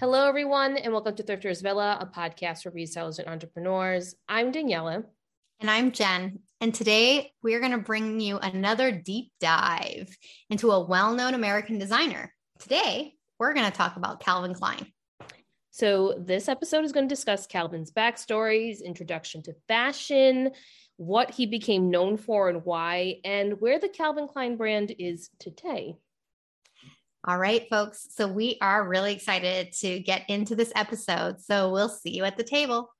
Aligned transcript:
Hello, 0.00 0.26
everyone, 0.26 0.76
and 0.76 0.92
welcome 0.92 1.14
to 1.14 1.22
Thrifters 1.22 1.62
Villa, 1.62 1.98
a 2.00 2.06
podcast 2.06 2.62
for 2.62 2.72
resellers 2.72 3.18
and 3.18 3.28
entrepreneurs. 3.28 4.16
I'm 4.28 4.50
Daniela. 4.50 5.04
And 5.60 5.70
I'm 5.70 5.92
Jen. 5.92 6.40
And 6.60 6.74
today 6.74 7.30
we 7.42 7.54
are 7.54 7.60
going 7.60 7.72
to 7.72 7.78
bring 7.78 8.18
you 8.18 8.38
another 8.38 8.90
deep 8.90 9.30
dive 9.40 10.16
into 10.50 10.72
a 10.72 10.84
well 10.84 11.14
known 11.14 11.34
American 11.34 11.78
designer. 11.78 12.32
Today, 12.58 13.14
we're 13.38 13.54
going 13.54 13.70
to 13.70 13.76
talk 13.76 13.96
about 13.96 14.20
Calvin 14.20 14.54
Klein. 14.54 14.86
So, 15.70 16.14
this 16.18 16.48
episode 16.48 16.84
is 16.84 16.92
going 16.92 17.08
to 17.08 17.14
discuss 17.14 17.46
Calvin's 17.46 17.92
backstories, 17.92 18.82
introduction 18.82 19.42
to 19.44 19.54
fashion, 19.68 20.50
what 20.96 21.30
he 21.30 21.46
became 21.46 21.90
known 21.90 22.16
for 22.16 22.48
and 22.48 22.64
why, 22.64 23.20
and 23.24 23.60
where 23.60 23.78
the 23.78 23.88
Calvin 23.88 24.26
Klein 24.26 24.56
brand 24.56 24.94
is 24.98 25.30
today. 25.38 25.96
All 27.24 27.38
right, 27.38 27.68
folks. 27.70 28.08
So, 28.10 28.26
we 28.26 28.58
are 28.60 28.86
really 28.86 29.12
excited 29.12 29.72
to 29.80 30.00
get 30.00 30.28
into 30.28 30.56
this 30.56 30.72
episode. 30.74 31.40
So, 31.40 31.70
we'll 31.70 31.88
see 31.88 32.10
you 32.10 32.24
at 32.24 32.36
the 32.36 32.44
table. 32.44 32.90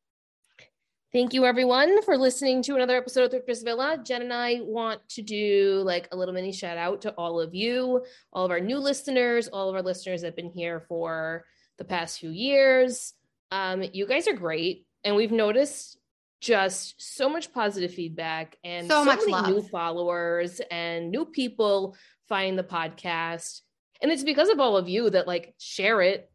Thank 1.13 1.35
you, 1.35 1.45
everyone, 1.45 2.03
for 2.05 2.17
listening 2.17 2.63
to 2.63 2.75
another 2.75 2.97
episode 2.97 3.25
of 3.25 3.33
Thrifters 3.33 3.63
Villa. 3.63 3.99
Jen 4.03 4.23
and 4.23 4.33
I 4.33 4.61
want 4.63 5.07
to 5.11 5.23
do 5.23 5.83
like 5.85 6.09
a 6.11 6.16
little 6.16 6.33
mini 6.33 6.53
shout 6.53 6.79
out 6.79 7.03
to 7.03 7.11
all 7.19 7.39
of 7.39 7.55
you, 7.55 8.03
all 8.33 8.47
of 8.47 8.51
our 8.51 8.61
new 8.61 8.79
listeners, 8.79 9.47
all 9.49 9.69
of 9.69 9.75
our 9.75 9.83
listeners 9.83 10.23
that 10.23 10.29
have 10.29 10.37
been 10.37 10.51
here 10.51 10.80
for 10.89 11.45
the 11.77 11.85
past 11.85 12.21
few 12.21 12.30
years. 12.30 13.13
Um, 13.51 13.85
you 13.93 14.07
guys 14.07 14.27
are 14.27 14.33
great. 14.33 14.87
And 15.05 15.15
we've 15.15 15.33
noticed 15.33 15.99
just 16.41 16.95
so 16.99 17.29
much 17.29 17.52
positive 17.52 17.93
feedback 17.93 18.57
and 18.65 18.89
so, 18.89 19.01
so 19.01 19.05
much 19.05 19.19
many 19.19 19.33
love. 19.33 19.49
new 19.49 19.63
followers 19.63 20.63
and 20.71 21.11
new 21.11 21.27
people 21.27 21.95
find 22.29 22.59
the 22.59 22.65
podcast. 22.65 23.61
And 24.02 24.11
it's 24.11 24.24
because 24.24 24.48
of 24.48 24.61
all 24.61 24.77
of 24.77 24.88
you 24.88 25.09
that 25.11 25.27
like 25.27 25.55
share 25.59 26.02
it 26.02 26.30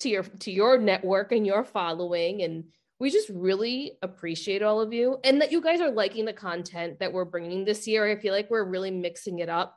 to 0.00 0.08
your 0.08 0.24
to 0.24 0.50
your 0.50 0.78
network 0.78 1.32
and 1.32 1.46
your 1.46 1.64
following 1.64 2.42
and 2.42 2.64
we 3.02 3.10
just 3.10 3.28
really 3.30 3.98
appreciate 4.00 4.62
all 4.62 4.80
of 4.80 4.92
you 4.92 5.18
and 5.24 5.40
that 5.40 5.50
you 5.50 5.60
guys 5.60 5.80
are 5.80 5.90
liking 5.90 6.24
the 6.24 6.32
content 6.32 7.00
that 7.00 7.12
we're 7.12 7.24
bringing 7.24 7.64
this 7.64 7.88
year. 7.88 8.08
I 8.08 8.14
feel 8.14 8.32
like 8.32 8.48
we're 8.48 8.62
really 8.62 8.92
mixing 8.92 9.40
it 9.40 9.48
up 9.48 9.76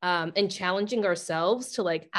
um, 0.00 0.32
and 0.34 0.50
challenging 0.50 1.04
ourselves 1.04 1.72
to 1.72 1.82
like 1.82 2.10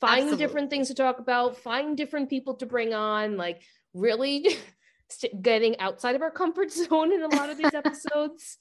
find 0.00 0.38
different 0.38 0.70
things 0.70 0.88
to 0.88 0.94
talk 0.94 1.18
about, 1.18 1.58
find 1.58 1.94
different 1.94 2.30
people 2.30 2.54
to 2.54 2.64
bring 2.64 2.94
on, 2.94 3.36
like 3.36 3.60
really 3.92 4.48
getting 5.42 5.78
outside 5.78 6.16
of 6.16 6.22
our 6.22 6.30
comfort 6.30 6.72
zone 6.72 7.12
in 7.12 7.22
a 7.22 7.28
lot 7.28 7.50
of 7.50 7.58
these 7.58 7.74
episodes. 7.74 8.56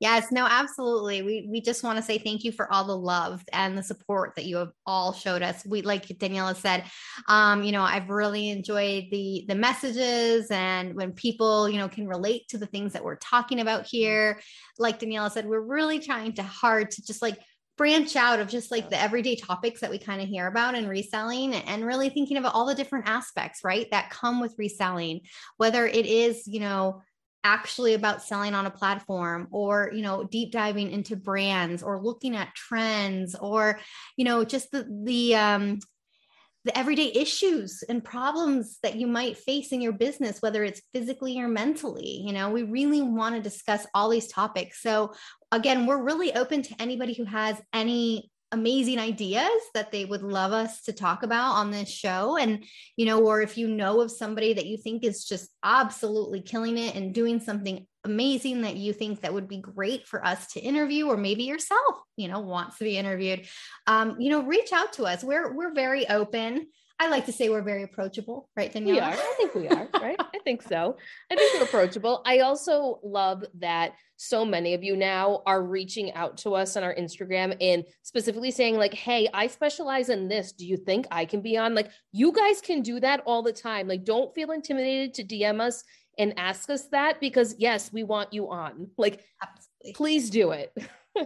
Yes, 0.00 0.32
no, 0.32 0.44
absolutely. 0.44 1.22
We 1.22 1.46
we 1.50 1.60
just 1.60 1.84
want 1.84 1.98
to 1.98 2.02
say 2.02 2.18
thank 2.18 2.42
you 2.42 2.50
for 2.50 2.70
all 2.72 2.84
the 2.84 2.96
love 2.96 3.42
and 3.52 3.78
the 3.78 3.82
support 3.82 4.34
that 4.36 4.44
you 4.44 4.56
have 4.56 4.72
all 4.86 5.12
showed 5.12 5.40
us. 5.40 5.64
We 5.64 5.82
like 5.82 6.06
Daniela 6.06 6.56
said, 6.56 6.84
um, 7.28 7.62
you 7.62 7.70
know, 7.70 7.82
I've 7.82 8.10
really 8.10 8.50
enjoyed 8.50 9.04
the 9.12 9.44
the 9.46 9.54
messages 9.54 10.50
and 10.50 10.94
when 10.94 11.12
people, 11.12 11.68
you 11.68 11.78
know, 11.78 11.88
can 11.88 12.08
relate 12.08 12.48
to 12.48 12.58
the 12.58 12.66
things 12.66 12.92
that 12.92 13.04
we're 13.04 13.16
talking 13.16 13.60
about 13.60 13.86
here. 13.86 14.40
Like 14.78 14.98
Daniela 14.98 15.30
said, 15.30 15.46
we're 15.46 15.60
really 15.60 16.00
trying 16.00 16.32
to 16.34 16.42
hard 16.42 16.90
to 16.92 17.02
just 17.04 17.22
like 17.22 17.38
branch 17.76 18.14
out 18.16 18.40
of 18.40 18.48
just 18.48 18.70
like 18.70 18.90
the 18.90 19.00
everyday 19.00 19.36
topics 19.36 19.80
that 19.80 19.90
we 19.90 19.98
kind 19.98 20.20
of 20.20 20.28
hear 20.28 20.46
about 20.46 20.74
in 20.74 20.88
reselling 20.88 21.54
and 21.54 21.84
really 21.84 22.08
thinking 22.08 22.36
about 22.36 22.54
all 22.54 22.66
the 22.66 22.74
different 22.74 23.08
aspects, 23.08 23.60
right, 23.64 23.88
that 23.90 24.10
come 24.10 24.40
with 24.40 24.54
reselling, 24.58 25.20
whether 25.56 25.86
it 25.86 26.06
is, 26.06 26.46
you 26.46 26.60
know, 26.60 27.02
actually 27.44 27.92
about 27.92 28.22
selling 28.22 28.54
on 28.54 28.66
a 28.66 28.70
platform 28.70 29.46
or 29.50 29.90
you 29.92 30.02
know 30.02 30.24
deep 30.24 30.50
diving 30.50 30.90
into 30.90 31.14
brands 31.14 31.82
or 31.82 32.02
looking 32.02 32.34
at 32.34 32.54
trends 32.54 33.34
or 33.34 33.78
you 34.16 34.24
know 34.24 34.44
just 34.44 34.70
the 34.72 34.86
the 35.04 35.36
um 35.36 35.78
the 36.64 36.76
everyday 36.76 37.12
issues 37.12 37.84
and 37.90 38.02
problems 38.02 38.78
that 38.82 38.96
you 38.96 39.06
might 39.06 39.36
face 39.36 39.70
in 39.72 39.82
your 39.82 39.92
business 39.92 40.40
whether 40.40 40.64
it's 40.64 40.80
physically 40.94 41.38
or 41.38 41.46
mentally 41.46 42.22
you 42.24 42.32
know 42.32 42.50
we 42.50 42.62
really 42.62 43.02
want 43.02 43.34
to 43.34 43.42
discuss 43.42 43.86
all 43.94 44.08
these 44.08 44.28
topics. 44.28 44.82
So 44.82 45.12
again 45.52 45.86
we're 45.86 46.02
really 46.02 46.32
open 46.34 46.62
to 46.62 46.74
anybody 46.80 47.12
who 47.12 47.24
has 47.24 47.60
any 47.74 48.30
amazing 48.54 48.98
ideas 48.98 49.50
that 49.74 49.92
they 49.92 50.04
would 50.04 50.22
love 50.22 50.52
us 50.52 50.82
to 50.82 50.92
talk 50.92 51.22
about 51.22 51.52
on 51.52 51.70
this 51.70 51.90
show. 51.90 52.36
And 52.36 52.64
you 52.96 53.06
know 53.06 53.20
or 53.20 53.42
if 53.42 53.58
you 53.58 53.68
know 53.68 54.00
of 54.00 54.10
somebody 54.10 54.54
that 54.54 54.66
you 54.66 54.78
think 54.78 55.04
is 55.04 55.24
just 55.24 55.50
absolutely 55.62 56.40
killing 56.40 56.78
it 56.78 56.94
and 56.94 57.14
doing 57.14 57.40
something 57.40 57.86
amazing 58.04 58.62
that 58.62 58.76
you 58.76 58.92
think 58.92 59.20
that 59.20 59.32
would 59.32 59.48
be 59.48 59.58
great 59.58 60.06
for 60.06 60.24
us 60.24 60.46
to 60.52 60.60
interview 60.60 61.06
or 61.06 61.16
maybe 61.16 61.44
yourself 61.44 61.96
you 62.16 62.28
know 62.28 62.40
wants 62.40 62.76
to 62.78 62.84
be 62.84 62.98
interviewed 62.98 63.46
um, 63.86 64.16
you 64.20 64.30
know 64.30 64.42
reach 64.42 64.72
out 64.72 64.92
to 64.94 65.04
us. 65.04 65.24
We're 65.24 65.52
we're 65.54 65.74
very 65.74 66.08
open 66.08 66.66
I 67.04 67.08
like 67.08 67.26
to 67.26 67.32
say 67.32 67.50
we're 67.50 67.60
very 67.60 67.82
approachable, 67.82 68.48
right, 68.56 68.72
Daniela? 68.72 68.86
We 68.86 68.98
are. 68.98 69.12
I 69.12 69.34
think 69.36 69.54
we 69.54 69.68
are, 69.68 69.88
right? 70.00 70.16
I 70.18 70.38
think 70.42 70.62
so. 70.62 70.96
I 71.30 71.36
think 71.36 71.54
we're 71.54 71.66
approachable. 71.66 72.22
I 72.24 72.38
also 72.38 72.98
love 73.04 73.44
that 73.58 73.92
so 74.16 74.42
many 74.42 74.72
of 74.72 74.82
you 74.82 74.96
now 74.96 75.42
are 75.44 75.62
reaching 75.62 76.14
out 76.14 76.38
to 76.38 76.54
us 76.54 76.78
on 76.78 76.82
our 76.82 76.94
Instagram 76.94 77.56
and 77.60 77.84
specifically 78.02 78.50
saying, 78.50 78.78
like, 78.78 78.94
hey, 78.94 79.28
I 79.34 79.48
specialize 79.48 80.08
in 80.08 80.28
this. 80.28 80.52
Do 80.52 80.66
you 80.66 80.78
think 80.78 81.06
I 81.10 81.26
can 81.26 81.42
be 81.42 81.58
on? 81.58 81.74
Like, 81.74 81.90
you 82.12 82.32
guys 82.32 82.62
can 82.62 82.80
do 82.80 82.98
that 83.00 83.22
all 83.26 83.42
the 83.42 83.52
time. 83.52 83.86
Like, 83.86 84.04
don't 84.04 84.34
feel 84.34 84.52
intimidated 84.52 85.12
to 85.14 85.24
DM 85.24 85.60
us 85.60 85.84
and 86.18 86.32
ask 86.38 86.70
us 86.70 86.86
that 86.88 87.20
because, 87.20 87.54
yes, 87.58 87.92
we 87.92 88.02
want 88.02 88.32
you 88.32 88.50
on. 88.50 88.88
Like, 88.96 89.20
Absolutely. 89.42 89.92
please 89.94 90.30
do 90.30 90.52
it. 90.52 90.72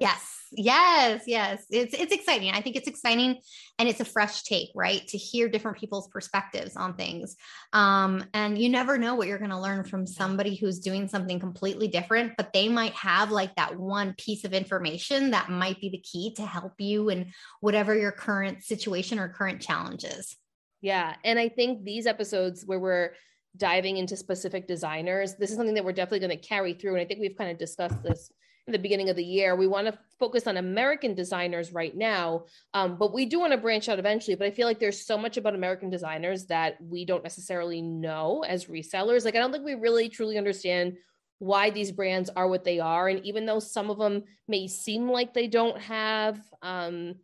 Yes 0.01 0.39
yes 0.53 1.23
yes. 1.27 1.65
It's 1.71 1.95
it's 1.95 2.13
exciting. 2.13 2.51
I 2.53 2.61
think 2.61 2.77
it's 2.77 2.89
exciting 2.89 3.39
and 3.79 3.89
it's 3.89 4.01
a 4.01 4.05
fresh 4.05 4.43
take 4.45 4.71
right? 4.75 5.07
To 5.09 5.19
hear 5.19 5.49
different 5.49 5.79
people's 5.79 6.09
perspectives 6.09 6.77
on 6.77 6.95
things. 6.95 7.37
Um 7.73 8.25
and 8.35 8.59
you 8.59 8.69
never 8.69 8.99
know 8.99 9.15
what 9.15 9.29
you're 9.29 9.39
going 9.39 9.51
to 9.51 9.61
learn 9.61 9.85
from 9.85 10.07
somebody 10.07 10.57
who's 10.57 10.79
doing 10.79 11.09
something 11.09 11.39
completely 11.39 11.89
different 11.89 12.33
but 12.37 12.53
they 12.53 12.69
might 12.69 12.95
have 12.95 13.31
like 13.31 13.55
that 13.57 13.79
one 13.79 14.15
piece 14.19 14.45
of 14.45 14.53
information 14.53 15.31
that 15.31 15.51
might 15.51 15.81
be 15.81 15.91
the 15.91 15.99
key 15.99 16.35
to 16.35 16.43
help 16.47 16.75
you 16.79 17.09
in 17.09 17.33
whatever 17.61 17.95
your 17.95 18.13
current 18.13 18.63
situation 18.63 19.19
or 19.19 19.29
current 19.29 19.61
challenges. 19.61 20.37
Yeah 20.81 21.15
and 21.25 21.39
i 21.39 21.49
think 21.49 21.85
these 21.85 22.07
episodes 22.07 22.65
where 22.65 22.79
we're 22.81 23.11
diving 23.57 23.97
into 23.97 24.17
specific 24.17 24.69
designers 24.69 25.35
this 25.35 25.51
is 25.51 25.57
something 25.57 25.75
that 25.75 25.85
we're 25.85 25.93
definitely 25.93 26.27
going 26.27 26.39
to 26.39 26.49
carry 26.49 26.75
through 26.75 26.93
and 26.93 27.01
i 27.01 27.05
think 27.05 27.21
we've 27.21 27.37
kind 27.37 27.51
of 27.51 27.59
discussed 27.59 28.03
this 28.03 28.31
the 28.73 28.79
beginning 28.79 29.11
of 29.11 29.17
the 29.17 29.25
year. 29.25 29.57
We 29.57 29.67
want 29.67 29.87
to 29.87 29.99
focus 30.19 30.47
on 30.47 30.57
American 30.57 31.15
designers 31.15 31.73
right 31.73 31.97
now, 31.97 32.45
um, 32.75 32.97
but 32.99 33.13
we 33.13 33.27
do 33.27 33.41
want 33.41 33.53
to 33.53 33.59
branch 33.59 33.89
out 33.89 33.99
eventually. 33.99 34.35
But 34.35 34.47
I 34.47 34.51
feel 34.51 34.67
like 34.67 34.79
there's 34.79 35.05
so 35.05 35.17
much 35.17 35.37
about 35.37 35.55
American 35.55 35.91
designers 35.91 36.47
that 36.47 36.77
we 36.81 37.05
don't 37.05 37.23
necessarily 37.23 37.83
know 37.83 38.45
as 38.47 38.67
resellers. 38.67 39.25
Like, 39.25 39.37
I 39.37 39.39
don't 39.39 39.53
think 39.53 39.65
we 39.65 39.75
really 39.75 40.09
truly 40.09 40.39
understand 40.39 40.97
why 41.39 41.71
these 41.71 41.93
brands 41.93 42.31
are 42.35 42.49
what 42.49 42.65
they 42.65 42.81
are. 42.81 43.09
And 43.09 43.25
even 43.25 43.47
though 43.47 43.61
some 43.61 43.91
of 43.91 43.99
them 43.99 44.25
may 44.49 44.67
seem 44.67 45.09
like 45.09 45.33
they 45.33 45.47
don't 45.47 45.81
have, 45.81 46.41
um, 46.63 47.15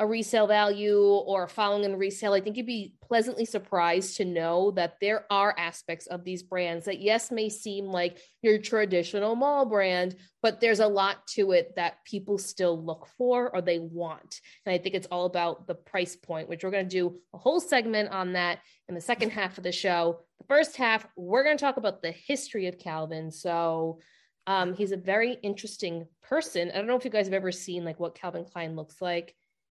a 0.00 0.06
resale 0.06 0.46
value 0.46 0.98
or 0.98 1.46
following 1.46 1.84
in 1.84 1.94
resale, 1.94 2.32
I 2.32 2.40
think 2.40 2.56
you'd 2.56 2.64
be 2.64 2.94
pleasantly 3.02 3.44
surprised 3.44 4.16
to 4.16 4.24
know 4.24 4.70
that 4.70 4.94
there 4.98 5.26
are 5.30 5.54
aspects 5.58 6.06
of 6.06 6.24
these 6.24 6.42
brands 6.42 6.86
that, 6.86 7.02
yes, 7.02 7.30
may 7.30 7.50
seem 7.50 7.84
like 7.84 8.16
your 8.40 8.56
traditional 8.56 9.36
mall 9.36 9.66
brand, 9.66 10.16
but 10.42 10.58
there's 10.58 10.80
a 10.80 10.86
lot 10.86 11.26
to 11.34 11.52
it 11.52 11.74
that 11.76 12.02
people 12.06 12.38
still 12.38 12.82
look 12.82 13.08
for 13.18 13.54
or 13.54 13.60
they 13.60 13.78
want. 13.78 14.40
And 14.64 14.74
I 14.74 14.78
think 14.78 14.94
it's 14.94 15.06
all 15.10 15.26
about 15.26 15.66
the 15.66 15.74
price 15.74 16.16
point, 16.16 16.48
which 16.48 16.64
we're 16.64 16.70
going 16.70 16.88
to 16.88 16.96
do 16.96 17.18
a 17.34 17.38
whole 17.38 17.60
segment 17.60 18.08
on 18.10 18.32
that 18.32 18.60
in 18.88 18.94
the 18.94 19.02
second 19.02 19.30
half 19.32 19.58
of 19.58 19.64
the 19.64 19.70
show. 19.70 20.20
The 20.38 20.46
first 20.46 20.78
half, 20.78 21.06
we're 21.14 21.44
going 21.44 21.58
to 21.58 21.62
talk 21.62 21.76
about 21.76 22.00
the 22.00 22.12
history 22.12 22.68
of 22.68 22.78
Calvin. 22.78 23.30
So, 23.30 24.00
um, 24.46 24.74
he's 24.74 24.92
a 24.92 24.96
very 24.96 25.34
interesting 25.42 26.06
person. 26.22 26.70
I 26.70 26.78
don't 26.78 26.86
know 26.86 26.96
if 26.96 27.04
you 27.04 27.10
guys 27.10 27.26
have 27.26 27.34
ever 27.34 27.52
seen 27.52 27.84
like 27.84 28.00
what 28.00 28.14
Calvin 28.14 28.46
Klein 28.50 28.74
looks 28.74 29.02
like 29.02 29.34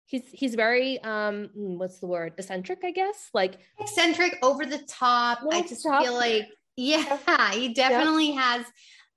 he's 0.07 0.23
he's 0.31 0.55
very 0.55 1.01
um 1.03 1.51
what's 1.55 1.99
the 1.99 2.07
word? 2.07 2.35
Eccentric 2.39 2.81
i 2.85 2.91
guess? 2.91 3.29
Like 3.35 3.59
eccentric 3.81 4.38
over 4.43 4.65
the 4.67 4.79
top. 4.88 5.43
Over 5.43 5.55
i 5.55 5.62
just 5.62 5.82
top. 5.85 6.03
feel 6.03 6.15
like 6.15 6.49
yeah 6.76 7.50
he 7.53 7.75
definitely 7.75 8.32
has 8.32 8.65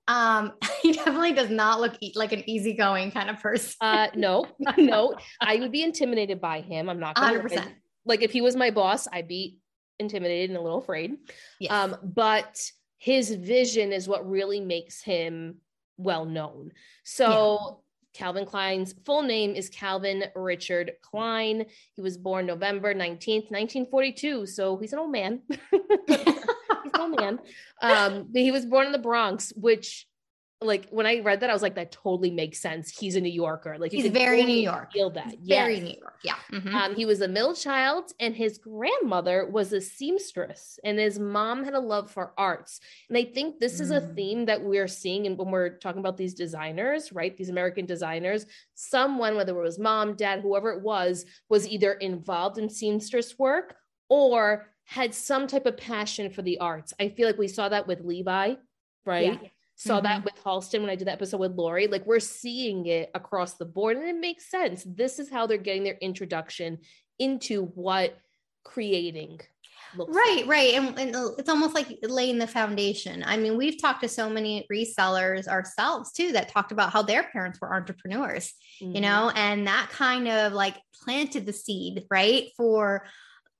um 0.07 0.53
he 0.81 0.93
definitely 0.93 1.33
does 1.33 1.49
not 1.49 1.79
look 1.81 1.95
e- 2.01 2.13
like 2.15 2.31
an 2.31 2.47
easygoing 2.49 3.11
kind 3.11 3.29
of 3.29 3.39
person. 3.39 3.75
Uh 3.81 4.07
no 4.15 4.45
no. 4.77 5.15
I 5.41 5.57
would 5.57 5.71
be 5.71 5.83
intimidated 5.83 6.39
by 6.41 6.61
him 6.61 6.89
i'm 6.89 6.99
not 6.99 7.15
gonna 7.15 7.39
100%. 7.39 7.71
like 8.05 8.21
if 8.21 8.31
he 8.31 8.41
was 8.41 8.55
my 8.55 8.71
boss 8.71 9.07
i'd 9.11 9.27
be 9.27 9.57
intimidated 9.99 10.49
and 10.49 10.57
a 10.57 10.61
little 10.61 10.79
afraid. 10.79 11.15
Yes. 11.59 11.71
um 11.71 11.95
but 12.03 12.59
his 12.97 13.33
vision 13.33 13.91
is 13.91 14.07
what 14.07 14.29
really 14.29 14.59
makes 14.59 15.01
him 15.01 15.57
well 15.97 16.25
known 16.25 16.71
so 17.03 17.81
Calvin 18.15 18.45
Klein's 18.45 18.95
full 19.03 19.23
name 19.23 19.55
is 19.55 19.69
Calvin 19.69 20.23
Richard 20.35 20.93
Klein. 21.01 21.65
He 21.95 22.01
was 22.01 22.17
born 22.17 22.45
November 22.45 22.93
19th, 22.95 23.51
1942. 23.51 24.45
So 24.45 24.77
he's 24.77 24.93
an 24.93 24.99
old 24.99 25.11
man. 25.11 25.41
he's 25.49 26.17
an 26.17 26.99
old 26.99 27.19
man. 27.19 27.39
Um, 27.81 28.29
he 28.33 28.51
was 28.51 28.65
born 28.65 28.85
in 28.85 28.93
the 28.93 28.97
Bronx, 28.97 29.51
which 29.57 30.07
like 30.61 30.87
when 30.89 31.05
I 31.05 31.19
read 31.19 31.41
that, 31.41 31.49
I 31.49 31.53
was 31.53 31.61
like, 31.61 31.75
that 31.75 31.91
totally 31.91 32.31
makes 32.31 32.59
sense. 32.59 32.89
He's 32.89 33.15
a 33.15 33.21
New 33.21 33.31
Yorker. 33.31 33.77
Like 33.77 33.91
he's 33.91 34.07
very 34.07 34.43
New 34.43 34.57
York. 34.57 34.93
Feel 34.93 35.09
that? 35.11 35.35
Yes. 35.41 35.65
Very 35.65 35.79
New 35.81 35.95
York. 35.99 36.19
Yeah. 36.23 36.35
Mm-hmm. 36.51 36.75
Um, 36.75 36.95
he 36.95 37.05
was 37.05 37.21
a 37.21 37.27
middle 37.27 37.53
child, 37.53 38.11
and 38.19 38.33
his 38.33 38.57
grandmother 38.57 39.47
was 39.51 39.73
a 39.73 39.81
seamstress, 39.81 40.79
and 40.83 40.97
his 40.97 41.19
mom 41.19 41.65
had 41.65 41.73
a 41.73 41.79
love 41.79 42.09
for 42.09 42.33
arts. 42.37 42.79
And 43.09 43.17
I 43.17 43.25
think 43.25 43.59
this 43.59 43.77
mm. 43.77 43.81
is 43.81 43.91
a 43.91 44.01
mm. 44.01 44.15
theme 44.15 44.45
that 44.45 44.63
we're 44.63 44.87
seeing, 44.87 45.27
and 45.27 45.37
when 45.37 45.51
we're 45.51 45.77
talking 45.77 45.99
about 45.99 46.17
these 46.17 46.33
designers, 46.33 47.11
right? 47.11 47.35
These 47.35 47.49
American 47.49 47.85
designers, 47.85 48.45
someone, 48.75 49.35
whether 49.35 49.57
it 49.57 49.61
was 49.61 49.77
mom, 49.77 50.15
dad, 50.15 50.39
whoever 50.41 50.71
it 50.71 50.81
was, 50.81 51.25
was 51.49 51.67
either 51.67 51.93
involved 51.93 52.57
in 52.57 52.69
seamstress 52.69 53.37
work 53.37 53.75
or 54.07 54.67
had 54.85 55.13
some 55.13 55.47
type 55.47 55.65
of 55.65 55.75
passion 55.75 56.29
for 56.29 56.43
the 56.43 56.59
arts. 56.59 56.93
I 56.99 57.09
feel 57.09 57.27
like 57.27 57.39
we 57.39 57.47
saw 57.47 57.67
that 57.69 57.87
with 57.87 58.01
Levi, 58.01 58.53
right? 59.05 59.39
Yeah 59.41 59.49
saw 59.75 59.95
mm-hmm. 59.97 60.05
that 60.05 60.23
with 60.23 60.35
Halston 60.43 60.81
when 60.81 60.89
I 60.89 60.95
did 60.95 61.07
that 61.07 61.13
episode 61.13 61.39
with 61.39 61.55
Lori. 61.55 61.87
Like 61.87 62.05
we're 62.05 62.19
seeing 62.19 62.85
it 62.85 63.11
across 63.13 63.55
the 63.55 63.65
board 63.65 63.97
and 63.97 64.07
it 64.07 64.15
makes 64.15 64.49
sense. 64.49 64.85
This 64.85 65.19
is 65.19 65.29
how 65.29 65.47
they're 65.47 65.57
getting 65.57 65.83
their 65.83 65.97
introduction 66.01 66.79
into 67.19 67.65
what 67.75 68.17
creating 68.63 69.39
right 69.97 70.37
like. 70.37 70.47
right 70.47 70.73
and, 70.73 70.99
and, 70.99 71.15
it's 71.37 71.49
almost 71.49 71.73
like 71.73 71.97
laying 72.03 72.37
the 72.37 72.47
foundation 72.47 73.23
i 73.25 73.37
mean 73.37 73.55
we've 73.55 73.79
talked 73.81 74.01
to 74.01 74.09
so 74.09 74.29
many 74.29 74.65
resellers 74.71 75.47
ourselves 75.47 76.11
too 76.11 76.31
that 76.31 76.49
talked 76.49 76.71
about 76.71 76.91
how 76.91 77.01
their 77.01 77.23
parents 77.23 77.59
were 77.61 77.73
entrepreneurs 77.73 78.53
mm-hmm. 78.81 78.95
you 78.95 79.01
know 79.01 79.31
and 79.35 79.67
that 79.67 79.87
kind 79.91 80.27
of 80.27 80.51
like 80.51 80.75
planted 81.03 81.45
the 81.45 81.53
seed 81.53 82.03
right 82.09 82.49
for 82.57 83.05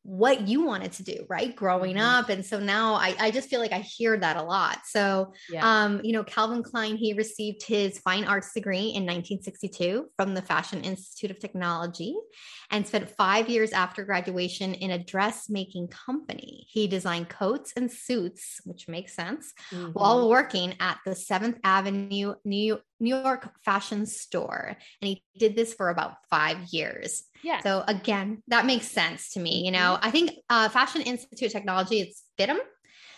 what 0.06 0.48
you 0.48 0.64
wanted 0.64 0.92
to 0.92 1.02
do 1.02 1.26
right 1.28 1.56
growing 1.56 1.96
mm-hmm. 1.96 2.06
up 2.06 2.30
and 2.30 2.46
so 2.46 2.60
now 2.60 2.94
I, 2.94 3.16
I 3.20 3.32
just 3.32 3.50
feel 3.50 3.60
like 3.60 3.72
i 3.72 3.80
hear 3.80 4.16
that 4.16 4.38
a 4.38 4.44
lot 4.44 4.82
so 4.86 5.34
yeah. 5.50 5.84
um 5.84 6.00
you 6.04 6.14
know 6.14 6.24
calvin 6.24 6.62
klein 6.62 6.96
he 6.96 7.14
received 7.14 7.64
his 7.64 7.98
fine 7.98 8.24
arts 8.24 8.54
degree 8.54 8.90
in 8.94 9.04
1962 9.04 10.06
from 10.16 10.36
the 10.36 10.44
fashion 10.44 10.84
institute 10.84 11.32
of 11.32 11.40
technology 11.40 12.16
and 12.70 12.86
spent 12.86 13.10
five 13.10 13.50
years 13.50 13.72
after 13.72 14.06
graduation 14.06 14.76
in 14.76 14.92
a 14.92 15.04
dressmaking 15.04 15.88
company 15.88 16.68
he 16.70 16.86
designed 16.86 17.28
coats 17.28 17.74
and 17.76 17.92
suits 17.92 18.62
which 18.64 18.88
makes 18.88 19.16
sense 19.16 19.54
mm-hmm. 19.72 19.88
while 19.94 20.30
working 20.30 20.76
at 20.80 21.00
the 21.04 21.16
seventh 21.16 21.58
avenue 21.64 22.36
new 22.46 22.80
New 23.00 23.16
York 23.16 23.52
fashion 23.64 24.06
store. 24.06 24.78
And 25.02 25.10
he 25.10 25.24
did 25.38 25.56
this 25.56 25.74
for 25.74 25.90
about 25.90 26.16
five 26.30 26.58
years. 26.72 27.24
Yeah. 27.44 27.62
So 27.62 27.84
again, 27.88 28.42
that 28.48 28.66
makes 28.66 28.88
sense 28.88 29.32
to 29.34 29.40
me. 29.40 29.66
You 29.66 29.72
know, 29.72 29.98
mm-hmm. 29.98 30.08
I 30.08 30.12
think 30.12 30.32
uh, 30.50 30.70
Fashion 30.70 31.02
Institute 31.02 31.48
of 31.48 31.54
Technology, 31.54 32.00
it's 32.00 32.24
FIDM. 32.40 32.60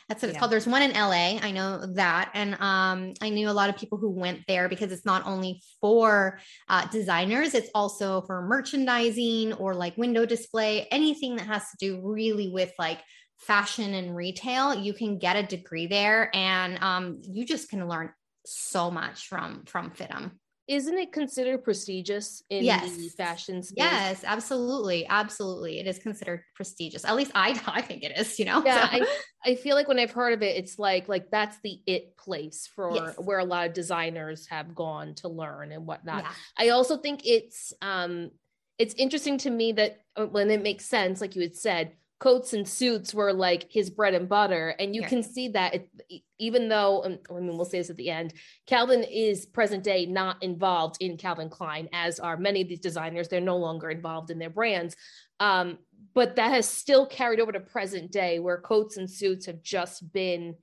That's 0.08 0.22
what 0.22 0.30
it's 0.30 0.36
yeah. 0.36 0.40
called. 0.40 0.52
There's 0.52 0.68
one 0.68 0.82
in 0.82 0.94
LA. 0.94 1.38
I 1.42 1.52
know 1.52 1.86
that. 1.96 2.32
And 2.34 2.54
um, 2.62 3.14
I 3.22 3.30
knew 3.30 3.50
a 3.50 3.52
lot 3.52 3.70
of 3.70 3.76
people 3.76 3.98
who 3.98 4.10
went 4.10 4.42
there 4.48 4.70
because 4.70 4.92
it's 4.94 5.06
not 5.06 5.26
only 5.26 5.62
for 5.82 6.40
uh, 6.70 6.88
designers, 6.88 7.54
it's 7.54 7.70
also 7.76 8.22
for 8.22 8.42
merchandising 8.44 9.54
or 9.54 9.76
like 9.76 9.98
window 9.98 10.26
display, 10.26 10.88
anything 10.92 11.36
that 11.36 11.48
has 11.48 11.64
to 11.64 11.78
do 11.78 12.00
really 12.02 12.48
with 12.50 12.72
like 12.80 13.02
fashion 13.40 13.94
and 13.94 14.16
retail. 14.16 14.74
You 14.74 14.94
can 14.94 15.18
get 15.18 15.36
a 15.36 15.44
degree 15.44 15.88
there 15.88 16.34
and 16.34 16.82
um, 16.82 17.22
you 17.24 17.46
just 17.46 17.70
can 17.70 17.86
learn 17.88 18.12
so 18.48 18.90
much 18.90 19.28
from 19.28 19.64
from 19.66 19.92
FIDM. 19.92 20.32
Isn't 20.68 20.98
it 20.98 21.14
considered 21.14 21.64
prestigious 21.64 22.44
in 22.50 22.66
yes. 22.66 22.98
the 22.98 23.08
fashion 23.08 23.64
space? 23.64 23.78
Yes, 23.78 24.24
absolutely, 24.26 25.08
absolutely. 25.08 25.80
It 25.80 25.88
is 25.88 25.98
considered 25.98 26.44
prestigious. 26.56 27.06
At 27.06 27.16
least 27.16 27.32
I, 27.34 27.58
I 27.68 27.82
think 27.82 28.04
it 28.04 28.18
is. 28.18 28.38
You 28.38 28.46
know. 28.46 28.64
Yeah, 28.66 28.90
so. 28.90 28.98
I, 28.98 29.52
I 29.52 29.56
feel 29.56 29.76
like 29.76 29.88
when 29.88 29.98
I've 29.98 30.12
heard 30.12 30.34
of 30.34 30.44
it, 30.44 30.58
it's 30.58 30.78
like 30.78 31.08
like 31.08 31.32
that's 31.32 31.58
the 31.64 31.80
it 31.86 32.18
place 32.18 32.70
for 32.76 32.94
yes. 32.94 33.16
where 33.18 33.40
a 33.40 33.46
lot 33.46 33.68
of 33.68 33.74
designers 33.74 34.48
have 34.48 34.76
gone 34.76 35.16
to 35.16 35.30
learn 35.30 35.72
and 35.72 35.86
whatnot. 35.88 36.24
Yeah. 36.24 36.32
I 36.58 36.70
also 36.70 36.98
think 36.98 37.22
it's 37.26 37.72
um 37.82 38.32
it's 38.78 38.94
interesting 38.96 39.38
to 39.40 39.50
me 39.50 39.72
that 39.74 40.02
uh, 40.18 40.26
when 40.26 40.52
it 40.52 40.62
makes 40.62 40.86
sense, 40.86 41.22
like 41.22 41.36
you 41.36 41.42
had 41.42 41.56
said, 41.56 41.94
coats 42.20 42.54
and 42.54 42.68
suits 42.68 43.14
were 43.14 43.32
like 43.32 43.68
his 43.70 43.90
bread 43.90 44.14
and 44.14 44.28
butter 44.28 44.70
and 44.80 44.96
you 44.96 45.02
yeah. 45.02 45.08
can 45.08 45.22
see 45.22 45.50
that 45.50 45.76
it, 45.76 46.22
even 46.40 46.68
though 46.68 47.04
um, 47.04 47.20
i 47.30 47.34
mean 47.34 47.56
we'll 47.56 47.66
say 47.66 47.78
this 47.78 47.90
at 47.90 47.96
the 47.98 48.10
end 48.10 48.34
calvin 48.66 49.04
is 49.04 49.46
present 49.46 49.84
day 49.84 50.06
not 50.06 50.42
involved 50.42 50.98
in 51.00 51.16
calvin 51.18 51.50
klein 51.50 51.88
as 51.94 52.20
are 52.20 52.36
many 52.36 52.62
of 52.62 52.68
these 52.68 52.80
designers 52.80 53.28
they're 53.28 53.40
no 53.40 53.58
longer 53.58 53.90
involved 53.90 54.32
in 54.32 54.40
their 54.40 54.50
brands 54.50 54.96
um, 55.40 55.78
but 56.16 56.36
that 56.38 56.50
has 56.50 56.68
still 56.68 57.06
carried 57.06 57.40
over 57.40 57.52
to 57.52 57.60
present 57.60 58.12
day 58.12 58.40
where 58.40 58.58
coats 58.58 58.98
and 58.98 59.10
suits 59.10 59.46
have 59.46 59.62
just 59.62 60.12
been 60.12 60.56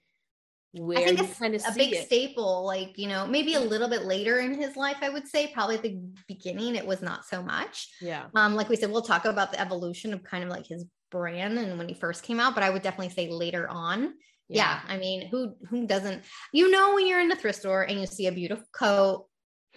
where 0.73 0.99
I 0.99 1.05
think 1.05 1.21
it's 1.21 1.39
kind 1.39 1.55
of 1.55 1.63
a 1.63 1.73
big 1.77 1.93
it. 1.93 2.07
staple, 2.07 2.65
like, 2.67 2.99
you 2.99 3.07
know, 3.07 3.27
maybe 3.27 3.55
a 3.55 3.61
little 3.61 3.89
bit 3.89 4.03
later 4.03 4.41
in 4.41 4.55
his 4.55 4.77
life, 4.77 4.97
I 5.03 5.09
would 5.09 5.29
say, 5.29 5.47
probably 5.47 5.77
at 5.77 5.83
the 5.83 6.01
beginning, 6.27 6.75
it 6.75 6.85
was 6.85 7.01
not 7.01 7.25
so 7.25 7.43
much. 7.43 7.91
Yeah. 8.01 8.25
Um, 8.35 8.57
like 8.57 8.69
we 8.69 8.75
said, 8.75 8.91
we'll 8.91 9.03
talk 9.03 9.25
about 9.25 9.53
the 9.53 9.61
evolution 9.61 10.13
of 10.13 10.25
kind 10.25 10.43
of 10.43 10.51
like 10.51 10.67
his 10.67 10.85
brand 11.15 11.59
and 11.59 11.79
when 11.79 11.89
he 11.89 11.95
first 11.95 12.25
came 12.25 12.41
out, 12.41 12.55
but 12.55 12.65
I 12.65 12.71
would 12.71 12.83
definitely 12.83 13.15
say 13.15 13.31
later 13.31 13.69
on. 13.69 14.15
Yeah. 14.49 14.57
yeah. 14.59 14.81
I 14.89 14.99
mean, 14.99 15.29
who 15.29 15.55
who 15.71 15.87
doesn't 15.87 16.25
you 16.53 16.71
know 16.71 16.95
when 16.95 17.07
you're 17.07 17.21
in 17.21 17.29
the 17.29 17.37
thrift 17.37 17.61
store 17.61 17.83
and 17.83 18.01
you 18.01 18.07
see 18.07 18.27
a 18.27 18.33
beautiful 18.33 18.67
coat 18.73 19.27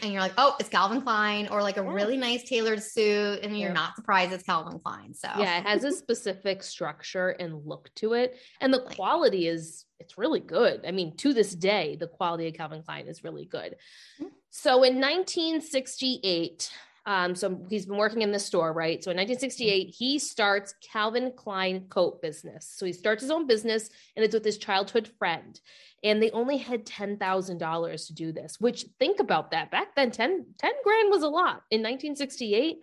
and 0.01 0.11
you're 0.11 0.21
like, 0.21 0.33
oh, 0.37 0.55
it's 0.59 0.69
Calvin 0.69 1.01
Klein, 1.01 1.47
or 1.49 1.63
like 1.63 1.77
a 1.77 1.83
yeah. 1.83 1.91
really 1.91 2.17
nice 2.17 2.43
tailored 2.43 2.83
suit, 2.83 3.39
and 3.41 3.57
you're 3.57 3.69
yeah. 3.69 3.73
not 3.73 3.95
surprised 3.95 4.31
it's 4.31 4.43
Calvin 4.43 4.79
Klein. 4.79 5.13
So 5.13 5.29
yeah, 5.37 5.59
it 5.59 5.65
has 5.65 5.83
a 5.83 5.91
specific 5.91 6.63
structure 6.63 7.29
and 7.29 7.65
look 7.65 7.89
to 7.95 8.13
it, 8.13 8.37
and 8.61 8.73
the 8.73 8.81
quality 8.81 9.47
is 9.47 9.85
it's 9.99 10.17
really 10.17 10.39
good. 10.39 10.85
I 10.87 10.91
mean, 10.91 11.15
to 11.17 11.33
this 11.33 11.55
day, 11.55 11.97
the 11.99 12.07
quality 12.07 12.47
of 12.47 12.53
Calvin 12.53 12.83
Klein 12.83 13.07
is 13.07 13.23
really 13.23 13.45
good. 13.45 13.75
Mm-hmm. 14.21 14.27
So 14.51 14.83
in 14.83 14.95
1968, 14.95 16.71
um, 17.07 17.35
so 17.35 17.57
he's 17.69 17.85
been 17.85 17.95
working 17.95 18.21
in 18.21 18.33
the 18.33 18.37
store, 18.37 18.73
right? 18.73 19.01
So 19.01 19.11
in 19.11 19.17
1968, 19.17 19.95
he 19.97 20.19
starts 20.19 20.75
Calvin 20.91 21.31
Klein 21.37 21.85
coat 21.87 22.21
business. 22.21 22.69
So 22.75 22.85
he 22.85 22.91
starts 22.91 23.21
his 23.21 23.31
own 23.31 23.47
business 23.47 23.89
and 24.15 24.25
it's 24.25 24.33
with 24.33 24.43
his 24.43 24.57
childhood 24.57 25.09
friend. 25.17 25.57
And 26.03 26.21
they 26.21 26.31
only 26.31 26.57
had 26.57 26.85
$10,000 26.85 28.07
to 28.07 28.13
do 28.13 28.33
this, 28.33 28.59
which 28.59 28.87
think 28.99 29.21
about 29.21 29.51
that. 29.51 29.71
Back 29.71 29.95
then, 29.95 30.11
10, 30.11 30.47
10 30.57 30.71
grand 30.83 31.09
was 31.09 31.23
a 31.23 31.29
lot 31.29 31.63
in 31.71 31.79
1968. 31.79 32.79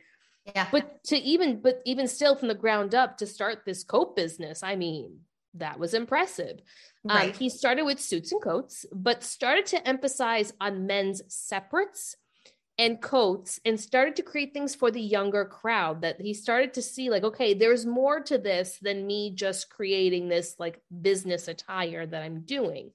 Yeah. 0.46 0.68
But 0.72 1.04
to 1.04 1.18
even, 1.18 1.60
but 1.60 1.82
even 1.84 2.08
still 2.08 2.34
from 2.34 2.48
the 2.48 2.54
ground 2.54 2.94
up 2.94 3.18
to 3.18 3.26
start 3.26 3.66
this 3.66 3.84
coat 3.84 4.16
business, 4.16 4.62
I 4.62 4.74
mean, 4.74 5.20
that 5.52 5.78
was 5.78 5.92
impressive. 5.92 6.60
Um, 7.08 7.16
right. 7.16 7.28
Um, 7.28 7.38
he 7.38 7.50
started 7.50 7.82
with 7.82 8.00
suits 8.00 8.32
and 8.32 8.42
coats, 8.42 8.86
but 8.90 9.22
started 9.22 9.66
to 9.66 9.86
emphasize 9.86 10.54
on 10.62 10.86
men's 10.86 11.20
separates 11.28 12.16
and 12.78 13.00
coats 13.00 13.60
and 13.64 13.78
started 13.78 14.16
to 14.16 14.22
create 14.22 14.52
things 14.52 14.74
for 14.74 14.90
the 14.90 15.00
younger 15.00 15.44
crowd 15.44 16.02
that 16.02 16.20
he 16.20 16.34
started 16.34 16.74
to 16.74 16.82
see 16.82 17.08
like 17.08 17.22
okay 17.22 17.54
there's 17.54 17.86
more 17.86 18.20
to 18.20 18.36
this 18.36 18.78
than 18.82 19.06
me 19.06 19.30
just 19.34 19.70
creating 19.70 20.28
this 20.28 20.56
like 20.58 20.80
business 21.02 21.48
attire 21.48 22.06
that 22.06 22.22
i'm 22.22 22.40
doing. 22.40 22.90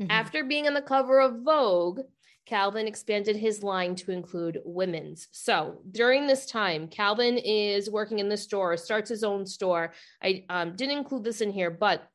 Mm-hmm. 0.00 0.10
after 0.10 0.44
being 0.44 0.66
on 0.66 0.74
the 0.74 0.82
cover 0.82 1.20
of 1.20 1.40
vogue 1.40 2.00
calvin 2.44 2.86
expanded 2.86 3.34
his 3.34 3.62
line 3.62 3.96
to 3.96 4.12
include 4.12 4.60
women's. 4.64 5.26
So 5.32 5.80
during 5.90 6.26
this 6.26 6.44
time 6.46 6.86
calvin 6.86 7.38
is 7.38 7.90
working 7.90 8.18
in 8.18 8.28
the 8.28 8.36
store 8.36 8.76
starts 8.76 9.08
his 9.08 9.24
own 9.24 9.46
store. 9.46 9.94
I 10.22 10.44
um, 10.50 10.76
didn't 10.76 10.98
include 10.98 11.24
this 11.24 11.40
in 11.40 11.50
here 11.50 11.70
but 11.70 12.06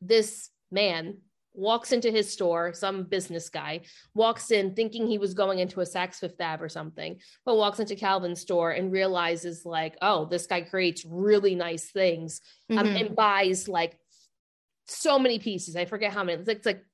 this 0.00 0.48
man 0.70 1.18
walks 1.54 1.92
into 1.92 2.10
his 2.10 2.30
store, 2.30 2.72
some 2.74 3.04
business 3.04 3.48
guy 3.48 3.80
walks 4.14 4.50
in 4.50 4.74
thinking 4.74 5.06
he 5.06 5.18
was 5.18 5.34
going 5.34 5.60
into 5.60 5.80
a 5.80 5.84
Saks 5.84 6.16
Fifth 6.16 6.40
Ave 6.40 6.62
or 6.62 6.68
something, 6.68 7.18
but 7.46 7.56
walks 7.56 7.78
into 7.78 7.94
Calvin's 7.94 8.40
store 8.40 8.72
and 8.72 8.92
realizes 8.92 9.64
like, 9.64 9.96
oh, 10.02 10.26
this 10.26 10.46
guy 10.46 10.62
creates 10.62 11.04
really 11.08 11.54
nice 11.54 11.90
things 11.90 12.40
um, 12.70 12.78
mm-hmm. 12.78 12.96
and 12.96 13.16
buys 13.16 13.68
like 13.68 13.98
so 14.86 15.18
many 15.18 15.38
pieces. 15.38 15.76
I 15.76 15.84
forget 15.84 16.12
how 16.12 16.24
many. 16.24 16.40
It's 16.40 16.48
like, 16.48 16.58
it's 16.58 16.66
like 16.66 16.84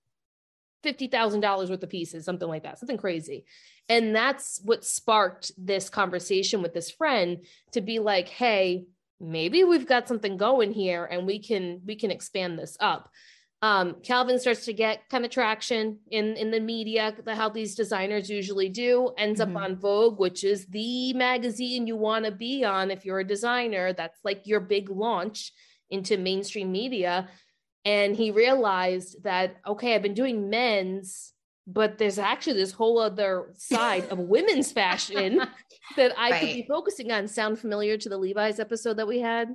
fifty 0.82 1.08
thousand 1.08 1.40
dollars 1.40 1.70
worth 1.70 1.82
of 1.82 1.90
pieces, 1.90 2.24
something 2.24 2.48
like 2.48 2.64
that, 2.64 2.78
something 2.78 2.98
crazy. 2.98 3.46
And 3.88 4.14
that's 4.14 4.60
what 4.64 4.84
sparked 4.84 5.52
this 5.58 5.90
conversation 5.90 6.62
with 6.62 6.74
this 6.74 6.90
friend 6.90 7.44
to 7.72 7.80
be 7.80 7.98
like, 7.98 8.28
hey, 8.28 8.84
maybe 9.18 9.64
we've 9.64 9.86
got 9.86 10.06
something 10.06 10.36
going 10.36 10.72
here 10.72 11.04
and 11.04 11.26
we 11.26 11.38
can 11.38 11.80
we 11.84 11.96
can 11.96 12.10
expand 12.10 12.58
this 12.58 12.76
up 12.80 13.10
um, 13.62 13.96
Calvin 14.02 14.38
starts 14.38 14.64
to 14.64 14.72
get 14.72 15.08
kind 15.10 15.24
of 15.24 15.30
traction 15.30 15.98
in 16.10 16.34
in 16.36 16.50
the 16.50 16.60
media, 16.60 17.14
the, 17.24 17.34
how 17.34 17.50
these 17.50 17.74
designers 17.74 18.30
usually 18.30 18.70
do. 18.70 19.12
Ends 19.18 19.40
mm-hmm. 19.40 19.56
up 19.56 19.62
on 19.62 19.76
Vogue, 19.76 20.18
which 20.18 20.44
is 20.44 20.66
the 20.66 21.12
magazine 21.12 21.86
you 21.86 21.96
want 21.96 22.24
to 22.24 22.30
be 22.30 22.64
on 22.64 22.90
if 22.90 23.04
you're 23.04 23.20
a 23.20 23.26
designer. 23.26 23.92
That's 23.92 24.18
like 24.24 24.46
your 24.46 24.60
big 24.60 24.88
launch 24.88 25.52
into 25.90 26.16
mainstream 26.16 26.72
media. 26.72 27.28
And 27.84 28.16
he 28.16 28.30
realized 28.30 29.22
that 29.24 29.56
okay, 29.66 29.94
I've 29.94 30.02
been 30.02 30.14
doing 30.14 30.48
men's, 30.48 31.34
but 31.66 31.98
there's 31.98 32.18
actually 32.18 32.56
this 32.56 32.72
whole 32.72 32.98
other 32.98 33.52
side 33.58 34.08
of 34.08 34.18
women's 34.18 34.72
fashion 34.80 35.42
that 35.96 36.18
I 36.18 36.30
right. 36.30 36.40
could 36.40 36.54
be 36.54 36.66
focusing 36.66 37.12
on. 37.12 37.28
Sound 37.28 37.58
familiar 37.58 37.98
to 37.98 38.08
the 38.08 38.16
Levi's 38.16 38.58
episode 38.58 38.96
that 38.96 39.08
we 39.08 39.18
had? 39.18 39.50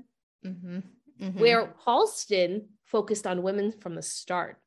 Mm-hmm. 0.45 0.79
Mm-hmm. 1.21 1.39
Where 1.39 1.73
Halston 1.87 2.65
focused 2.85 3.27
on 3.27 3.43
women 3.43 3.71
from 3.71 3.95
the 3.95 4.01
start 4.01 4.57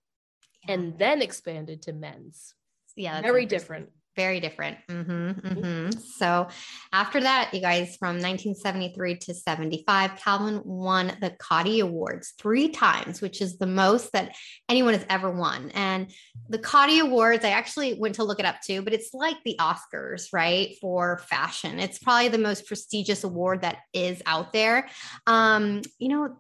yeah. 0.67 0.75
and 0.75 0.99
then 0.99 1.23
expanded 1.23 1.83
to 1.83 1.93
men's. 1.93 2.55
yeah, 2.97 3.21
very 3.21 3.47
different 3.47 3.91
very 4.19 4.41
different. 4.41 4.79
Mm-hmm, 4.89 5.31
mm-hmm. 5.31 5.91
So 6.17 6.49
after 6.93 7.21
that, 7.21 7.51
you 7.55 7.61
guys, 7.61 7.97
from 7.97 8.17
1973 8.17 9.17
to 9.17 9.33
75, 9.33 10.17
Calvin 10.17 10.61
won 10.65 11.17
the 11.21 11.31
Coty 11.31 11.81
Awards 11.81 12.35
three 12.37 12.69
times, 12.69 13.21
which 13.21 13.41
is 13.41 13.59
the 13.59 13.69
most 13.69 14.11
that 14.15 14.35
anyone 14.69 14.95
has 14.95 15.07
ever 15.09 15.31
won. 15.31 15.71
And 15.71 16.11
the 16.49 16.59
Coty 16.59 17.01
Awards, 17.01 17.45
I 17.45 17.51
actually 17.51 17.95
went 17.95 18.17
to 18.17 18.25
look 18.25 18.41
it 18.41 18.45
up 18.45 18.57
too, 18.61 18.83
but 18.83 18.93
it's 18.93 19.15
like 19.15 19.37
the 19.45 19.55
Oscars, 19.61 20.33
right? 20.33 20.77
For 20.81 21.19
fashion. 21.31 21.79
It's 21.79 22.01
probably 22.01 22.27
the 22.27 22.39
most 22.39 22.67
prestigious 22.67 23.23
award 23.23 23.61
that 23.63 23.77
is 23.93 24.21
out 24.27 24.53
there. 24.53 24.89
Um, 25.29 25.83
you 26.01 26.09
know, 26.09 26.37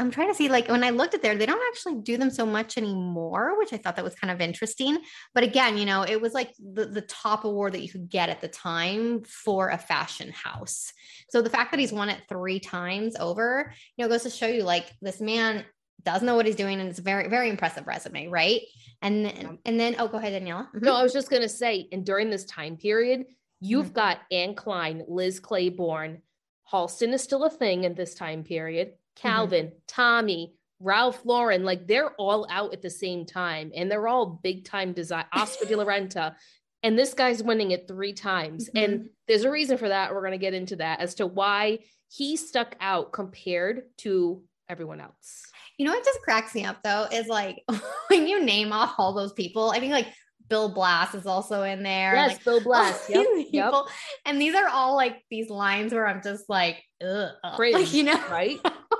I'm 0.00 0.10
trying 0.10 0.28
to 0.28 0.34
see 0.34 0.48
like 0.48 0.68
when 0.68 0.82
I 0.82 0.90
looked 0.90 1.12
at 1.12 1.20
there, 1.20 1.36
they 1.36 1.44
don't 1.44 1.62
actually 1.70 1.96
do 2.02 2.16
them 2.16 2.30
so 2.30 2.46
much 2.46 2.78
anymore, 2.78 3.58
which 3.58 3.74
I 3.74 3.76
thought 3.76 3.96
that 3.96 4.04
was 4.04 4.14
kind 4.14 4.30
of 4.30 4.40
interesting. 4.40 4.98
But 5.34 5.44
again, 5.44 5.76
you 5.76 5.84
know, 5.84 6.02
it 6.02 6.20
was 6.20 6.32
like 6.32 6.54
the, 6.58 6.86
the 6.86 7.02
top 7.02 7.44
award 7.44 7.74
that 7.74 7.82
you 7.82 7.90
could 7.90 8.08
get 8.08 8.30
at 8.30 8.40
the 8.40 8.48
time 8.48 9.22
for 9.24 9.68
a 9.68 9.76
fashion 9.76 10.32
house. 10.32 10.92
So 11.28 11.42
the 11.42 11.50
fact 11.50 11.70
that 11.72 11.80
he's 11.80 11.92
won 11.92 12.08
it 12.08 12.22
three 12.30 12.60
times 12.60 13.14
over, 13.20 13.74
you 13.96 14.04
know, 14.04 14.08
goes 14.08 14.22
to 14.22 14.30
show 14.30 14.46
you 14.46 14.62
like 14.62 14.86
this 15.02 15.20
man 15.20 15.64
does 16.02 16.22
know 16.22 16.34
what 16.34 16.46
he's 16.46 16.56
doing 16.56 16.80
and 16.80 16.88
it's 16.88 16.98
a 16.98 17.02
very, 17.02 17.28
very 17.28 17.50
impressive 17.50 17.86
resume, 17.86 18.28
right? 18.28 18.62
And 19.02 19.26
then, 19.26 19.58
and 19.66 19.78
then, 19.78 19.96
oh, 19.98 20.08
go 20.08 20.16
ahead, 20.16 20.32
Daniela. 20.32 20.68
Mm-hmm. 20.68 20.84
No, 20.84 20.94
I 20.94 21.02
was 21.02 21.12
just 21.12 21.28
gonna 21.28 21.48
say, 21.48 21.88
and 21.92 22.06
during 22.06 22.30
this 22.30 22.46
time 22.46 22.78
period, 22.78 23.26
you've 23.60 23.86
mm-hmm. 23.86 23.94
got 23.94 24.18
Anne 24.30 24.54
Klein, 24.54 25.04
Liz 25.08 25.40
Claiborne, 25.40 26.22
Halston 26.72 27.12
is 27.12 27.22
still 27.22 27.44
a 27.44 27.50
thing 27.50 27.84
in 27.84 27.94
this 27.94 28.14
time 28.14 28.44
period. 28.44 28.92
Mm-hmm. 29.16 29.28
Calvin, 29.28 29.66
mm-hmm. 29.66 29.76
Tommy, 29.86 30.54
Ralph 30.80 31.24
Lauren, 31.24 31.64
like 31.64 31.86
they're 31.86 32.12
all 32.12 32.46
out 32.50 32.72
at 32.72 32.82
the 32.82 32.90
same 32.90 33.26
time 33.26 33.70
and 33.74 33.90
they're 33.90 34.08
all 34.08 34.40
big 34.42 34.64
time 34.64 34.92
design. 34.92 35.26
Oscar 35.32 35.66
de 35.66 35.76
la 35.76 35.84
Renta. 35.84 36.34
And 36.82 36.98
this 36.98 37.12
guy's 37.12 37.42
winning 37.42 37.72
it 37.72 37.86
three 37.86 38.14
times. 38.14 38.68
Mm-hmm. 38.68 38.78
And 38.78 39.10
there's 39.28 39.44
a 39.44 39.50
reason 39.50 39.76
for 39.76 39.88
that. 39.88 40.14
We're 40.14 40.22
going 40.22 40.32
to 40.32 40.38
get 40.38 40.54
into 40.54 40.76
that 40.76 41.00
as 41.00 41.16
to 41.16 41.26
why 41.26 41.80
he 42.08 42.36
stuck 42.36 42.74
out 42.80 43.12
compared 43.12 43.82
to 43.98 44.42
everyone 44.68 45.00
else. 45.00 45.42
You 45.76 45.86
know 45.86 45.92
what 45.92 46.04
just 46.04 46.20
cracks 46.22 46.54
me 46.54 46.64
up 46.64 46.82
though 46.82 47.06
is 47.10 47.26
like 47.26 47.64
when 48.08 48.26
you 48.26 48.44
name 48.44 48.72
off 48.72 48.94
all 48.98 49.12
those 49.12 49.32
people, 49.32 49.70
I 49.70 49.80
think 49.80 49.92
like 49.92 50.08
Bill 50.50 50.68
Blass 50.68 51.14
is 51.14 51.26
also 51.26 51.62
in 51.62 51.84
there. 51.84 52.14
Yes, 52.14 52.32
like, 52.32 52.44
Bill 52.44 52.60
Blass. 52.60 53.08
Yep, 53.08 53.26
yep. 53.52 53.72
And 54.26 54.40
these 54.40 54.54
are 54.56 54.68
all 54.68 54.96
like 54.96 55.22
these 55.30 55.48
lines 55.48 55.94
where 55.94 56.06
I'm 56.06 56.20
just 56.22 56.50
like, 56.50 56.82
ugh, 57.02 57.30
cringe, 57.54 57.74
like, 57.74 57.94
you 57.94 58.02
know, 58.02 58.20
right? 58.28 58.58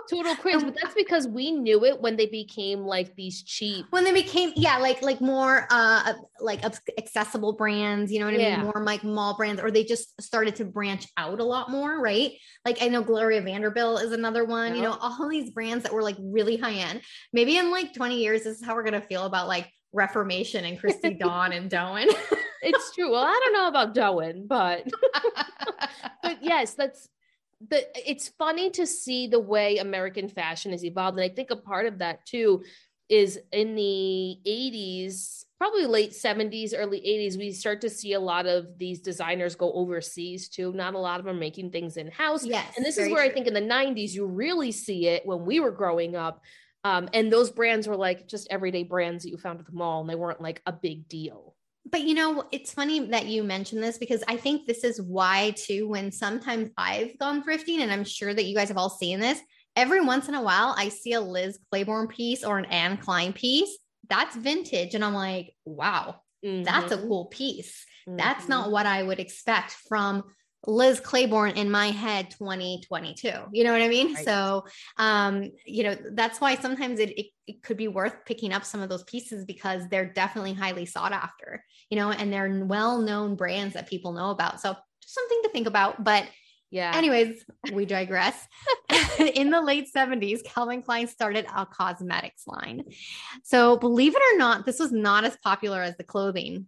Total 0.08 0.36
cringe. 0.36 0.62
but 0.62 0.76
that's 0.80 0.94
because 0.94 1.26
we 1.26 1.50
knew 1.50 1.84
it 1.84 2.00
when 2.00 2.16
they 2.16 2.26
became 2.26 2.82
like 2.82 3.16
these 3.16 3.42
cheap. 3.42 3.84
When 3.90 4.04
they 4.04 4.12
became, 4.12 4.52
yeah, 4.54 4.78
like 4.78 5.02
like 5.02 5.20
more 5.20 5.66
uh 5.70 6.12
like 6.40 6.64
accessible 6.96 7.54
brands. 7.54 8.12
You 8.12 8.20
know 8.20 8.26
what 8.26 8.38
yeah. 8.38 8.54
I 8.54 8.56
mean? 8.58 8.66
More 8.66 8.84
like 8.84 9.02
mall 9.02 9.36
brands, 9.36 9.60
or 9.60 9.72
they 9.72 9.82
just 9.82 10.22
started 10.22 10.54
to 10.56 10.64
branch 10.64 11.08
out 11.16 11.40
a 11.40 11.44
lot 11.44 11.68
more, 11.68 12.00
right? 12.00 12.32
Like 12.64 12.80
I 12.80 12.86
know 12.86 13.02
Gloria 13.02 13.42
Vanderbilt 13.42 14.02
is 14.02 14.12
another 14.12 14.44
one. 14.44 14.68
Yep. 14.68 14.76
You 14.76 14.82
know, 14.82 14.96
all 15.00 15.28
these 15.28 15.50
brands 15.50 15.82
that 15.82 15.92
were 15.92 16.02
like 16.02 16.16
really 16.20 16.56
high 16.56 16.74
end. 16.74 17.00
Maybe 17.32 17.56
in 17.56 17.72
like 17.72 17.92
20 17.92 18.16
years, 18.22 18.44
this 18.44 18.58
is 18.58 18.64
how 18.64 18.76
we're 18.76 18.84
gonna 18.84 19.00
feel 19.00 19.24
about 19.24 19.48
like 19.48 19.68
Reformation 19.92 20.64
and 20.64 20.78
Christy 20.78 21.14
Dawn 21.20 21.52
and 21.52 21.70
Doen. 21.70 22.08
it's 22.62 22.94
true. 22.94 23.10
Well, 23.10 23.24
I 23.24 23.40
don't 23.44 23.52
know 23.52 23.68
about 23.68 23.94
Doen, 23.94 24.46
but 24.46 24.88
but 26.22 26.38
yes, 26.42 26.74
that's 26.74 27.08
the 27.68 27.86
it's 28.08 28.28
funny 28.28 28.70
to 28.70 28.86
see 28.86 29.26
the 29.26 29.40
way 29.40 29.78
American 29.78 30.28
fashion 30.28 30.72
has 30.72 30.84
evolved. 30.84 31.18
And 31.18 31.30
I 31.30 31.34
think 31.34 31.50
a 31.50 31.56
part 31.56 31.86
of 31.86 31.98
that 31.98 32.24
too 32.26 32.62
is 33.10 33.40
in 33.50 33.74
the 33.74 34.38
80s, 34.46 35.44
probably 35.58 35.84
late 35.84 36.12
70s, 36.12 36.72
early 36.76 37.00
80s, 37.00 37.36
we 37.36 37.50
start 37.50 37.80
to 37.80 37.90
see 37.90 38.12
a 38.12 38.20
lot 38.20 38.46
of 38.46 38.78
these 38.78 39.00
designers 39.00 39.56
go 39.56 39.72
overseas 39.72 40.48
too. 40.48 40.72
Not 40.72 40.94
a 40.94 40.98
lot 40.98 41.18
of 41.18 41.26
them 41.26 41.40
making 41.40 41.72
things 41.72 41.96
in 41.96 42.08
house. 42.08 42.46
Yes. 42.46 42.72
And 42.76 42.86
this 42.86 42.96
is 42.96 43.10
where 43.10 43.22
true. 43.22 43.30
I 43.30 43.34
think 43.34 43.48
in 43.48 43.54
the 43.54 43.60
90s, 43.60 44.12
you 44.12 44.26
really 44.26 44.70
see 44.70 45.08
it 45.08 45.26
when 45.26 45.44
we 45.44 45.58
were 45.58 45.72
growing 45.72 46.14
up 46.14 46.40
um, 46.84 47.08
and 47.12 47.32
those 47.32 47.50
brands 47.50 47.86
were 47.86 47.96
like 47.96 48.26
just 48.26 48.48
everyday 48.50 48.82
brands 48.82 49.24
that 49.24 49.30
you 49.30 49.36
found 49.36 49.60
at 49.60 49.66
the 49.66 49.72
mall 49.72 50.00
and 50.00 50.08
they 50.08 50.14
weren't 50.14 50.40
like 50.40 50.62
a 50.66 50.72
big 50.72 51.08
deal. 51.08 51.54
But 51.90 52.02
you 52.02 52.14
know, 52.14 52.44
it's 52.52 52.72
funny 52.72 53.00
that 53.06 53.26
you 53.26 53.42
mentioned 53.42 53.82
this 53.82 53.98
because 53.98 54.22
I 54.28 54.36
think 54.36 54.66
this 54.66 54.84
is 54.84 55.00
why, 55.00 55.54
too, 55.56 55.88
when 55.88 56.12
sometimes 56.12 56.70
I've 56.76 57.18
gone 57.18 57.42
thrifting, 57.42 57.80
and 57.80 57.90
I'm 57.90 58.04
sure 58.04 58.32
that 58.32 58.44
you 58.44 58.54
guys 58.54 58.68
have 58.68 58.76
all 58.76 58.90
seen 58.90 59.18
this, 59.18 59.40
every 59.76 60.00
once 60.00 60.28
in 60.28 60.34
a 60.34 60.42
while 60.42 60.74
I 60.76 60.90
see 60.90 61.14
a 61.14 61.20
Liz 61.20 61.58
Claiborne 61.70 62.08
piece 62.08 62.44
or 62.44 62.58
an 62.58 62.66
Anne 62.66 62.98
Klein 62.98 63.32
piece 63.32 63.76
that's 64.10 64.36
vintage. 64.36 64.94
And 64.94 65.04
I'm 65.04 65.14
like, 65.14 65.54
wow, 65.64 66.16
mm-hmm. 66.44 66.64
that's 66.64 66.92
a 66.92 66.98
cool 66.98 67.26
piece. 67.26 67.86
Mm-hmm. 68.06 68.16
That's 68.16 68.48
not 68.48 68.70
what 68.70 68.84
I 68.84 69.02
would 69.02 69.20
expect 69.20 69.72
from 69.88 70.24
Liz 70.66 71.00
Claiborne 71.00 71.52
in 71.52 71.70
my 71.70 71.88
head 71.90 72.30
2022. 72.30 73.30
You 73.52 73.64
know 73.64 73.72
what 73.72 73.82
I 73.82 73.88
mean? 73.88 74.14
Right. 74.14 74.24
So, 74.24 74.66
um, 74.98 75.50
you 75.64 75.84
know, 75.84 75.96
that's 76.12 76.40
why 76.40 76.56
sometimes 76.56 77.00
it, 77.00 77.10
it, 77.18 77.26
it, 77.46 77.62
could 77.62 77.76
be 77.76 77.88
worth 77.88 78.24
picking 78.26 78.52
up 78.52 78.64
some 78.64 78.80
of 78.80 78.88
those 78.88 79.02
pieces 79.04 79.44
because 79.44 79.88
they're 79.88 80.12
definitely 80.12 80.52
highly 80.52 80.84
sought 80.86 81.12
after, 81.12 81.64
you 81.88 81.96
know, 81.96 82.10
and 82.10 82.32
they're 82.32 82.64
well 82.64 82.98
known 82.98 83.36
brands 83.36 83.74
that 83.74 83.88
people 83.88 84.12
know 84.12 84.30
about. 84.30 84.60
So, 84.60 84.76
just 85.00 85.14
something 85.14 85.40
to 85.44 85.48
think 85.48 85.66
about. 85.66 86.04
But 86.04 86.26
yeah. 86.70 86.92
Anyways, 86.94 87.44
we 87.72 87.84
digress. 87.84 88.46
in 89.18 89.50
the 89.50 89.60
late 89.60 89.88
70s, 89.94 90.44
Calvin 90.44 90.82
Klein 90.82 91.08
started 91.08 91.46
a 91.54 91.66
cosmetics 91.66 92.46
line. 92.46 92.84
So, 93.42 93.76
believe 93.76 94.14
it 94.14 94.22
or 94.34 94.38
not, 94.38 94.66
this 94.66 94.78
was 94.78 94.92
not 94.92 95.24
as 95.24 95.36
popular 95.42 95.82
as 95.82 95.96
the 95.96 96.04
clothing 96.04 96.66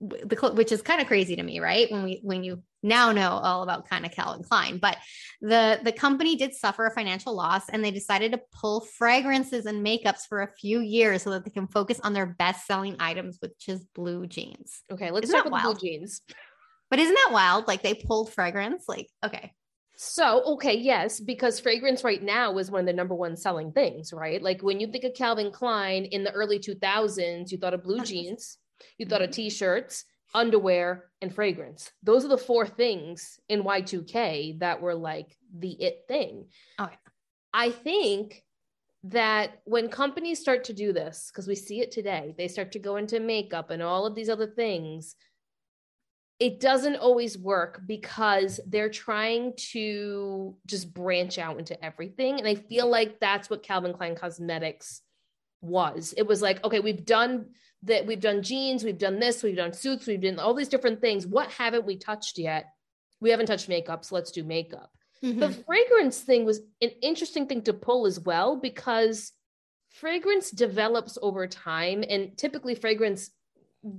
the 0.00 0.52
which 0.54 0.72
is 0.72 0.82
kind 0.82 1.00
of 1.00 1.06
crazy 1.06 1.36
to 1.36 1.42
me, 1.42 1.60
right? 1.60 1.90
When 1.90 2.02
we 2.02 2.20
when 2.22 2.44
you 2.44 2.62
now 2.82 3.12
know 3.12 3.30
all 3.30 3.62
about 3.62 3.88
kind 3.88 4.04
of 4.04 4.12
Calvin 4.12 4.42
Klein, 4.42 4.78
but 4.78 4.96
the 5.40 5.80
the 5.82 5.92
company 5.92 6.36
did 6.36 6.54
suffer 6.54 6.86
a 6.86 6.90
financial 6.90 7.34
loss, 7.34 7.68
and 7.68 7.84
they 7.84 7.90
decided 7.90 8.32
to 8.32 8.40
pull 8.52 8.80
fragrances 8.80 9.66
and 9.66 9.84
makeups 9.84 10.26
for 10.28 10.42
a 10.42 10.48
few 10.48 10.80
years 10.80 11.22
so 11.22 11.30
that 11.30 11.44
they 11.44 11.50
can 11.50 11.68
focus 11.68 12.00
on 12.02 12.12
their 12.12 12.26
best 12.26 12.66
selling 12.66 12.96
items, 13.00 13.38
which 13.40 13.68
is 13.68 13.84
blue 13.94 14.26
jeans. 14.26 14.82
Okay, 14.90 15.10
let's 15.10 15.24
isn't 15.24 15.36
talk 15.36 15.46
about 15.46 15.62
wild? 15.62 15.78
blue 15.78 15.88
jeans. 15.88 16.22
But 16.90 16.98
isn't 16.98 17.14
that 17.14 17.30
wild? 17.32 17.68
Like 17.68 17.82
they 17.82 17.94
pulled 17.94 18.32
fragrance, 18.32 18.84
like 18.88 19.08
okay. 19.24 19.52
So, 20.04 20.42
okay, 20.54 20.76
yes, 20.78 21.20
because 21.20 21.60
fragrance 21.60 22.02
right 22.02 22.20
now 22.20 22.58
is 22.58 22.70
one 22.70 22.80
of 22.80 22.86
the 22.86 22.92
number 22.92 23.14
one 23.14 23.36
selling 23.36 23.70
things, 23.72 24.12
right? 24.12 24.42
Like 24.42 24.60
when 24.60 24.80
you 24.80 24.90
think 24.90 25.04
of 25.04 25.14
Calvin 25.14 25.52
Klein 25.52 26.06
in 26.06 26.24
the 26.24 26.32
early 26.32 26.58
2000s, 26.58 27.52
you 27.52 27.58
thought 27.58 27.74
of 27.74 27.84
blue 27.84 27.96
uh-huh. 27.96 28.04
jeans, 28.06 28.58
you 28.98 29.06
thought 29.06 29.22
of 29.22 29.30
mm-hmm. 29.30 29.42
t-shirts, 29.42 30.04
underwear, 30.34 31.10
and 31.20 31.34
fragrance. 31.34 31.90
Those 32.02 32.24
are 32.24 32.28
the 32.28 32.38
four 32.38 32.66
things 32.66 33.38
in 33.48 33.64
Y2K 33.64 34.60
that 34.60 34.80
were 34.80 34.94
like 34.94 35.36
the 35.56 35.70
it 35.72 36.04
thing. 36.08 36.46
Okay. 36.80 36.96
I 37.52 37.70
think 37.70 38.42
that 39.04 39.60
when 39.64 39.88
companies 39.88 40.40
start 40.40 40.64
to 40.64 40.72
do 40.72 40.92
this, 40.92 41.30
because 41.30 41.48
we 41.48 41.54
see 41.54 41.80
it 41.80 41.90
today, 41.90 42.34
they 42.38 42.48
start 42.48 42.72
to 42.72 42.78
go 42.78 42.96
into 42.96 43.20
makeup 43.20 43.70
and 43.70 43.82
all 43.82 44.06
of 44.06 44.14
these 44.14 44.28
other 44.28 44.46
things. 44.46 45.16
It 46.38 46.60
doesn't 46.60 46.96
always 46.96 47.36
work 47.38 47.82
because 47.86 48.58
they're 48.66 48.90
trying 48.90 49.54
to 49.72 50.56
just 50.66 50.92
branch 50.92 51.38
out 51.38 51.58
into 51.58 51.82
everything. 51.84 52.38
And 52.38 52.48
I 52.48 52.54
feel 52.54 52.88
like 52.88 53.20
that's 53.20 53.50
what 53.50 53.62
Calvin 53.62 53.92
Klein 53.92 54.16
Cosmetics 54.16 55.02
was. 55.62 56.12
It 56.16 56.26
was 56.26 56.42
like, 56.42 56.62
okay, 56.64 56.80
we've 56.80 57.04
done 57.04 57.46
that 57.84 58.06
we've 58.06 58.20
done 58.20 58.42
jeans, 58.42 58.84
we've 58.84 58.98
done 58.98 59.18
this, 59.18 59.42
we've 59.42 59.56
done 59.56 59.72
suits, 59.72 60.06
we've 60.06 60.20
done 60.20 60.38
all 60.38 60.54
these 60.54 60.68
different 60.68 61.00
things. 61.00 61.26
What 61.26 61.50
haven't 61.50 61.84
we 61.84 61.96
touched 61.96 62.38
yet? 62.38 62.66
We 63.20 63.30
haven't 63.30 63.46
touched 63.46 63.68
makeup, 63.68 64.04
so 64.04 64.14
let's 64.14 64.30
do 64.30 64.44
makeup. 64.44 64.92
Mm-hmm. 65.22 65.40
The 65.40 65.50
fragrance 65.50 66.20
thing 66.20 66.44
was 66.44 66.60
an 66.80 66.90
interesting 67.00 67.46
thing 67.46 67.62
to 67.62 67.72
pull 67.72 68.06
as 68.06 68.20
well 68.20 68.56
because 68.56 69.32
fragrance 69.90 70.50
develops 70.50 71.18
over 71.20 71.46
time, 71.46 72.04
and 72.08 72.36
typically 72.36 72.74
fragrance 72.74 73.30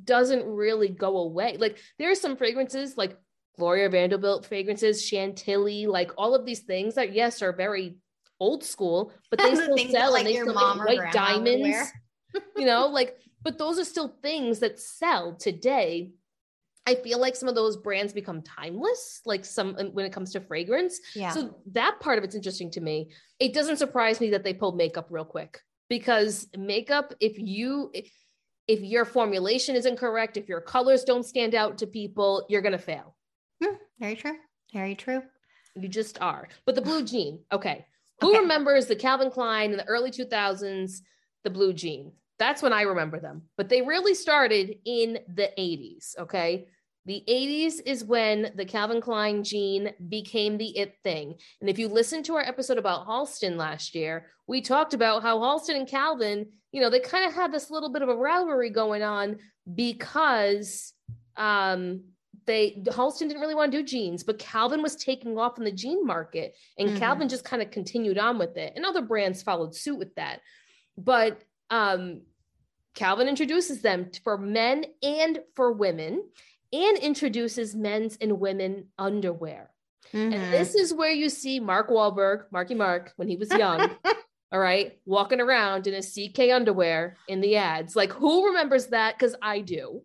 doesn't 0.06 0.46
really 0.46 0.88
go 0.88 1.18
away. 1.18 1.58
Like 1.58 1.78
there 2.00 2.12
are 2.12 2.16
some 2.16 2.38
fragrances 2.38 2.98
like 2.98 3.18
Gloria 3.58 3.90
Vanderbilt 3.90 4.46
fragrances, 4.46 5.06
Chantilly, 5.06 5.88
like 5.88 6.12
all 6.18 6.36
of 6.36 6.46
these 6.46 6.62
things 6.62 6.96
that 6.96 7.14
yes 7.14 7.42
are 7.42 7.54
very 7.54 7.98
old 8.44 8.64
school, 8.64 9.14
but 9.30 9.40
they 9.40 9.56
still 9.56 9.78
sell 9.78 10.12
like 10.12 10.26
and 10.26 10.28
they 10.28 10.40
still 10.40 10.76
make 10.76 10.86
white 10.86 11.12
diamonds. 11.14 11.78
you 12.58 12.66
know, 12.66 12.88
like 12.88 13.18
but 13.44 13.58
those 13.58 13.80
are 13.80 13.86
still 13.86 14.18
things 14.22 14.60
that 14.60 14.80
sell 14.80 15.36
today 15.36 16.12
I 16.86 16.96
feel 16.96 17.20
like 17.20 17.36
some 17.36 17.48
of 17.48 17.56
those 17.56 17.78
brands 17.78 18.12
become 18.12 18.42
timeless, 18.42 19.22
like 19.26 19.46
some 19.46 19.76
when 19.94 20.06
it 20.06 20.12
comes 20.12 20.34
to 20.34 20.42
fragrance. 20.42 21.00
Yeah. 21.16 21.32
So 21.32 21.56
that 21.72 22.00
part 22.02 22.18
of 22.18 22.24
it's 22.24 22.36
interesting 22.36 22.70
to 22.72 22.82
me. 22.82 23.12
It 23.40 23.54
doesn't 23.54 23.78
surprise 23.78 24.20
me 24.20 24.30
that 24.32 24.44
they 24.44 24.54
pulled 24.54 24.76
makeup 24.76 25.08
real 25.10 25.26
quick 25.26 25.62
because 25.90 26.48
makeup, 26.58 27.14
if 27.22 27.38
you 27.38 27.92
if 28.68 28.82
your 28.82 29.06
formulation 29.06 29.76
isn't 29.76 29.98
correct, 29.98 30.38
if 30.38 30.50
your 30.50 30.62
colors 30.62 31.04
don't 31.04 31.26
stand 31.26 31.56
out 31.56 31.78
to 31.78 31.88
people, 31.88 32.46
you're 32.50 32.62
gonna 32.62 32.78
fail. 32.78 33.16
Hmm, 33.64 33.76
very 34.00 34.16
true. 34.16 34.36
Very 34.74 34.96
true. 34.96 35.22
You 35.76 35.88
just 35.88 36.20
are. 36.22 36.50
But 36.66 36.76
the 36.76 36.82
blue 36.82 37.04
jean, 37.04 37.40
okay. 37.52 37.86
Who 38.24 38.40
remembers 38.40 38.86
the 38.86 38.96
Calvin 38.96 39.30
Klein 39.30 39.72
in 39.72 39.78
the 39.78 39.88
early 39.88 40.12
2000s, 40.12 41.02
the 41.44 41.50
blue 41.50 41.74
jean? 41.74 42.14
That's 42.40 42.62
when 42.62 42.74
I 42.74 42.82
remember 42.82 43.20
them. 43.20 43.44
But 43.58 43.70
they 43.70 43.82
really 43.82 44.14
started 44.14 44.76
in 44.86 45.20
the 45.34 45.52
80s. 45.58 46.18
Okay. 46.18 46.68
The 47.06 47.24
80s 47.28 47.82
is 47.86 48.04
when 48.04 48.52
the 48.56 48.66
Calvin 48.66 49.02
Klein 49.02 49.44
jean 49.44 49.94
became 50.08 50.58
the 50.58 50.78
it 50.78 50.96
thing. 51.04 51.36
And 51.60 51.70
if 51.70 51.78
you 51.78 51.90
listen 51.90 52.24
to 52.24 52.36
our 52.36 52.42
episode 52.42 52.78
about 52.78 53.06
Halston 53.06 53.58
last 53.58 53.94
year, 53.94 54.28
we 54.48 54.62
talked 54.62 54.94
about 54.94 55.22
how 55.22 55.38
Halston 55.40 55.76
and 55.76 55.88
Calvin, 55.88 56.48
you 56.72 56.80
know, 56.82 56.90
they 56.90 57.02
kind 57.02 57.26
of 57.26 57.34
had 57.34 57.52
this 57.52 57.70
little 57.70 57.92
bit 57.92 58.02
of 58.04 58.10
a 58.10 58.16
rivalry 58.16 58.70
going 58.70 59.04
on 59.04 59.38
because 59.76 60.94
um 61.36 62.04
they 62.46 62.82
Halston 62.88 63.28
didn't 63.28 63.42
really 63.42 63.56
want 63.56 63.72
to 63.72 63.78
do 63.78 63.84
jeans, 63.84 64.24
but 64.24 64.40
Calvin 64.40 64.82
was 64.82 64.96
taking 64.96 65.38
off 65.38 65.58
in 65.58 65.64
the 65.64 65.72
jean 65.72 66.06
market 66.06 66.56
and 66.78 66.90
mm-hmm. 66.90 66.98
Calvin 66.98 67.30
just 67.30 67.44
kind 67.44 67.62
of 67.62 67.72
continued 67.72 68.18
on 68.18 68.38
with 68.38 68.58
it. 68.58 68.74
And 68.76 68.86
other 68.86 69.02
brands 69.02 69.44
followed 69.44 69.76
suit 69.76 69.98
with 69.98 70.14
that. 70.16 70.42
But 70.98 71.42
um 71.70 72.22
Calvin 72.96 73.28
introduces 73.28 73.82
them 73.82 74.12
for 74.24 74.38
men 74.38 74.86
and 75.02 75.40
for 75.56 75.72
women 75.72 76.24
and 76.72 76.98
introduces 76.98 77.76
men's 77.76 78.18
and 78.20 78.40
women 78.40 78.88
underwear. 78.98 79.70
Mm-hmm. 80.12 80.34
And 80.34 80.54
this 80.54 80.76
is 80.76 80.94
where 80.94 81.12
you 81.12 81.30
see 81.30 81.60
Mark 81.60 81.90
Wahlberg, 81.90 82.46
Marky 82.52 82.76
Mark, 82.76 83.14
when 83.16 83.28
he 83.28 83.36
was 83.36 83.52
young, 83.52 83.90
all 84.52 84.60
right, 84.60 84.98
walking 85.06 85.40
around 85.40 85.88
in 85.88 85.94
a 85.96 86.02
CK 86.02 86.52
underwear 86.54 87.16
in 87.28 87.42
the 87.42 87.56
ads. 87.56 87.96
Like, 87.96 88.12
who 88.12 88.48
remembers 88.48 88.88
that? 88.88 89.18
Because 89.18 89.36
I 89.42 89.60
do. 89.62 90.02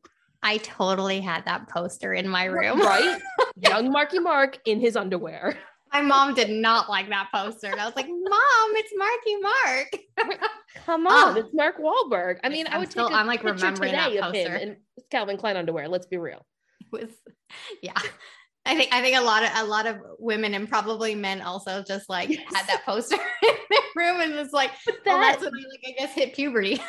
I 0.48 0.56
totally 0.58 1.20
had 1.20 1.44
that 1.44 1.68
poster 1.68 2.14
in 2.14 2.26
my 2.26 2.46
room. 2.46 2.80
Right? 2.80 3.20
young 3.56 3.92
Marky 3.92 4.18
Mark 4.18 4.58
in 4.64 4.80
his 4.80 4.96
underwear. 4.96 5.58
My 5.92 6.00
mom 6.00 6.32
did 6.32 6.48
not 6.48 6.88
like 6.88 7.10
that 7.10 7.28
poster. 7.34 7.66
And 7.66 7.78
I 7.78 7.84
was 7.84 7.94
like, 7.96 8.08
Mom, 8.08 8.70
it's 8.74 8.92
Marky 8.96 9.36
Mark. 9.36 10.40
Come 10.86 11.06
ah. 11.06 11.28
on, 11.28 11.36
oh. 11.36 11.40
it's 11.40 11.52
Mark 11.52 11.76
Wahlberg. 11.78 12.38
I 12.42 12.48
mean, 12.48 12.66
I'm 12.66 12.72
i 12.72 12.78
would 12.78 12.90
still, 12.90 13.08
take 13.08 13.16
a 13.16 13.18
I'm 13.18 13.26
like 13.26 13.44
remembering 13.44 13.92
that 13.92 14.10
poster. 14.10 14.26
of 14.26 14.34
him 14.34 14.56
in 14.56 14.76
Calvin 15.10 15.36
Klein 15.36 15.58
underwear. 15.58 15.86
Let's 15.86 16.06
be 16.06 16.16
real. 16.16 16.46
Was 16.92 17.10
yeah. 17.82 18.00
I 18.68 18.76
think 18.76 18.92
I 18.92 19.00
think 19.00 19.16
a 19.16 19.22
lot 19.22 19.42
of 19.42 19.50
a 19.56 19.64
lot 19.64 19.86
of 19.86 19.96
women 20.18 20.52
and 20.52 20.68
probably 20.68 21.14
men 21.14 21.40
also 21.40 21.82
just 21.82 22.10
like 22.10 22.28
yes. 22.28 22.42
had 22.54 22.66
that 22.66 22.84
poster 22.84 23.16
in 23.42 23.54
their 23.70 23.80
room 23.96 24.20
and 24.20 24.34
was 24.34 24.52
like, 24.52 24.70
that, 24.86 24.98
well, 25.06 25.20
that's 25.20 25.42
when 25.42 25.54
I 25.54 25.68
like 25.70 25.84
I 25.86 25.90
guess 25.98 26.12
hit 26.12 26.34
puberty. 26.34 26.80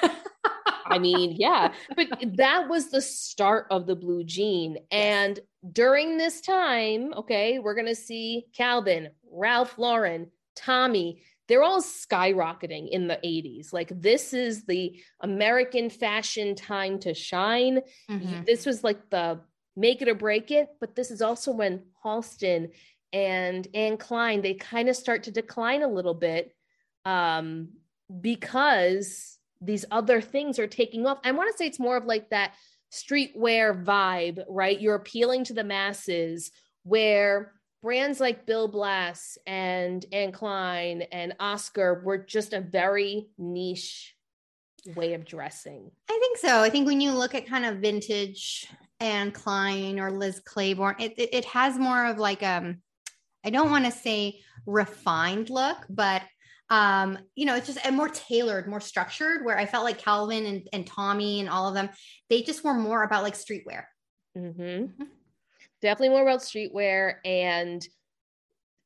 I 0.86 1.00
mean, 1.00 1.36
yeah, 1.38 1.74
but 1.96 2.10
that 2.36 2.68
was 2.68 2.92
the 2.92 3.02
start 3.02 3.68
of 3.72 3.88
the 3.88 3.96
blue 3.96 4.26
jean. 4.26 4.78
And 4.92 5.40
during 5.72 6.18
this 6.18 6.42
time, 6.42 7.14
okay, 7.14 7.60
we're 7.60 7.76
gonna 7.76 7.96
see 7.96 8.48
Calvin, 8.54 9.10
Ralph 9.32 9.78
Lauren, 9.78 10.28
Tommy. 10.58 11.22
They're 11.48 11.64
all 11.64 11.82
skyrocketing 11.82 12.90
in 12.90 13.08
the 13.08 13.20
80s. 13.26 13.74
Like, 13.74 13.92
this 14.00 14.36
is 14.36 14.66
the 14.66 15.00
American 15.22 15.90
fashion 15.90 16.54
time 16.54 17.00
to 17.00 17.16
shine. 17.16 17.80
Mm-hmm. 18.08 18.44
This 18.46 18.68
was 18.68 18.84
like 18.84 19.10
the 19.10 19.40
make 19.80 20.02
it 20.02 20.10
or 20.10 20.16
break 20.16 20.52
it. 20.52 20.70
But 20.80 20.96
this 20.96 21.10
is 21.10 21.22
also 21.22 21.52
when 21.52 21.84
Halston 22.04 22.72
and 23.14 23.68
Anne 23.74 23.98
Klein, 23.98 24.42
they 24.42 24.54
kind 24.54 24.90
of 24.90 24.96
start 24.96 25.24
to 25.24 25.32
decline 25.32 25.82
a 25.82 25.88
little 25.88 26.14
bit 26.14 26.54
um, 27.06 27.70
because 28.22 29.38
these 29.62 29.86
other 29.90 30.22
things 30.22 30.60
are 30.60 30.68
taking 30.68 31.06
off. 31.08 31.20
I 31.24 31.32
want 31.32 31.52
to 31.52 31.58
say 31.58 31.66
it's 31.66 31.80
more 31.80 31.98
of 31.98 32.06
like 32.06 32.30
that 32.30 32.54
streetwear 32.92 33.84
vibe, 33.84 34.44
right? 34.48 34.80
You're 34.80 34.96
appealing 34.96 35.46
to 35.46 35.54
the 35.54 35.64
masses 35.64 36.52
where 36.84 37.54
brands 37.82 38.20
like 38.20 38.46
Bill 38.46 38.68
Blass 38.68 39.38
and 39.46 40.06
Anne 40.12 40.32
Klein 40.32 41.04
and 41.12 41.36
Oscar 41.40 42.02
were 42.04 42.18
just 42.18 42.54
a 42.54 42.62
very 42.62 43.28
niche 43.38 44.16
way 44.96 45.14
of 45.14 45.26
dressing. 45.26 45.92
I 46.10 46.18
think 46.20 46.38
so. 46.38 46.62
I 46.62 46.70
think 46.70 46.88
when 46.88 47.02
you 47.02 47.12
look 47.12 47.36
at 47.36 47.48
kind 47.48 47.66
of 47.66 47.78
vintage 47.78 48.68
Anne 49.00 49.32
Klein 49.32 50.00
or 50.00 50.12
Liz 50.12 50.42
Claiborne, 50.46 50.96
it, 51.00 51.14
it, 51.18 51.30
it 51.34 51.46
has 51.46 51.78
more 51.78 52.06
of 52.06 52.18
like 52.18 52.44
um 52.44 52.82
I 53.46 53.50
don't 53.50 53.72
want 53.72 53.86
to 53.86 53.92
say 53.92 54.42
refined 54.66 55.50
look, 55.50 55.78
but 55.90 56.24
um, 56.70 57.18
you 57.36 57.46
know, 57.46 57.56
it's 57.56 57.68
just 57.68 57.86
a 57.86 57.92
more 57.92 58.10
tailored, 58.10 58.68
more 58.68 58.82
structured, 58.82 59.44
where 59.44 59.58
I 59.58 59.66
felt 59.66 59.86
like 59.86 59.98
Calvin 59.98 60.46
and, 60.46 60.70
and 60.72 60.86
Tommy 60.86 61.40
and 61.40 61.50
all 61.50 61.68
of 61.68 61.74
them, 61.74 61.90
they 62.30 62.44
just 62.44 62.64
were 62.64 62.76
more 62.76 63.04
about 63.04 63.24
like 63.24 63.34
streetwear. 63.34 63.86
Mm-hmm. 64.38 64.62
Mm-hmm. 64.62 65.04
Definitely 65.82 66.10
more 66.10 66.22
about 66.22 66.42
streetwear. 66.42 67.16
And 67.26 67.86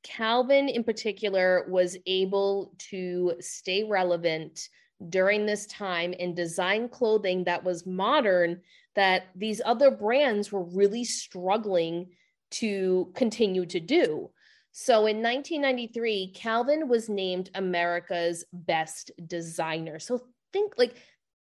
Calvin, 0.03 0.69
in 0.69 0.83
particular, 0.83 1.65
was 1.69 1.97
able 2.05 2.73
to 2.89 3.33
stay 3.39 3.83
relevant 3.83 4.69
during 5.09 5.45
this 5.45 5.65
time 5.65 6.13
and 6.19 6.35
design 6.35 6.88
clothing 6.88 7.43
that 7.43 7.63
was 7.63 7.85
modern 7.85 8.61
that 8.95 9.27
these 9.36 9.62
other 9.65 9.91
brands 9.91 10.51
were 10.51 10.63
really 10.63 11.03
struggling 11.03 12.10
to 12.51 13.12
continue 13.15 13.65
to 13.65 13.79
do. 13.79 14.29
So 14.71 15.06
in 15.06 15.21
1993, 15.21 16.34
Calvin 16.34 16.88
was 16.88 17.10
named 17.10 17.49
America's 17.56 18.45
best 18.51 19.12
designer. 19.27 19.99
So 19.99 20.21
think 20.51 20.73
like 20.77 20.95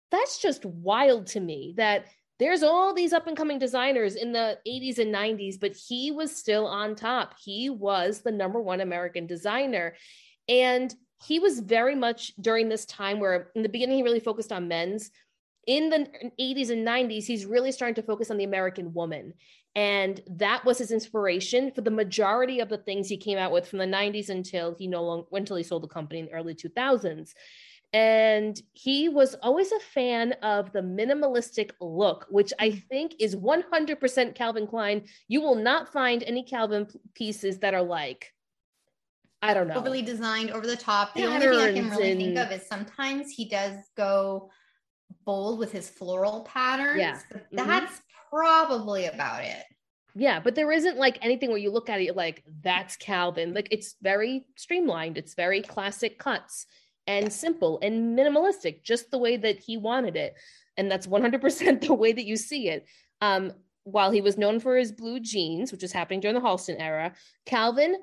that's 0.09 0.39
just 0.39 0.65
wild 0.65 1.27
to 1.27 1.39
me 1.39 1.73
that 1.77 2.05
there's 2.39 2.63
all 2.63 2.93
these 2.93 3.13
up 3.13 3.27
and 3.27 3.37
coming 3.37 3.59
designers 3.59 4.15
in 4.15 4.31
the 4.31 4.57
80s 4.67 4.97
and 4.97 5.13
90s, 5.13 5.59
but 5.59 5.75
he 5.75 6.09
was 6.09 6.35
still 6.35 6.65
on 6.65 6.95
top. 6.95 7.35
He 7.39 7.69
was 7.69 8.21
the 8.21 8.31
number 8.31 8.59
one 8.59 8.81
American 8.81 9.27
designer. 9.27 9.93
And 10.49 10.93
he 11.23 11.37
was 11.37 11.59
very 11.59 11.93
much 11.93 12.33
during 12.41 12.67
this 12.67 12.85
time 12.85 13.19
where 13.19 13.51
in 13.55 13.61
the 13.61 13.69
beginning 13.69 13.97
he 13.97 14.03
really 14.03 14.19
focused 14.19 14.51
on 14.51 14.67
men's 14.67 15.11
in 15.67 15.89
the 15.89 16.07
80s 16.39 16.69
and 16.69 16.85
90s 16.85 17.25
he's 17.25 17.45
really 17.45 17.71
starting 17.71 17.95
to 17.95 18.03
focus 18.03 18.31
on 18.31 18.37
the 18.37 18.43
american 18.43 18.93
woman. 18.93 19.33
And 19.73 20.19
that 20.27 20.65
was 20.65 20.79
his 20.79 20.91
inspiration 20.91 21.71
for 21.71 21.79
the 21.79 21.91
majority 21.91 22.59
of 22.59 22.67
the 22.67 22.79
things 22.79 23.07
he 23.07 23.15
came 23.15 23.37
out 23.37 23.53
with 23.53 23.67
from 23.67 23.79
the 23.79 23.85
90s 23.85 24.29
until 24.29 24.75
he 24.77 24.87
no 24.87 25.01
longer 25.01 25.27
until 25.31 25.55
he 25.55 25.63
sold 25.63 25.83
the 25.83 25.87
company 25.87 26.19
in 26.19 26.25
the 26.25 26.33
early 26.33 26.55
2000s 26.55 27.31
and 27.93 28.61
he 28.73 29.09
was 29.09 29.35
always 29.41 29.71
a 29.71 29.79
fan 29.79 30.33
of 30.41 30.71
the 30.71 30.79
minimalistic 30.79 31.71
look 31.81 32.25
which 32.29 32.53
i 32.59 32.71
think 32.71 33.13
is 33.19 33.35
100% 33.35 34.35
calvin 34.35 34.67
klein. 34.67 35.03
You 35.27 35.41
will 35.41 35.55
not 35.55 35.91
find 35.91 36.23
any 36.23 36.43
calvin 36.43 36.87
pieces 37.13 37.59
that 37.59 37.73
are 37.73 37.83
like 37.83 38.33
i 39.41 39.53
don't 39.53 39.67
know. 39.67 39.75
Overly 39.75 40.01
designed 40.01 40.51
over 40.51 40.67
the 40.67 40.77
top. 40.77 41.13
The 41.15 41.25
only 41.25 41.39
thing 41.39 41.59
i 41.59 41.73
can 41.73 41.89
really 41.89 42.15
think 42.15 42.37
of 42.37 42.51
is 42.51 42.65
sometimes 42.67 43.31
he 43.31 43.49
does 43.49 43.75
go 43.97 44.49
bold 45.25 45.59
with 45.59 45.71
his 45.71 45.89
floral 45.89 46.41
patterns 46.41 46.99
yeah 46.99 47.19
mm-hmm. 47.33 47.55
that's 47.55 48.01
probably 48.31 49.05
about 49.05 49.43
it. 49.43 49.63
Yeah, 50.15 50.39
but 50.39 50.55
there 50.55 50.71
isn't 50.71 50.97
like 50.97 51.19
anything 51.21 51.49
where 51.49 51.59
you 51.59 51.71
look 51.71 51.89
at 51.89 52.01
it 52.01 52.15
like 52.15 52.43
that's 52.63 52.97
Calvin. 52.97 53.53
Like 53.53 53.67
it's 53.71 53.95
very 54.01 54.45
streamlined. 54.57 55.17
It's 55.17 55.35
very 55.35 55.61
classic 55.61 56.17
cuts 56.17 56.65
and 57.07 57.25
yeah. 57.25 57.29
simple 57.29 57.79
and 57.81 58.17
minimalistic, 58.17 58.83
just 58.83 59.11
the 59.11 59.17
way 59.17 59.37
that 59.37 59.59
he 59.59 59.77
wanted 59.77 60.15
it. 60.15 60.35
And 60.75 60.89
that's 60.89 61.07
100% 61.07 61.81
the 61.87 61.93
way 61.93 62.11
that 62.11 62.25
you 62.25 62.35
see 62.35 62.69
it. 62.69 62.85
Um, 63.21 63.53
while 63.83 64.11
he 64.11 64.21
was 64.21 64.37
known 64.37 64.59
for 64.59 64.77
his 64.77 64.91
blue 64.91 65.19
jeans, 65.19 65.71
which 65.71 65.81
was 65.81 65.91
happening 65.91 66.19
during 66.19 66.35
the 66.35 66.41
Halston 66.41 66.79
era, 66.79 67.13
Calvin 67.45 67.95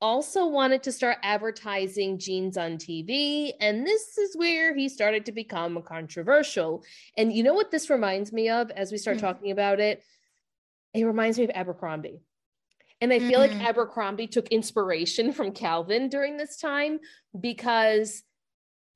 also 0.00 0.46
wanted 0.46 0.82
to 0.84 0.92
start 0.92 1.18
advertising 1.22 2.18
jeans 2.18 2.56
on 2.56 2.78
TV. 2.78 3.52
And 3.60 3.86
this 3.86 4.16
is 4.18 4.36
where 4.36 4.74
he 4.74 4.88
started 4.88 5.26
to 5.26 5.32
become 5.32 5.82
controversial. 5.82 6.84
And 7.16 7.32
you 7.32 7.42
know 7.42 7.54
what 7.54 7.70
this 7.70 7.90
reminds 7.90 8.32
me 8.32 8.48
of 8.48 8.70
as 8.70 8.92
we 8.92 8.98
start 8.98 9.16
mm-hmm. 9.16 9.26
talking 9.26 9.50
about 9.50 9.80
it? 9.80 10.02
It 10.94 11.04
reminds 11.04 11.38
me 11.38 11.44
of 11.44 11.50
Abercrombie. 11.54 12.20
And 13.00 13.12
I 13.12 13.18
feel 13.18 13.40
mm-hmm. 13.40 13.58
like 13.58 13.68
Abercrombie 13.68 14.26
took 14.26 14.48
inspiration 14.48 15.32
from 15.34 15.52
Calvin 15.52 16.08
during 16.08 16.36
this 16.36 16.56
time 16.58 17.00
because 17.38 18.22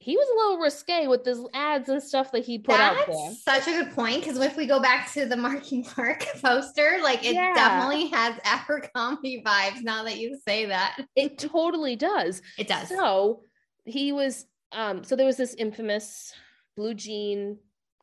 he 0.02 0.16
was 0.16 0.28
a 0.28 0.34
little 0.34 0.58
risque 0.58 1.06
with 1.06 1.24
his 1.24 1.38
ads 1.54 1.88
and 1.88 2.02
stuff 2.02 2.32
that 2.32 2.44
he 2.44 2.58
put 2.58 2.76
That's 2.76 3.02
out 3.02 3.06
there. 3.06 3.34
Such 3.34 3.68
a 3.68 3.84
good 3.84 3.94
point 3.94 4.24
because 4.24 4.36
if 4.40 4.56
we 4.56 4.66
go 4.66 4.82
back 4.82 5.12
to 5.12 5.26
the 5.26 5.36
Marky 5.36 5.86
Mark 5.96 6.26
poster, 6.42 6.98
like 7.04 7.24
it 7.24 7.34
yeah. 7.34 7.54
definitely 7.54 8.08
has 8.08 8.34
Abercrombie 8.42 9.42
vibes. 9.46 9.82
Now 9.82 10.02
that 10.02 10.18
you 10.18 10.36
say 10.46 10.66
that, 10.66 10.98
it 11.14 11.38
totally 11.38 11.94
does. 11.94 12.42
It 12.58 12.66
does. 12.66 12.88
So 12.88 13.42
he 13.84 14.10
was. 14.10 14.44
Um, 14.72 15.04
so 15.04 15.14
there 15.14 15.26
was 15.26 15.36
this 15.36 15.54
infamous 15.54 16.32
blue 16.76 16.94
jean 16.94 17.58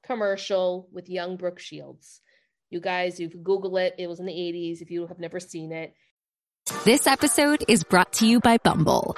commercial 0.05 0.87
with 0.93 1.09
young 1.09 1.35
Brooke 1.35 1.59
Shields. 1.59 2.21
You 2.69 2.79
guys, 2.79 3.19
you 3.19 3.27
Google 3.27 3.75
it. 3.75 3.95
It 3.97 4.07
was 4.07 4.21
in 4.21 4.25
the 4.25 4.31
80s. 4.31 4.81
If 4.81 4.89
you 4.89 5.05
have 5.07 5.19
never 5.19 5.41
seen 5.41 5.73
it. 5.73 5.93
This 6.85 7.07
episode 7.07 7.65
is 7.67 7.83
brought 7.83 8.13
to 8.13 8.27
you 8.27 8.39
by 8.39 8.57
Bumble. 8.57 9.17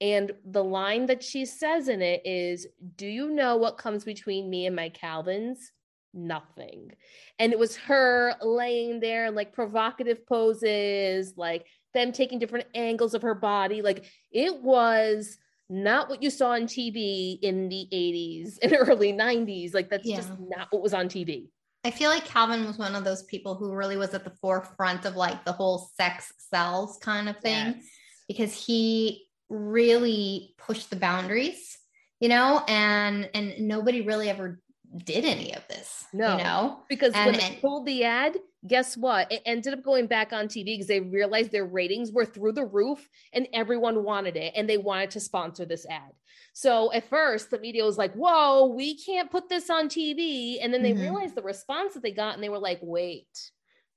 And 0.00 0.32
the 0.44 0.64
line 0.64 1.06
that 1.06 1.22
she 1.22 1.44
says 1.44 1.88
in 1.88 2.02
it 2.02 2.22
is, 2.24 2.66
Do 2.96 3.06
you 3.06 3.30
know 3.30 3.56
what 3.56 3.78
comes 3.78 4.04
between 4.04 4.50
me 4.50 4.66
and 4.66 4.76
my 4.76 4.90
Calvins? 4.90 5.72
Nothing. 6.12 6.92
And 7.38 7.52
it 7.52 7.58
was 7.58 7.76
her 7.76 8.34
laying 8.42 9.00
there 9.00 9.26
in 9.26 9.34
like 9.34 9.52
provocative 9.52 10.26
poses, 10.26 11.34
like 11.36 11.66
them 11.94 12.12
taking 12.12 12.38
different 12.38 12.66
angles 12.74 13.14
of 13.14 13.22
her 13.22 13.34
body. 13.34 13.82
Like 13.82 14.04
it 14.30 14.62
was 14.62 15.38
not 15.68 16.08
what 16.08 16.22
you 16.22 16.30
saw 16.30 16.50
on 16.50 16.62
TV 16.62 17.38
in 17.42 17.68
the 17.68 17.88
80s 17.92 18.58
and 18.62 18.76
early 18.78 19.12
90s. 19.12 19.74
Like 19.74 19.90
that's 19.90 20.06
yeah. 20.06 20.16
just 20.16 20.30
not 20.38 20.68
what 20.70 20.82
was 20.82 20.94
on 20.94 21.08
TV. 21.08 21.48
I 21.84 21.90
feel 21.90 22.10
like 22.10 22.24
Calvin 22.24 22.66
was 22.66 22.78
one 22.78 22.96
of 22.96 23.04
those 23.04 23.22
people 23.24 23.54
who 23.54 23.72
really 23.72 23.96
was 23.96 24.12
at 24.12 24.24
the 24.24 24.32
forefront 24.40 25.04
of 25.04 25.14
like 25.14 25.44
the 25.44 25.52
whole 25.52 25.88
sex 25.96 26.32
sells 26.38 26.98
kind 26.98 27.28
of 27.28 27.38
thing 27.38 27.74
yes. 27.76 27.84
because 28.26 28.52
he 28.52 29.25
really 29.48 30.54
pushed 30.58 30.90
the 30.90 30.96
boundaries, 30.96 31.78
you 32.20 32.28
know, 32.28 32.62
and 32.68 33.28
and 33.34 33.60
nobody 33.60 34.02
really 34.02 34.28
ever 34.28 34.60
did 35.04 35.24
any 35.24 35.54
of 35.54 35.66
this. 35.68 36.04
No, 36.12 36.36
you 36.36 36.44
know, 36.44 36.78
because 36.88 37.12
and, 37.14 37.32
when 37.32 37.40
they 37.40 37.58
pulled 37.60 37.86
the 37.86 38.04
ad, 38.04 38.36
guess 38.66 38.96
what? 38.96 39.30
It 39.30 39.42
ended 39.44 39.74
up 39.74 39.82
going 39.82 40.06
back 40.06 40.32
on 40.32 40.46
TV 40.46 40.64
because 40.64 40.86
they 40.86 41.00
realized 41.00 41.52
their 41.52 41.66
ratings 41.66 42.12
were 42.12 42.24
through 42.24 42.52
the 42.52 42.64
roof 42.64 43.08
and 43.32 43.48
everyone 43.52 44.04
wanted 44.04 44.36
it 44.36 44.52
and 44.56 44.68
they 44.68 44.78
wanted 44.78 45.10
to 45.12 45.20
sponsor 45.20 45.64
this 45.64 45.86
ad. 45.86 46.12
So 46.52 46.92
at 46.92 47.08
first, 47.08 47.50
the 47.50 47.58
media 47.58 47.84
was 47.84 47.98
like, 47.98 48.14
whoa, 48.14 48.66
we 48.66 48.96
can't 48.96 49.30
put 49.30 49.48
this 49.48 49.68
on 49.68 49.88
TV. 49.88 50.58
And 50.62 50.72
then 50.72 50.82
they 50.82 50.92
mm-hmm. 50.92 51.02
realized 51.02 51.34
the 51.34 51.42
response 51.42 51.94
that 51.94 52.02
they 52.02 52.12
got 52.12 52.34
and 52.34 52.42
they 52.42 52.48
were 52.48 52.58
like, 52.58 52.78
wait, 52.82 53.28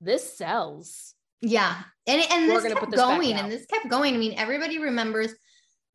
this 0.01 0.37
sells. 0.37 1.15
Yeah. 1.41 1.81
And, 2.07 2.21
and 2.31 2.49
this 2.49 2.63
kept 2.63 2.91
this 2.91 2.99
going 2.99 3.33
and 3.33 3.51
this 3.51 3.65
kept 3.65 3.89
going. 3.89 4.15
I 4.15 4.17
mean, 4.17 4.33
everybody 4.37 4.79
remembers 4.79 5.33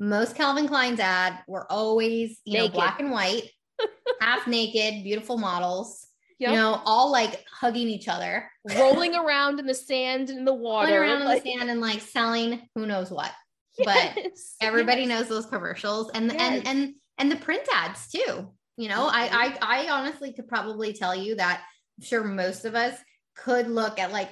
most 0.01 0.37
Calvin 0.37 0.69
Klein's 0.69 1.01
ad 1.01 1.39
were 1.47 1.71
always, 1.71 2.39
you 2.45 2.55
naked. 2.55 2.73
know, 2.73 2.75
black 2.75 3.01
and 3.01 3.11
white, 3.11 3.51
half 4.21 4.47
naked, 4.47 5.05
beautiful 5.05 5.39
models. 5.39 6.07
Yep. 6.41 6.51
You 6.51 6.57
know, 6.57 6.83
all 6.85 7.13
like 7.13 7.45
hugging 7.49 7.89
each 7.89 8.09
other, 8.09 8.51
rolling 8.77 9.15
around 9.15 9.61
in 9.61 9.67
the 9.67 9.75
sand 9.75 10.31
and 10.31 10.47
the 10.47 10.55
water, 10.55 11.01
rolling 11.01 11.11
around 11.11 11.25
like... 11.25 11.45
in 11.47 11.53
the 11.53 11.59
sand 11.59 11.71
and 11.71 11.81
like 11.81 12.01
selling 12.01 12.69
who 12.75 12.87
knows 12.87 13.11
what. 13.11 13.31
Yes. 13.77 14.55
But 14.61 14.69
everybody 14.69 15.03
yes. 15.03 15.09
knows 15.09 15.29
those 15.29 15.47
commercials 15.47 16.09
and 16.15 16.31
yes. 16.31 16.41
and 16.41 16.67
and 16.69 16.95
and 17.19 17.33
the 17.33 17.35
print 17.35 17.67
ads 17.75 18.09
too. 18.09 18.53
You 18.77 18.89
know, 18.89 19.09
mm-hmm. 19.09 19.35
I, 19.35 19.57
I 19.61 19.87
I 19.87 19.91
honestly 19.91 20.33
could 20.33 20.47
probably 20.47 20.93
tell 20.93 21.13
you 21.13 21.35
that 21.35 21.61
I'm 21.99 22.05
sure 22.05 22.23
most 22.23 22.67
of 22.67 22.77
us 22.77 22.97
could 23.35 23.67
look 23.67 23.99
at 23.99 24.13
like 24.13 24.31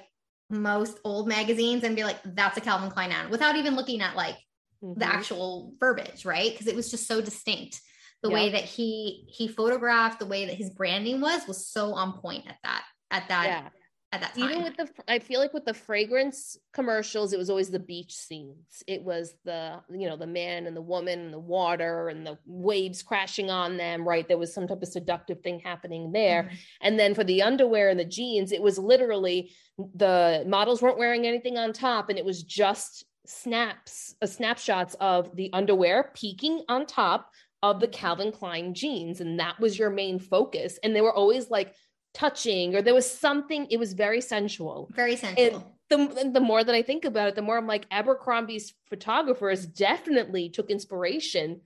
most 0.53 0.99
old 1.05 1.27
magazines 1.27 1.83
and 1.83 1.97
be 1.97 2.05
like, 2.05 2.19
that's 2.25 2.57
a 2.59 2.61
Calvin 2.61 2.91
Klein 2.91 3.11
ad 3.11 3.31
without 3.31 3.57
even 3.57 3.75
looking 3.75 4.03
at 4.03 4.15
like 4.15 4.37
mm-hmm. 4.83 4.99
the 4.99 5.07
actual 5.07 5.75
verbiage, 5.81 6.25
right? 6.25 6.53
Because 6.53 6.67
it 6.67 6.77
was 6.77 6.91
just 6.91 7.09
so 7.09 7.21
distinct. 7.21 7.81
The 8.23 8.29
yep. 8.29 8.35
way 8.35 8.51
that 8.51 8.65
he 8.65 9.25
he 9.29 9.49
photographed, 9.49 10.21
the 10.21 10.27
way 10.27 10.47
that 10.47 10.55
his 10.55 10.71
branding 10.71 11.21
was 11.21 11.47
was 11.49 11.67
so 11.67 11.95
on 11.95 12.13
point 12.21 12.45
at 12.47 12.59
that 12.63 12.85
at 13.11 13.29
that 13.29 13.47
yeah. 13.47 13.69
At 14.13 14.21
that 14.21 14.35
time. 14.35 14.51
Even 14.51 14.63
with 14.63 14.77
the 14.77 14.89
I 15.09 15.19
feel 15.19 15.41
like 15.41 15.55
with 15.55 15.65
the 15.65 15.75
fragrance 15.75 16.59
commercials, 16.73 17.33
it 17.33 17.39
was 17.39 17.49
always 17.49 17.71
the 17.71 17.79
beach 17.79 18.15
scenes. 18.15 18.83
It 18.87 19.03
was 19.03 19.35
the 19.45 19.81
you 19.91 20.09
know 20.09 20.17
the 20.17 20.27
man 20.27 20.67
and 20.67 20.77
the 20.77 20.83
woman 20.83 21.21
and 21.21 21.33
the 21.33 21.39
water 21.41 22.09
and 22.09 22.27
the 22.27 22.39
waves 22.47 23.03
crashing 23.03 23.51
on 23.51 23.77
them, 23.77 24.07
right? 24.07 24.27
There 24.29 24.39
was 24.39 24.53
some 24.53 24.69
type 24.69 24.83
of 24.83 24.89
seductive 24.89 25.41
thing 25.41 25.61
happening 25.61 26.13
there. 26.13 26.45
Mm-hmm. 26.45 26.55
And 26.83 26.99
then 26.99 27.15
for 27.15 27.25
the 27.25 27.43
underwear 27.43 27.89
and 27.89 27.99
the 27.99 28.05
jeans, 28.05 28.53
it 28.53 28.63
was 28.63 28.79
literally 28.79 29.51
the 29.95 30.45
models 30.47 30.83
weren't 30.83 30.99
wearing 30.99 31.27
anything 31.27 31.57
on 31.57 31.73
top 31.73 32.11
and 32.11 32.19
it 32.19 32.25
was 32.25 32.43
just 32.43 33.05
snaps, 33.27 34.15
uh, 34.21 34.27
snapshots 34.27 34.95
of 35.01 35.35
the 35.37 35.51
underwear 35.53 36.11
peeking 36.15 36.63
on 36.69 36.87
top 36.87 37.31
of 37.63 37.81
the 37.81 37.89
Calvin 37.89 38.33
Klein 38.33 38.75
jeans. 38.75 39.21
And 39.21 39.39
that 39.39 39.59
was 39.61 39.79
your 39.79 39.91
main 39.91 40.19
focus. 40.19 40.79
And 40.83 40.95
they 40.95 41.01
were 41.01 41.15
always 41.15 41.49
like 41.49 41.75
touching, 42.15 42.75
or 42.75 42.83
there 42.83 42.95
was 42.95 43.11
something, 43.11 43.67
it 43.71 43.79
was 43.79 43.93
very 43.93 44.21
sensual. 44.21 44.89
Very 44.95 45.17
sensual. 45.17 45.77
the, 45.89 46.31
the 46.33 46.41
more 46.41 46.63
that 46.63 46.75
I 46.75 46.83
think 46.83 47.05
about 47.05 47.29
it, 47.29 47.35
the 47.35 47.43
more 47.43 47.59
I'm 47.59 47.67
like, 47.67 47.87
Abercrombie's 47.91 48.75
photographers 48.89 49.67
definitely 49.67 50.49
took 50.49 50.71
inspiration 50.71 51.61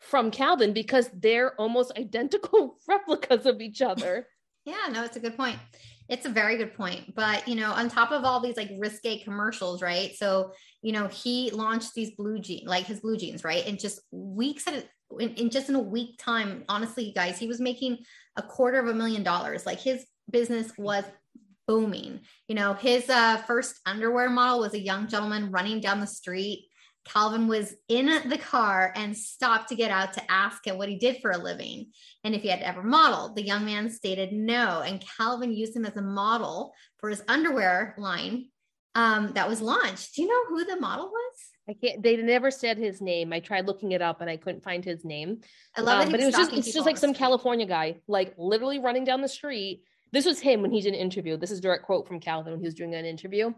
from 0.00 0.30
Calvin 0.30 0.72
because 0.72 1.10
they're 1.14 1.54
almost 1.60 1.92
identical 1.98 2.78
replicas 2.88 3.46
of 3.46 3.60
each 3.60 3.82
other. 3.82 4.28
yeah, 4.64 4.88
no, 4.90 5.04
it's 5.04 5.16
a 5.16 5.20
good 5.20 5.36
point. 5.36 5.58
It's 6.08 6.26
a 6.26 6.30
very 6.30 6.56
good 6.56 6.74
point. 6.74 7.14
But, 7.14 7.46
you 7.46 7.54
know, 7.54 7.72
on 7.72 7.88
top 7.88 8.10
of 8.10 8.24
all 8.24 8.40
these 8.40 8.56
like 8.56 8.70
risque 8.78 9.22
commercials, 9.22 9.80
right? 9.80 10.14
So, 10.16 10.52
you 10.82 10.92
know, 10.92 11.06
he 11.08 11.50
launched 11.52 11.94
these 11.94 12.10
blue 12.12 12.38
jeans, 12.38 12.68
like 12.68 12.84
his 12.84 13.00
blue 13.00 13.16
jeans, 13.16 13.44
right? 13.44 13.66
And 13.66 13.78
just 13.78 14.00
weeks 14.10 14.66
at 14.66 14.86
in, 15.20 15.34
in 15.34 15.50
just 15.50 15.68
in 15.68 15.74
a 15.74 15.80
week 15.80 16.18
time, 16.18 16.64
honestly, 16.68 17.12
guys, 17.14 17.38
he 17.38 17.46
was 17.46 17.60
making 17.60 17.98
a 18.36 18.42
quarter 18.42 18.78
of 18.78 18.88
a 18.88 18.94
million 18.94 19.22
dollars. 19.22 19.66
Like 19.66 19.80
his 19.80 20.04
business 20.30 20.72
was 20.76 21.04
booming. 21.66 22.20
You 22.48 22.54
know, 22.54 22.74
his 22.74 23.08
uh, 23.08 23.38
first 23.46 23.80
underwear 23.86 24.30
model 24.30 24.60
was 24.60 24.74
a 24.74 24.80
young 24.80 25.08
gentleman 25.08 25.50
running 25.50 25.80
down 25.80 26.00
the 26.00 26.06
street 26.06 26.68
Calvin 27.04 27.48
was 27.48 27.74
in 27.88 28.06
the 28.28 28.38
car 28.38 28.92
and 28.94 29.16
stopped 29.16 29.68
to 29.68 29.74
get 29.74 29.90
out 29.90 30.12
to 30.14 30.30
ask 30.30 30.66
him 30.66 30.78
what 30.78 30.88
he 30.88 30.96
did 30.96 31.20
for 31.20 31.32
a 31.32 31.38
living 31.38 31.90
and 32.22 32.34
if 32.34 32.42
he 32.42 32.48
had 32.48 32.60
ever 32.60 32.82
modeled. 32.82 33.34
The 33.34 33.44
young 33.44 33.64
man 33.64 33.90
stated 33.90 34.32
no, 34.32 34.82
and 34.82 35.04
Calvin 35.16 35.52
used 35.52 35.76
him 35.76 35.84
as 35.84 35.96
a 35.96 36.02
model 36.02 36.72
for 36.98 37.10
his 37.10 37.22
underwear 37.28 37.94
line 37.98 38.48
um, 38.94 39.32
that 39.34 39.48
was 39.48 39.60
launched. 39.60 40.14
Do 40.14 40.22
you 40.22 40.28
know 40.28 40.44
who 40.48 40.64
the 40.64 40.80
model 40.80 41.06
was? 41.06 41.34
I 41.72 41.86
can't. 41.86 42.02
They 42.02 42.16
never 42.16 42.50
said 42.50 42.76
his 42.76 43.00
name. 43.00 43.32
I 43.32 43.40
tried 43.40 43.66
looking 43.66 43.92
it 43.92 44.02
up 44.02 44.20
and 44.20 44.28
I 44.28 44.36
couldn't 44.36 44.62
find 44.62 44.84
his 44.84 45.04
name. 45.04 45.40
I 45.76 45.80
love 45.80 46.02
um, 46.02 46.08
it, 46.08 46.10
but 46.10 46.20
it 46.20 46.26
was 46.26 46.34
just 46.34 46.52
it's 46.52 46.72
just 46.72 46.84
like 46.84 46.98
some 46.98 47.14
California 47.14 47.66
guy, 47.66 47.96
like 48.08 48.34
literally 48.36 48.78
running 48.78 49.04
down 49.04 49.22
the 49.22 49.28
street. 49.28 49.82
This 50.12 50.26
was 50.26 50.38
him 50.38 50.60
when 50.60 50.70
he 50.70 50.82
did 50.82 50.92
an 50.92 51.00
interview. 51.00 51.38
This 51.38 51.50
is 51.50 51.60
direct 51.60 51.84
quote 51.84 52.06
from 52.06 52.20
Calvin 52.20 52.52
when 52.52 52.60
he 52.60 52.66
was 52.66 52.74
doing 52.74 52.94
an 52.94 53.06
interview. 53.06 53.52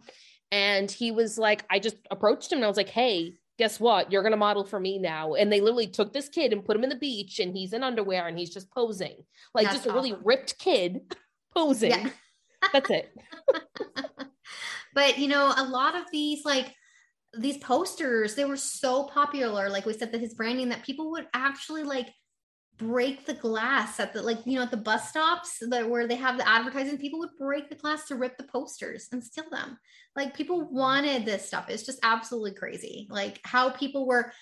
And 0.53 0.88
he 0.88 1.11
was 1.11 1.37
like, 1.37 1.64
I 1.68 1.81
just 1.81 1.96
approached 2.12 2.53
him 2.53 2.59
and 2.59 2.64
I 2.64 2.68
was 2.68 2.77
like, 2.77 2.88
hey, 2.88 3.35
guess 3.59 3.81
what? 3.81 4.12
You're 4.12 4.22
going 4.22 4.33
to 4.33 4.37
model 4.37 4.64
for 4.64 4.79
me 4.79 4.98
now. 5.00 5.35
And 5.35 5.53
they 5.53 5.61
literally 5.61 5.88
took 5.88 6.12
this 6.12 6.29
kid 6.29 6.53
and 6.53 6.64
put 6.64 6.77
him 6.77 6.85
in 6.85 6.90
the 6.90 6.96
beach 6.96 7.40
and 7.40 7.57
he's 7.57 7.72
in 7.72 7.83
underwear 7.83 8.29
and 8.29 8.38
he's 8.38 8.55
just 8.55 8.70
posing 8.70 9.16
like 9.53 9.64
That's 9.64 9.79
just 9.79 9.87
a 9.88 9.92
really 9.92 10.14
ripped 10.22 10.59
kid 10.59 11.00
posing. 11.57 11.90
Yeah. 11.90 12.11
That's 12.72 12.90
it. 12.90 13.12
but, 14.94 15.18
you 15.18 15.27
know, 15.27 15.53
a 15.57 15.64
lot 15.64 15.96
of 15.96 16.05
these, 16.12 16.44
like, 16.44 16.72
these 17.38 17.58
posters, 17.58 18.34
they 18.34 18.44
were 18.44 18.56
so 18.56 19.04
popular. 19.04 19.68
Like 19.68 19.86
we 19.86 19.92
said, 19.92 20.12
that 20.12 20.20
his 20.20 20.34
branding 20.34 20.68
that 20.70 20.84
people 20.84 21.10
would 21.12 21.26
actually 21.34 21.82
like 21.82 22.12
break 22.76 23.24
the 23.24 23.34
glass 23.34 24.00
at 24.00 24.12
the 24.12 24.20
like 24.20 24.38
you 24.44 24.56
know 24.56 24.62
at 24.62 24.70
the 24.70 24.76
bus 24.76 25.08
stops 25.08 25.58
that 25.68 25.88
where 25.88 26.08
they 26.08 26.16
have 26.16 26.36
the 26.36 26.48
advertising 26.48 26.98
people 26.98 27.20
would 27.20 27.36
break 27.38 27.68
the 27.68 27.76
glass 27.76 28.06
to 28.06 28.16
rip 28.16 28.36
the 28.36 28.44
posters 28.44 29.06
and 29.12 29.22
steal 29.22 29.44
them 29.50 29.78
like 30.16 30.36
people 30.36 30.64
mm-hmm. 30.64 30.74
wanted 30.74 31.24
this 31.24 31.46
stuff 31.46 31.66
it's 31.68 31.86
just 31.86 32.00
absolutely 32.02 32.52
crazy 32.52 33.06
like 33.10 33.38
how 33.44 33.70
people 33.70 34.06
were 34.08 34.32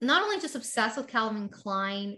not 0.00 0.22
only 0.22 0.40
just 0.40 0.56
obsessed 0.56 0.96
with 0.96 1.06
calvin 1.06 1.48
klein 1.48 2.16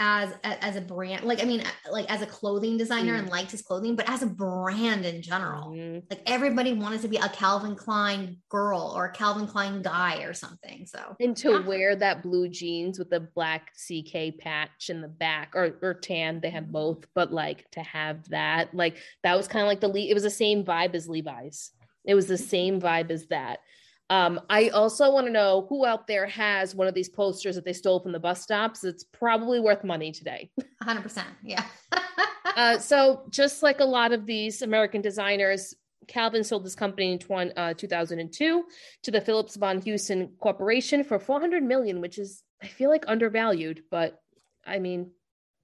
as 0.00 0.32
as 0.42 0.74
a 0.74 0.80
brand 0.80 1.22
like 1.24 1.40
i 1.40 1.46
mean 1.46 1.62
like 1.88 2.10
as 2.10 2.20
a 2.20 2.26
clothing 2.26 2.76
designer 2.76 3.14
mm. 3.14 3.20
and 3.20 3.28
liked 3.28 3.52
his 3.52 3.62
clothing 3.62 3.94
but 3.94 4.08
as 4.10 4.24
a 4.24 4.26
brand 4.26 5.04
in 5.04 5.22
general 5.22 5.70
mm. 5.70 6.02
like 6.10 6.20
everybody 6.26 6.72
wanted 6.72 7.00
to 7.00 7.06
be 7.06 7.16
a 7.16 7.28
calvin 7.28 7.76
klein 7.76 8.36
girl 8.48 8.92
or 8.96 9.04
a 9.04 9.12
calvin 9.12 9.46
klein 9.46 9.82
guy 9.82 10.20
or 10.22 10.32
something 10.32 10.84
so 10.84 10.98
and 11.20 11.36
to 11.36 11.52
yeah. 11.52 11.60
wear 11.60 11.94
that 11.94 12.24
blue 12.24 12.48
jeans 12.48 12.98
with 12.98 13.08
the 13.08 13.20
black 13.20 13.70
ck 13.76 14.36
patch 14.40 14.90
in 14.90 15.00
the 15.00 15.06
back 15.06 15.52
or 15.54 15.78
or 15.80 15.94
tan 15.94 16.40
they 16.40 16.50
had 16.50 16.72
both 16.72 17.04
but 17.14 17.32
like 17.32 17.70
to 17.70 17.80
have 17.80 18.28
that 18.30 18.74
like 18.74 18.96
that 19.22 19.36
was 19.36 19.46
kind 19.46 19.62
of 19.62 19.68
like 19.68 19.80
the 19.80 20.10
it 20.10 20.14
was 20.14 20.24
the 20.24 20.30
same 20.30 20.64
vibe 20.64 20.94
as 20.94 21.08
levi's 21.08 21.70
it 22.04 22.16
was 22.16 22.26
the 22.26 22.36
same 22.36 22.80
vibe 22.80 23.12
as 23.12 23.26
that 23.26 23.60
um, 24.10 24.40
I 24.50 24.68
also 24.68 25.10
want 25.10 25.26
to 25.26 25.32
know 25.32 25.66
who 25.68 25.86
out 25.86 26.06
there 26.06 26.26
has 26.26 26.74
one 26.74 26.86
of 26.86 26.94
these 26.94 27.08
posters 27.08 27.54
that 27.54 27.64
they 27.64 27.72
stole 27.72 28.00
from 28.00 28.12
the 28.12 28.20
bus 28.20 28.42
stops. 28.42 28.84
It's 28.84 29.04
probably 29.04 29.60
worth 29.60 29.82
money 29.82 30.12
today. 30.12 30.50
100%. 30.82 31.24
Yeah. 31.42 31.64
uh, 32.56 32.78
so, 32.78 33.24
just 33.30 33.62
like 33.62 33.80
a 33.80 33.84
lot 33.84 34.12
of 34.12 34.26
these 34.26 34.60
American 34.62 35.00
designers, 35.00 35.74
Calvin 36.06 36.44
sold 36.44 36.64
this 36.64 36.74
company 36.74 37.12
in 37.12 37.18
20, 37.18 37.56
uh, 37.56 37.74
2002 37.74 38.64
to 39.04 39.10
the 39.10 39.20
Phillips 39.20 39.56
Van 39.56 39.80
Heusen 39.80 40.38
Corporation 40.38 41.02
for 41.02 41.18
400 41.18 41.62
million, 41.62 42.02
which 42.02 42.18
is, 42.18 42.42
I 42.62 42.66
feel 42.66 42.90
like, 42.90 43.04
undervalued, 43.08 43.84
but 43.90 44.20
I 44.66 44.80
mean, 44.80 45.12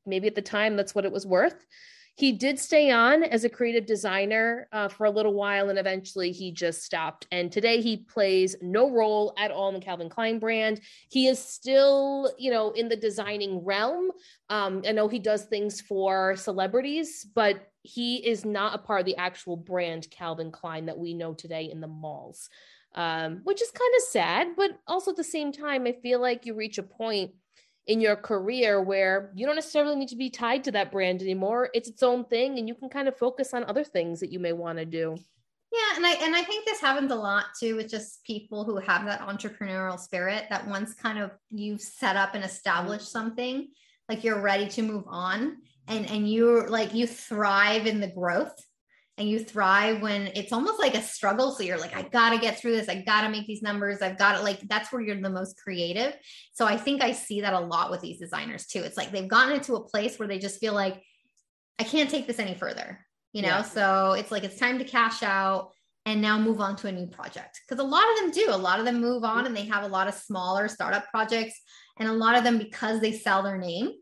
maybe 0.06 0.28
at 0.28 0.34
the 0.34 0.42
time 0.42 0.76
that's 0.76 0.94
what 0.94 1.04
it 1.04 1.12
was 1.12 1.26
worth. 1.26 1.66
He 2.20 2.32
did 2.32 2.58
stay 2.58 2.90
on 2.90 3.22
as 3.22 3.44
a 3.44 3.48
creative 3.48 3.86
designer 3.86 4.68
uh, 4.72 4.88
for 4.88 5.06
a 5.06 5.10
little 5.10 5.32
while 5.32 5.70
and 5.70 5.78
eventually 5.78 6.32
he 6.32 6.52
just 6.52 6.82
stopped. 6.82 7.26
And 7.32 7.50
today 7.50 7.80
he 7.80 7.96
plays 7.96 8.56
no 8.60 8.90
role 8.90 9.32
at 9.38 9.50
all 9.50 9.68
in 9.68 9.74
the 9.74 9.80
Calvin 9.80 10.10
Klein 10.10 10.38
brand. 10.38 10.82
He 11.08 11.28
is 11.28 11.38
still, 11.38 12.30
you 12.38 12.50
know, 12.50 12.72
in 12.72 12.90
the 12.90 12.96
designing 12.96 13.64
realm. 13.64 14.10
Um, 14.50 14.82
I 14.86 14.92
know 14.92 15.08
he 15.08 15.18
does 15.18 15.44
things 15.46 15.80
for 15.80 16.36
celebrities, 16.36 17.26
but 17.34 17.70
he 17.84 18.16
is 18.16 18.44
not 18.44 18.74
a 18.74 18.82
part 18.82 19.00
of 19.00 19.06
the 19.06 19.16
actual 19.16 19.56
brand 19.56 20.06
Calvin 20.10 20.52
Klein 20.52 20.84
that 20.86 20.98
we 20.98 21.14
know 21.14 21.32
today 21.32 21.70
in 21.72 21.80
the 21.80 21.88
malls, 21.88 22.50
um, 22.96 23.40
which 23.44 23.62
is 23.62 23.70
kind 23.70 23.94
of 23.96 24.02
sad. 24.02 24.48
But 24.58 24.72
also 24.86 25.12
at 25.12 25.16
the 25.16 25.24
same 25.24 25.52
time, 25.52 25.86
I 25.86 25.92
feel 25.92 26.20
like 26.20 26.44
you 26.44 26.52
reach 26.52 26.76
a 26.76 26.82
point 26.82 27.30
in 27.90 28.00
your 28.00 28.14
career 28.14 28.80
where 28.80 29.32
you 29.34 29.44
don't 29.44 29.56
necessarily 29.56 29.96
need 29.96 30.08
to 30.08 30.16
be 30.16 30.30
tied 30.30 30.62
to 30.62 30.70
that 30.70 30.92
brand 30.92 31.20
anymore. 31.20 31.70
It's 31.74 31.88
its 31.88 32.04
own 32.04 32.24
thing 32.24 32.56
and 32.56 32.68
you 32.68 32.74
can 32.76 32.88
kind 32.88 33.08
of 33.08 33.18
focus 33.18 33.52
on 33.52 33.64
other 33.64 33.82
things 33.82 34.20
that 34.20 34.30
you 34.30 34.38
may 34.38 34.52
want 34.52 34.78
to 34.78 34.84
do. 34.84 35.16
Yeah, 35.72 35.96
and 35.96 36.06
I 36.06 36.12
and 36.22 36.36
I 36.36 36.42
think 36.42 36.64
this 36.64 36.80
happens 36.80 37.10
a 37.10 37.16
lot 37.16 37.46
too 37.58 37.74
with 37.74 37.90
just 37.90 38.22
people 38.24 38.62
who 38.62 38.76
have 38.76 39.06
that 39.06 39.22
entrepreneurial 39.22 39.98
spirit 39.98 40.44
that 40.50 40.68
once 40.68 40.94
kind 40.94 41.18
of 41.18 41.32
you've 41.50 41.80
set 41.80 42.14
up 42.14 42.36
and 42.36 42.44
established 42.44 43.10
something, 43.10 43.68
like 44.08 44.22
you're 44.22 44.40
ready 44.40 44.68
to 44.68 44.82
move 44.82 45.04
on 45.08 45.56
and 45.88 46.08
and 46.08 46.30
you're 46.30 46.68
like 46.68 46.94
you 46.94 47.08
thrive 47.08 47.88
in 47.88 48.00
the 48.00 48.08
growth 48.08 48.54
and 49.20 49.28
you 49.28 49.38
thrive 49.38 50.00
when 50.00 50.28
it's 50.34 50.50
almost 50.50 50.80
like 50.80 50.94
a 50.94 51.02
struggle. 51.02 51.52
So 51.52 51.62
you're 51.62 51.78
like, 51.78 51.94
I 51.94 52.02
got 52.02 52.30
to 52.30 52.38
get 52.38 52.58
through 52.58 52.72
this. 52.72 52.88
I 52.88 53.02
got 53.02 53.20
to 53.20 53.28
make 53.28 53.46
these 53.46 53.60
numbers. 53.60 54.00
I've 54.00 54.16
got 54.18 54.38
to 54.38 54.42
like, 54.42 54.60
that's 54.60 54.90
where 54.90 55.02
you're 55.02 55.20
the 55.20 55.28
most 55.28 55.58
creative. 55.62 56.16
So 56.54 56.64
I 56.64 56.78
think 56.78 57.02
I 57.02 57.12
see 57.12 57.42
that 57.42 57.52
a 57.52 57.60
lot 57.60 57.90
with 57.90 58.00
these 58.00 58.18
designers 58.18 58.66
too. 58.66 58.80
It's 58.80 58.96
like 58.96 59.12
they've 59.12 59.28
gotten 59.28 59.54
into 59.54 59.76
a 59.76 59.84
place 59.84 60.18
where 60.18 60.26
they 60.26 60.38
just 60.38 60.58
feel 60.58 60.72
like, 60.72 61.02
I 61.78 61.84
can't 61.84 62.10
take 62.10 62.26
this 62.26 62.38
any 62.38 62.54
further, 62.54 62.98
you 63.32 63.42
know? 63.42 63.48
Yeah. 63.48 63.62
So 63.62 64.12
it's 64.12 64.30
like, 64.30 64.44
it's 64.44 64.58
time 64.58 64.78
to 64.78 64.84
cash 64.84 65.22
out 65.22 65.70
and 66.06 66.22
now 66.22 66.38
move 66.38 66.60
on 66.60 66.76
to 66.76 66.88
a 66.88 66.92
new 66.92 67.06
project. 67.06 67.60
Because 67.68 67.84
a 67.84 67.86
lot 67.86 68.04
of 68.10 68.18
them 68.20 68.30
do. 68.30 68.46
A 68.50 68.56
lot 68.56 68.78
of 68.78 68.86
them 68.86 69.02
move 69.02 69.22
on 69.22 69.44
and 69.44 69.54
they 69.54 69.66
have 69.66 69.84
a 69.84 69.88
lot 69.88 70.08
of 70.08 70.14
smaller 70.14 70.66
startup 70.66 71.10
projects. 71.10 71.60
And 71.98 72.08
a 72.08 72.12
lot 72.12 72.36
of 72.36 72.44
them, 72.44 72.56
because 72.56 73.00
they 73.00 73.12
sell 73.12 73.42
their 73.42 73.58
name, 73.58 73.92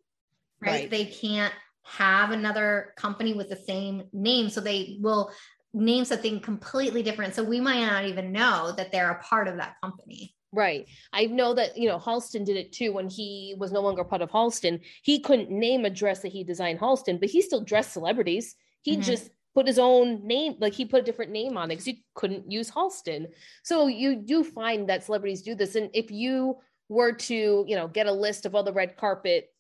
right? 0.60 0.70
right. 0.70 0.90
They 0.90 1.06
can't 1.06 1.52
have 1.88 2.30
another 2.30 2.92
company 2.96 3.34
with 3.34 3.48
the 3.48 3.56
same 3.56 4.04
name. 4.12 4.50
So 4.50 4.60
they 4.60 4.98
will 5.00 5.30
name 5.74 6.04
something 6.04 6.40
completely 6.40 7.02
different. 7.02 7.34
So 7.34 7.42
we 7.42 7.60
might 7.60 7.84
not 7.84 8.04
even 8.04 8.32
know 8.32 8.72
that 8.76 8.92
they're 8.92 9.10
a 9.10 9.22
part 9.22 9.48
of 9.48 9.56
that 9.56 9.74
company. 9.82 10.34
Right. 10.52 10.86
I 11.12 11.26
know 11.26 11.52
that, 11.54 11.76
you 11.76 11.88
know, 11.88 11.98
Halston 11.98 12.44
did 12.44 12.56
it 12.56 12.72
too 12.72 12.92
when 12.92 13.08
he 13.08 13.54
was 13.58 13.70
no 13.70 13.80
longer 13.80 14.02
part 14.02 14.22
of 14.22 14.30
Halston. 14.30 14.80
He 15.02 15.20
couldn't 15.20 15.50
name 15.50 15.84
a 15.84 15.90
dress 15.90 16.20
that 16.20 16.32
he 16.32 16.42
designed 16.42 16.80
Halston, 16.80 17.20
but 17.20 17.28
he 17.28 17.42
still 17.42 17.62
dressed 17.62 17.92
celebrities. 17.92 18.54
He 18.82 18.92
mm-hmm. 18.92 19.02
just 19.02 19.30
put 19.54 19.66
his 19.66 19.78
own 19.78 20.26
name, 20.26 20.54
like 20.58 20.72
he 20.72 20.86
put 20.86 21.00
a 21.00 21.04
different 21.04 21.32
name 21.32 21.58
on 21.58 21.70
it 21.70 21.74
because 21.74 21.84
he 21.84 22.04
couldn't 22.14 22.50
use 22.50 22.70
Halston. 22.70 23.26
So 23.62 23.88
you 23.88 24.16
do 24.16 24.42
find 24.42 24.88
that 24.88 25.04
celebrities 25.04 25.42
do 25.42 25.54
this. 25.54 25.74
And 25.74 25.90
if 25.92 26.10
you 26.10 26.56
were 26.88 27.12
to, 27.12 27.64
you 27.66 27.76
know, 27.76 27.88
get 27.88 28.06
a 28.06 28.12
list 28.12 28.46
of 28.46 28.54
all 28.54 28.62
the 28.62 28.72
red 28.72 28.96
carpet 28.96 29.50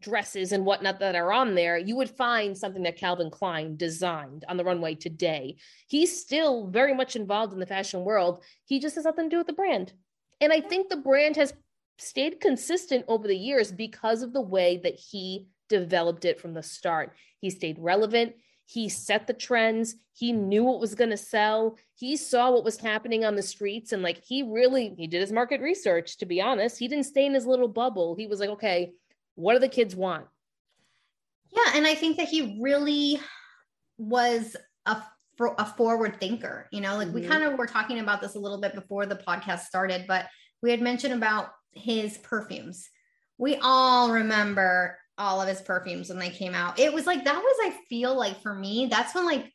dresses 0.00 0.52
and 0.52 0.64
whatnot 0.64 1.00
that 1.00 1.14
are 1.14 1.32
on 1.32 1.54
there, 1.54 1.78
you 1.78 1.96
would 1.96 2.10
find 2.10 2.56
something 2.56 2.82
that 2.82 2.96
Calvin 2.96 3.30
Klein 3.30 3.76
designed 3.76 4.44
on 4.48 4.56
the 4.56 4.64
runway 4.64 4.94
today. 4.94 5.56
He's 5.86 6.20
still 6.20 6.68
very 6.68 6.94
much 6.94 7.16
involved 7.16 7.52
in 7.52 7.58
the 7.58 7.66
fashion 7.66 8.04
world. 8.04 8.42
He 8.64 8.80
just 8.80 8.96
has 8.96 9.04
nothing 9.04 9.24
to 9.24 9.30
do 9.30 9.38
with 9.38 9.46
the 9.46 9.52
brand. 9.52 9.92
And 10.40 10.52
I 10.52 10.60
think 10.60 10.88
the 10.88 10.96
brand 10.96 11.36
has 11.36 11.52
stayed 11.98 12.40
consistent 12.40 13.04
over 13.08 13.26
the 13.26 13.36
years 13.36 13.72
because 13.72 14.22
of 14.22 14.32
the 14.32 14.40
way 14.40 14.80
that 14.84 14.94
he 14.94 15.46
developed 15.68 16.24
it 16.24 16.40
from 16.40 16.54
the 16.54 16.62
start. 16.62 17.12
He 17.40 17.50
stayed 17.50 17.78
relevant. 17.78 18.34
He 18.64 18.88
set 18.88 19.26
the 19.26 19.32
trends. 19.32 19.96
He 20.12 20.30
knew 20.30 20.62
what 20.62 20.80
was 20.80 20.94
going 20.94 21.10
to 21.10 21.16
sell. 21.16 21.78
He 21.94 22.16
saw 22.16 22.50
what 22.50 22.64
was 22.64 22.76
happening 22.76 23.24
on 23.24 23.34
the 23.34 23.42
streets 23.42 23.92
and 23.92 24.02
like 24.02 24.22
he 24.22 24.42
really 24.42 24.94
he 24.96 25.06
did 25.06 25.22
his 25.22 25.32
market 25.32 25.60
research 25.60 26.18
to 26.18 26.26
be 26.26 26.40
honest. 26.40 26.78
He 26.78 26.86
didn't 26.86 27.06
stay 27.06 27.24
in 27.24 27.34
his 27.34 27.46
little 27.46 27.68
bubble. 27.68 28.14
He 28.14 28.26
was 28.26 28.40
like, 28.40 28.50
"Okay, 28.50 28.92
what 29.38 29.52
do 29.54 29.60
the 29.60 29.68
kids 29.68 29.94
want? 29.94 30.26
Yeah, 31.50 31.72
and 31.76 31.86
I 31.86 31.94
think 31.94 32.16
that 32.16 32.28
he 32.28 32.58
really 32.60 33.20
was 33.96 34.56
a 34.84 35.02
a 35.56 35.64
forward 35.64 36.18
thinker. 36.18 36.66
You 36.72 36.80
know, 36.80 36.96
like 36.96 37.08
mm-hmm. 37.08 37.20
we 37.20 37.26
kind 37.26 37.44
of 37.44 37.56
were 37.56 37.66
talking 37.66 38.00
about 38.00 38.20
this 38.20 38.34
a 38.34 38.40
little 38.40 38.60
bit 38.60 38.74
before 38.74 39.06
the 39.06 39.14
podcast 39.16 39.60
started, 39.60 40.06
but 40.08 40.26
we 40.60 40.70
had 40.72 40.82
mentioned 40.82 41.14
about 41.14 41.50
his 41.72 42.18
perfumes. 42.18 42.88
We 43.38 43.56
all 43.62 44.10
remember 44.10 44.98
all 45.16 45.40
of 45.40 45.48
his 45.48 45.60
perfumes 45.60 46.08
when 46.08 46.18
they 46.18 46.30
came 46.30 46.54
out. 46.54 46.80
It 46.80 46.92
was 46.92 47.06
like 47.06 47.24
that 47.24 47.36
was 47.36 47.56
I 47.62 47.78
feel 47.88 48.16
like 48.16 48.42
for 48.42 48.54
me, 48.54 48.86
that's 48.90 49.14
when 49.14 49.24
like 49.24 49.52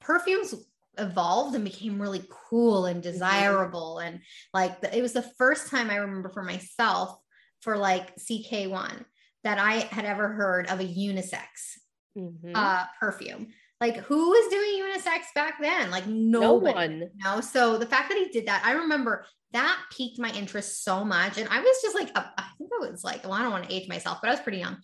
perfumes 0.00 0.54
evolved 0.96 1.56
and 1.56 1.64
became 1.64 2.00
really 2.00 2.24
cool 2.48 2.86
and 2.86 3.02
mm-hmm. 3.02 3.10
desirable 3.10 3.96
mm-hmm. 3.98 4.14
and 4.14 4.20
like 4.52 4.80
the, 4.80 4.96
it 4.96 5.02
was 5.02 5.12
the 5.12 5.28
first 5.36 5.68
time 5.68 5.90
I 5.90 5.96
remember 5.96 6.28
for 6.28 6.44
myself 6.44 7.18
for 7.62 7.76
like 7.76 8.14
CK1 8.16 9.04
that 9.44 9.58
I 9.58 9.88
had 9.94 10.04
ever 10.04 10.28
heard 10.28 10.68
of 10.68 10.80
a 10.80 10.84
unisex 10.84 11.78
mm-hmm. 12.16 12.52
uh, 12.54 12.84
perfume. 12.98 13.48
Like 13.80 13.98
who 13.98 14.30
was 14.30 14.50
doing 14.50 14.82
unisex 14.82 15.34
back 15.34 15.60
then? 15.60 15.90
Like 15.90 16.06
no 16.06 16.54
one. 16.54 17.00
You 17.00 17.10
know? 17.22 17.40
So 17.40 17.76
the 17.76 17.86
fact 17.86 18.08
that 18.08 18.18
he 18.18 18.28
did 18.28 18.46
that, 18.46 18.62
I 18.64 18.72
remember 18.72 19.26
that 19.52 19.78
piqued 19.96 20.18
my 20.18 20.30
interest 20.32 20.82
so 20.82 21.04
much. 21.04 21.38
And 21.38 21.48
I 21.48 21.60
was 21.60 21.80
just 21.80 21.94
like, 21.94 22.10
a, 22.10 22.32
I 22.36 22.44
think 22.58 22.70
I 22.72 22.90
was 22.90 23.04
like, 23.04 23.22
well, 23.22 23.34
I 23.34 23.42
don't 23.42 23.52
want 23.52 23.68
to 23.68 23.74
age 23.74 23.88
myself, 23.88 24.18
but 24.20 24.28
I 24.28 24.32
was 24.32 24.40
pretty 24.40 24.58
young. 24.58 24.78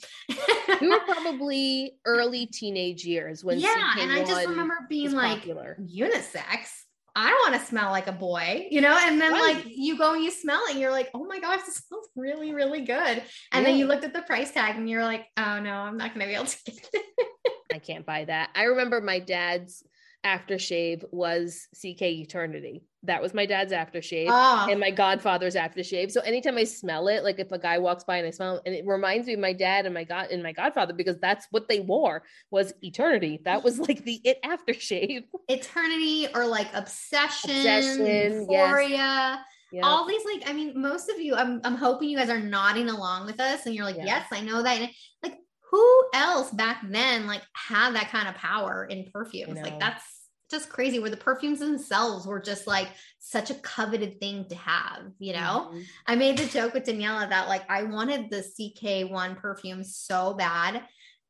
we 0.81 0.89
were 0.89 1.01
probably 1.07 1.97
early 2.05 2.47
teenage 2.47 3.05
years 3.05 3.43
when 3.43 3.59
yeah, 3.59 3.95
and 3.99 4.13
I 4.13 4.25
just 4.25 4.47
remember 4.47 4.87
being 4.89 5.13
like 5.13 5.39
popular. 5.39 5.77
unisex 5.81 6.69
I 7.17 7.29
don't 7.29 7.51
want 7.51 7.61
to 7.61 7.69
smell 7.69 7.91
like 7.91 8.07
a 8.07 8.13
boy, 8.13 8.69
you 8.71 8.81
know? 8.81 8.97
And 8.97 9.21
then 9.21 9.33
right. 9.33 9.57
like 9.57 9.65
you 9.67 9.99
go 9.99 10.15
and 10.15 10.23
you 10.23 10.31
smell 10.31 10.63
it 10.67 10.73
and 10.73 10.81
you're 10.81 10.91
like, 10.91 11.11
oh 11.15 11.25
my 11.25 11.41
gosh, 11.41 11.61
this 11.67 11.77
smells 11.77 12.09
really, 12.17 12.53
really 12.55 12.83
good. 12.83 12.97
And 12.97 13.23
yeah. 13.53 13.63
then 13.63 13.77
you 13.77 13.87
looked 13.87 14.05
at 14.05 14.13
the 14.13 14.23
price 14.23 14.53
tag 14.53 14.77
and 14.77 14.89
you're 14.89 15.05
like, 15.05 15.27
oh 15.37 15.61
no, 15.61 15.73
I'm 15.73 15.97
not 15.97 16.15
going 16.15 16.27
to 16.27 16.31
be 16.31 16.35
able 16.35 16.47
to 16.47 16.57
get 16.67 16.89
it. 16.93 17.05
I 17.73 17.79
can't 17.79 18.07
buy 18.07 18.25
that. 18.25 18.51
I 18.55 18.65
remember 18.65 19.01
my 19.01 19.19
dad's 19.19 19.83
aftershave 20.25 21.05
was 21.11 21.69
CK 21.75 22.03
Eternity. 22.03 22.83
That 23.05 23.23
was 23.23 23.33
my 23.33 23.47
dad's 23.47 23.73
aftershave 23.73 24.27
oh. 24.29 24.67
and 24.71 24.79
my 24.79 24.91
godfather's 24.91 25.55
aftershave. 25.55 26.11
So 26.11 26.21
anytime 26.21 26.59
I 26.59 26.65
smell 26.65 27.09
it, 27.09 27.25
like 27.25 27.39
if 27.39 27.51
a 27.51 27.59
guy 27.59 27.79
walks 27.79 28.05
by 28.05 28.19
and 28.19 28.27
I 28.27 28.31
smell 28.31 28.57
it, 28.57 28.63
and 28.67 28.75
it 28.75 28.85
reminds 28.87 29.27
me 29.27 29.35
of 29.35 29.41
my 29.41 29.55
dad 29.55 29.87
and 29.87 29.95
my 29.95 30.05
god 30.05 30.29
and 30.31 30.43
my 30.43 30.53
godfather 30.53 30.93
because 30.93 31.19
that's 31.19 31.47
what 31.51 31.69
they 31.69 31.81
wore 31.81 32.23
was 32.51 32.75
eternity. 32.83 33.41
That 33.45 33.65
was 33.65 33.79
like 33.79 34.05
the 34.05 34.21
it 34.25 34.39
aftershave. 34.45 35.25
Eternity 35.49 36.29
or 36.35 36.47
like 36.47 36.69
obsession, 36.75 37.51
obsession 37.51 38.07
euphoria. 38.07 38.89
Yes. 38.91 39.39
Yep. 39.73 39.85
All 39.85 40.07
these 40.07 40.23
like, 40.25 40.49
I 40.49 40.53
mean, 40.53 40.81
most 40.81 41.09
of 41.09 41.21
you, 41.21 41.37
I'm 41.37 41.61
I'm 41.65 41.77
hoping 41.77 42.11
you 42.11 42.19
guys 42.19 42.29
are 42.29 42.41
nodding 42.41 42.89
along 42.89 43.27
with 43.27 43.41
us 43.41 43.67
and 43.67 43.75
you're 43.75 43.85
like, 43.85 43.97
yes, 43.99 44.27
I 44.33 44.41
know 44.41 44.63
that. 44.63 44.79
And 44.79 44.91
like 45.23 45.39
who 45.71 46.05
else 46.13 46.51
back 46.51 46.83
then 46.89 47.27
like 47.27 47.43
had 47.55 47.95
that 47.95 48.11
kind 48.11 48.29
of 48.29 48.35
power 48.35 48.85
in 48.85 49.09
perfumes? 49.13 49.61
Like 49.61 49.79
that's 49.79 50.05
just 50.51 50.69
crazy 50.69 50.99
where 50.99 51.11
the 51.11 51.17
perfumes 51.17 51.61
themselves 51.61 52.27
were 52.27 52.41
just 52.41 52.67
like 52.67 52.89
such 53.19 53.51
a 53.51 53.55
coveted 53.55 54.21
thing 54.21 54.47
to 54.49 54.55
have, 54.57 55.05
you 55.19 55.33
know? 55.33 55.71
Mm-hmm. 55.71 55.81
I 56.07 56.17
made 56.17 56.37
the 56.37 56.47
joke 56.47 56.75
with 56.75 56.85
Daniela 56.85 57.29
that 57.29 57.49
like 57.49 57.69
I 57.71 57.85
wanted 57.85 58.31
the 58.31 58.45
CK1 58.59 59.37
perfume 59.37 59.85
so 59.85 60.35
bad, 60.35 60.83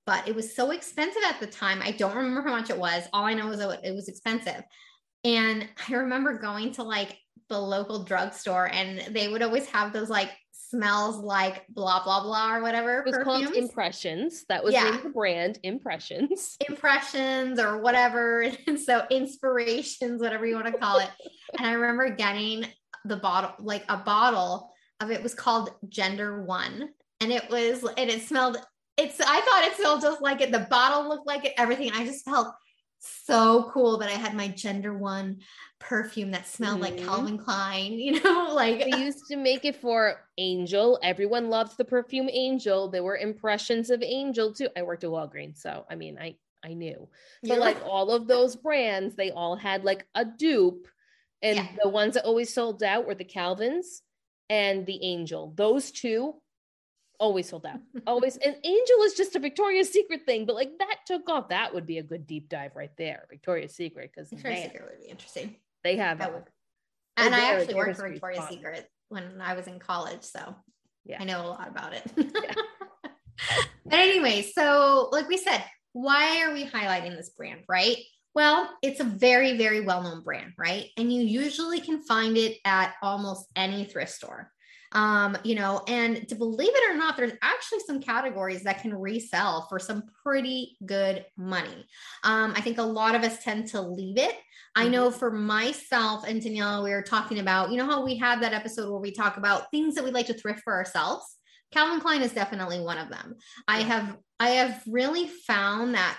but 0.06 0.26
it 0.26 0.34
was 0.34 0.54
so 0.54 0.70
expensive 0.70 1.22
at 1.28 1.40
the 1.40 1.46
time. 1.46 1.80
I 1.82 1.92
don't 1.92 2.16
remember 2.16 2.42
how 2.42 2.56
much 2.56 2.70
it 2.70 2.78
was. 2.78 3.04
All 3.12 3.24
I 3.24 3.34
know 3.34 3.50
is 3.50 3.58
that 3.58 3.84
it 3.84 3.94
was 3.94 4.08
expensive. 4.08 4.62
And 5.24 5.68
I 5.88 5.94
remember 5.94 6.38
going 6.38 6.72
to 6.72 6.82
like 6.82 7.18
the 7.48 7.60
local 7.60 8.04
drugstore 8.04 8.70
and 8.72 9.14
they 9.14 9.28
would 9.28 9.42
always 9.42 9.66
have 9.66 9.92
those 9.92 10.08
like 10.08 10.30
smells 10.70 11.16
like 11.16 11.66
blah 11.68 12.02
blah 12.02 12.22
blah 12.22 12.56
or 12.56 12.62
whatever. 12.62 13.00
It 13.00 13.06
was 13.06 13.16
perfumes. 13.16 13.44
called 13.46 13.56
Impressions. 13.56 14.44
That 14.48 14.62
was 14.62 14.72
yeah. 14.72 14.98
the 15.02 15.08
brand 15.08 15.58
Impressions. 15.62 16.56
Impressions 16.68 17.58
or 17.58 17.78
whatever. 17.78 18.46
And 18.66 18.78
so 18.88 19.04
inspirations, 19.10 20.20
whatever 20.20 20.46
you 20.46 20.54
want 20.54 20.66
to 20.66 20.72
call 20.72 20.98
it. 21.00 21.10
and 21.58 21.66
I 21.66 21.72
remember 21.72 22.10
getting 22.10 22.66
the 23.04 23.16
bottle, 23.16 23.52
like 23.58 23.84
a 23.88 23.96
bottle 23.96 24.72
of 25.00 25.10
it 25.10 25.22
was 25.22 25.34
called 25.34 25.70
Gender 25.88 26.42
One. 26.42 26.90
And 27.20 27.32
it 27.32 27.50
was, 27.50 27.84
and 27.98 28.08
it 28.10 28.22
smelled, 28.22 28.56
it's, 28.96 29.20
I 29.20 29.40
thought 29.40 29.64
it 29.64 29.76
smelled 29.76 30.00
just 30.00 30.22
like 30.22 30.40
it. 30.40 30.52
The 30.52 30.66
bottle 30.70 31.08
looked 31.08 31.26
like 31.26 31.44
it, 31.44 31.52
everything. 31.58 31.90
I 31.92 32.04
just 32.04 32.24
felt 32.24 32.54
so 33.00 33.70
cool 33.72 33.98
that 33.98 34.10
I 34.10 34.14
had 34.14 34.34
my 34.34 34.48
gender 34.48 34.96
one 34.96 35.38
perfume 35.78 36.30
that 36.32 36.46
smelled 36.46 36.80
mm-hmm. 36.80 36.96
like 36.96 37.04
Calvin 37.04 37.38
Klein, 37.38 37.92
you 37.98 38.20
know, 38.22 38.52
like 38.54 38.84
we 38.84 38.94
used 38.98 39.26
to 39.28 39.36
make 39.36 39.64
it 39.64 39.76
for 39.76 40.20
Angel. 40.38 40.98
Everyone 41.02 41.48
loved 41.48 41.76
the 41.76 41.84
perfume 41.84 42.28
Angel. 42.30 42.88
There 42.88 43.02
were 43.02 43.16
impressions 43.16 43.90
of 43.90 44.02
Angel 44.02 44.52
too. 44.52 44.68
I 44.76 44.82
worked 44.82 45.04
at 45.04 45.10
Walgreens, 45.10 45.58
so 45.58 45.86
I 45.90 45.96
mean, 45.96 46.18
I 46.18 46.36
I 46.64 46.74
knew. 46.74 47.08
But 47.42 47.48
You're 47.48 47.58
like 47.58 47.82
all 47.84 48.10
of 48.10 48.26
those 48.26 48.56
brands, 48.56 49.14
they 49.14 49.30
all 49.30 49.56
had 49.56 49.84
like 49.84 50.06
a 50.14 50.24
dupe. 50.24 50.86
And 51.42 51.56
yeah. 51.56 51.68
the 51.82 51.88
ones 51.88 52.14
that 52.14 52.26
always 52.26 52.52
sold 52.52 52.82
out 52.82 53.06
were 53.06 53.14
the 53.14 53.24
Calvins 53.24 54.02
and 54.50 54.84
the 54.84 55.02
Angel. 55.02 55.54
Those 55.56 55.90
two 55.90 56.34
always 57.20 57.48
sold 57.48 57.66
out. 57.66 57.78
Always 58.06 58.36
and 58.38 58.56
angel 58.64 59.02
is 59.02 59.14
just 59.14 59.36
a 59.36 59.38
victoria's 59.38 59.90
secret 59.90 60.22
thing 60.26 60.46
but 60.46 60.56
like 60.56 60.70
that 60.78 60.96
took 61.06 61.28
off. 61.28 61.50
That 61.50 61.74
would 61.74 61.86
be 61.86 61.98
a 61.98 62.02
good 62.02 62.26
deep 62.26 62.48
dive 62.48 62.72
right 62.74 62.90
there 62.96 63.26
victoria's 63.30 63.74
secret 63.74 64.10
because 64.12 64.30
victoria's 64.30 64.64
secret 64.64 64.90
would 64.90 65.04
be 65.04 65.10
interesting. 65.10 65.56
they 65.84 65.96
have 65.96 66.18
that 66.18 66.32
would 66.32 66.44
and 67.16 67.34
i 67.34 67.54
actually 67.54 67.74
worked 67.74 67.96
for 67.96 68.08
victoria's 68.08 68.40
fun. 68.40 68.52
secret 68.52 68.90
when 69.10 69.40
i 69.40 69.54
was 69.54 69.66
in 69.66 69.78
college 69.78 70.22
so 70.22 70.54
yeah. 71.04 71.16
I 71.20 71.24
know 71.24 71.44
a 71.44 71.48
lot 71.48 71.68
about 71.68 71.94
it. 71.94 72.02
Yeah. 72.16 72.54
but 73.84 73.98
anyway 73.98 74.42
so 74.42 75.08
like 75.12 75.28
we 75.28 75.36
said 75.36 75.64
why 75.92 76.42
are 76.42 76.52
we 76.52 76.64
highlighting 76.64 77.16
this 77.16 77.30
brand 77.30 77.60
right? 77.68 77.96
Well, 78.32 78.70
it's 78.80 79.00
a 79.00 79.04
very, 79.04 79.56
very 79.56 79.80
well 79.80 80.02
known 80.02 80.22
brand, 80.22 80.52
right? 80.56 80.86
And 80.96 81.12
you 81.12 81.22
usually 81.22 81.80
can 81.80 82.02
find 82.02 82.36
it 82.36 82.58
at 82.64 82.94
almost 83.02 83.46
any 83.56 83.84
thrift 83.84 84.12
store 84.12 84.52
um, 84.92 85.36
you 85.44 85.54
know, 85.54 85.82
and 85.86 86.28
to 86.28 86.34
believe 86.34 86.72
it 86.72 86.90
or 86.90 86.96
not, 86.96 87.16
there's 87.16 87.32
actually 87.42 87.80
some 87.80 88.00
categories 88.00 88.64
that 88.64 88.82
can 88.82 88.94
resell 88.94 89.66
for 89.68 89.78
some 89.78 90.04
pretty 90.22 90.76
good 90.84 91.24
money. 91.36 91.86
Um, 92.24 92.52
I 92.56 92.60
think 92.60 92.78
a 92.78 92.82
lot 92.82 93.14
of 93.14 93.22
us 93.22 93.42
tend 93.42 93.68
to 93.68 93.80
leave 93.80 94.18
it. 94.18 94.34
I 94.74 94.88
know 94.88 95.08
mm-hmm. 95.08 95.18
for 95.18 95.30
myself 95.30 96.24
and 96.26 96.40
Daniela, 96.40 96.82
we 96.82 96.90
were 96.90 97.02
talking 97.02 97.38
about, 97.38 97.70
you 97.70 97.76
know, 97.76 97.86
how 97.86 98.04
we 98.04 98.16
have 98.18 98.40
that 98.40 98.52
episode 98.52 98.90
where 98.90 99.00
we 99.00 99.12
talk 99.12 99.36
about 99.36 99.70
things 99.70 99.94
that 99.94 100.04
we 100.04 100.10
like 100.10 100.26
to 100.26 100.34
thrift 100.34 100.60
for 100.62 100.72
ourselves. 100.72 101.24
Calvin 101.72 102.00
Klein 102.00 102.22
is 102.22 102.32
definitely 102.32 102.80
one 102.80 102.98
of 102.98 103.10
them. 103.10 103.36
I 103.68 103.82
have 103.82 104.16
I 104.40 104.50
have 104.50 104.82
really 104.86 105.28
found 105.28 105.94
that 105.94 106.18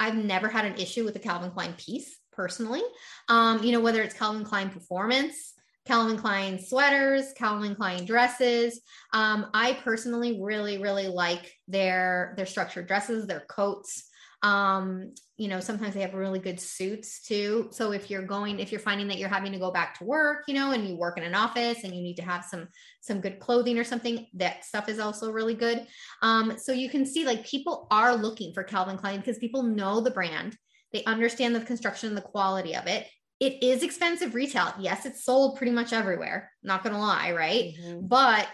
I've 0.00 0.16
never 0.16 0.48
had 0.48 0.64
an 0.64 0.76
issue 0.76 1.04
with 1.04 1.14
the 1.14 1.20
Calvin 1.20 1.50
Klein 1.50 1.74
piece 1.74 2.18
personally. 2.32 2.82
Um, 3.28 3.62
you 3.62 3.72
know, 3.72 3.80
whether 3.80 4.00
it's 4.00 4.14
Calvin 4.14 4.44
Klein 4.44 4.70
performance, 4.70 5.54
Calvin 5.88 6.18
Klein 6.18 6.60
sweaters, 6.60 7.32
Calvin 7.32 7.74
Klein 7.74 8.04
dresses. 8.04 8.82
Um, 9.14 9.46
I 9.54 9.72
personally 9.72 10.38
really, 10.40 10.76
really 10.76 11.08
like 11.08 11.50
their 11.66 12.34
their 12.36 12.44
structured 12.44 12.86
dresses, 12.86 13.26
their 13.26 13.40
coats. 13.48 14.04
Um, 14.42 15.14
you 15.38 15.48
know, 15.48 15.60
sometimes 15.60 15.94
they 15.94 16.02
have 16.02 16.12
really 16.12 16.40
good 16.40 16.60
suits 16.60 17.22
too. 17.22 17.68
So 17.72 17.92
if 17.92 18.10
you're 18.10 18.26
going, 18.26 18.60
if 18.60 18.70
you're 18.70 18.82
finding 18.82 19.08
that 19.08 19.18
you're 19.18 19.30
having 19.30 19.50
to 19.52 19.58
go 19.58 19.72
back 19.72 19.98
to 19.98 20.04
work, 20.04 20.44
you 20.46 20.54
know, 20.54 20.72
and 20.72 20.86
you 20.86 20.94
work 20.94 21.16
in 21.16 21.24
an 21.24 21.34
office 21.34 21.82
and 21.82 21.94
you 21.94 22.02
need 22.02 22.16
to 22.16 22.22
have 22.22 22.44
some 22.44 22.68
some 23.00 23.22
good 23.22 23.40
clothing 23.40 23.78
or 23.78 23.84
something, 23.84 24.26
that 24.34 24.66
stuff 24.66 24.90
is 24.90 24.98
also 24.98 25.32
really 25.32 25.54
good. 25.54 25.86
Um, 26.20 26.58
so 26.58 26.72
you 26.72 26.90
can 26.90 27.06
see 27.06 27.24
like 27.24 27.46
people 27.46 27.86
are 27.90 28.14
looking 28.14 28.52
for 28.52 28.62
Calvin 28.62 28.98
Klein 28.98 29.20
because 29.20 29.38
people 29.38 29.62
know 29.62 30.02
the 30.02 30.10
brand. 30.10 30.54
They 30.92 31.02
understand 31.04 31.54
the 31.54 31.60
construction 31.60 32.10
and 32.10 32.16
the 32.16 32.22
quality 32.22 32.76
of 32.76 32.86
it 32.86 33.06
it 33.40 33.62
is 33.62 33.82
expensive 33.82 34.34
retail. 34.34 34.74
Yes, 34.78 35.06
it's 35.06 35.24
sold 35.24 35.56
pretty 35.56 35.72
much 35.72 35.92
everywhere. 35.92 36.50
Not 36.62 36.82
going 36.82 36.94
to 36.94 37.00
lie, 37.00 37.32
right? 37.32 37.74
Mm-hmm. 37.80 38.06
But 38.06 38.48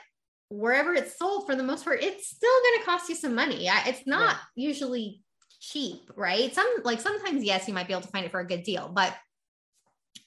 wherever 0.48 0.94
it's 0.94 1.18
sold, 1.18 1.46
for 1.46 1.56
the 1.56 1.62
most 1.62 1.84
part, 1.84 2.02
it's 2.02 2.28
still 2.28 2.50
going 2.62 2.80
to 2.80 2.84
cost 2.84 3.08
you 3.08 3.14
some 3.14 3.34
money. 3.34 3.66
It's 3.86 4.06
not 4.06 4.36
yeah. 4.54 4.68
usually 4.68 5.22
cheap, 5.60 6.10
right? 6.16 6.54
Some 6.54 6.68
like 6.84 7.00
sometimes, 7.00 7.42
yes, 7.42 7.66
you 7.66 7.74
might 7.74 7.86
be 7.86 7.94
able 7.94 8.02
to 8.02 8.08
find 8.08 8.26
it 8.26 8.30
for 8.30 8.40
a 8.40 8.46
good 8.46 8.62
deal, 8.62 8.90
but 8.92 9.14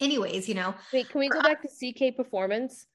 anyways, 0.02 0.50
you 0.50 0.56
know. 0.56 0.74
Wait, 0.92 1.10
can 1.10 1.20
we 1.20 1.30
go 1.30 1.42
back 1.42 1.62
to 1.62 1.68
CK 1.68 2.16
Performance? 2.16 2.88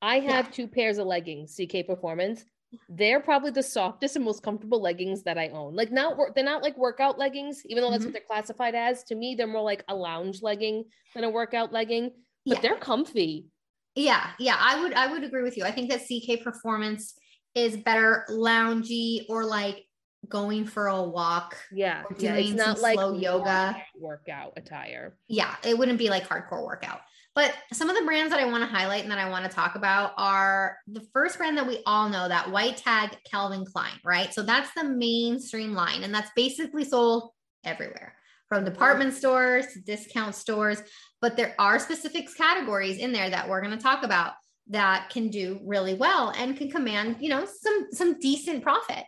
I 0.00 0.20
have 0.20 0.46
yeah. 0.46 0.52
two 0.52 0.68
pairs 0.68 0.98
of 0.98 1.06
leggings, 1.06 1.56
CK 1.56 1.84
Performance 1.86 2.44
they're 2.88 3.20
probably 3.20 3.50
the 3.50 3.62
softest 3.62 4.16
and 4.16 4.24
most 4.24 4.42
comfortable 4.42 4.80
leggings 4.80 5.22
that 5.22 5.38
I 5.38 5.48
own. 5.48 5.74
Like 5.74 5.90
not 5.90 6.16
they're 6.34 6.44
not 6.44 6.62
like 6.62 6.76
workout 6.76 7.18
leggings, 7.18 7.62
even 7.66 7.82
though 7.82 7.90
that's 7.90 8.04
mm-hmm. 8.04 8.08
what 8.08 8.12
they're 8.12 8.22
classified 8.26 8.74
as. 8.74 9.04
To 9.04 9.14
me, 9.14 9.34
they're 9.34 9.46
more 9.46 9.62
like 9.62 9.84
a 9.88 9.94
lounge 9.94 10.42
legging 10.42 10.84
than 11.14 11.24
a 11.24 11.30
workout 11.30 11.72
legging, 11.72 12.10
but 12.46 12.56
yeah. 12.56 12.60
they're 12.60 12.76
comfy. 12.76 13.46
Yeah, 13.94 14.30
yeah, 14.38 14.56
I 14.58 14.80
would 14.82 14.92
I 14.92 15.10
would 15.10 15.24
agree 15.24 15.42
with 15.42 15.56
you. 15.56 15.64
I 15.64 15.70
think 15.70 15.90
that 15.90 16.02
CK 16.02 16.44
Performance 16.44 17.14
is 17.54 17.76
better 17.76 18.26
loungy 18.30 19.24
or 19.28 19.44
like 19.44 19.84
going 20.28 20.66
for 20.66 20.88
a 20.88 21.02
walk. 21.02 21.56
Yeah, 21.72 22.04
yeah, 22.18 22.34
it's 22.34 22.52
not 22.52 22.80
like 22.80 22.94
slow 22.94 23.14
yoga 23.14 23.76
workout 23.98 24.52
attire. 24.56 25.16
Yeah, 25.26 25.54
it 25.64 25.76
wouldn't 25.76 25.98
be 25.98 26.10
like 26.10 26.28
hardcore 26.28 26.64
workout. 26.64 27.00
But 27.38 27.54
some 27.72 27.88
of 27.88 27.96
the 27.96 28.02
brands 28.04 28.32
that 28.32 28.40
I 28.40 28.46
want 28.46 28.64
to 28.64 28.68
highlight 28.68 29.04
and 29.04 29.12
that 29.12 29.18
I 29.20 29.30
want 29.30 29.44
to 29.44 29.48
talk 29.48 29.76
about 29.76 30.10
are 30.16 30.76
the 30.88 31.06
first 31.12 31.38
brand 31.38 31.56
that 31.56 31.68
we 31.68 31.78
all 31.86 32.08
know, 32.08 32.26
that 32.26 32.50
white 32.50 32.78
tag 32.78 33.16
Calvin 33.30 33.64
Klein, 33.64 33.92
right? 34.04 34.34
So 34.34 34.42
that's 34.42 34.74
the 34.74 34.82
mainstream 34.82 35.72
line, 35.72 36.02
and 36.02 36.12
that's 36.12 36.32
basically 36.34 36.84
sold 36.84 37.30
everywhere 37.62 38.16
from 38.48 38.64
department 38.64 39.14
stores 39.14 39.68
to 39.68 39.80
discount 39.82 40.34
stores. 40.34 40.82
But 41.20 41.36
there 41.36 41.54
are 41.60 41.78
specific 41.78 42.26
categories 42.36 42.98
in 42.98 43.12
there 43.12 43.30
that 43.30 43.48
we're 43.48 43.62
going 43.62 43.76
to 43.78 43.80
talk 43.80 44.02
about 44.02 44.32
that 44.70 45.08
can 45.08 45.28
do 45.28 45.60
really 45.64 45.94
well 45.94 46.32
and 46.36 46.56
can 46.56 46.72
command, 46.72 47.18
you 47.20 47.28
know, 47.28 47.46
some 47.46 47.86
some 47.92 48.18
decent 48.18 48.64
profit. 48.64 49.04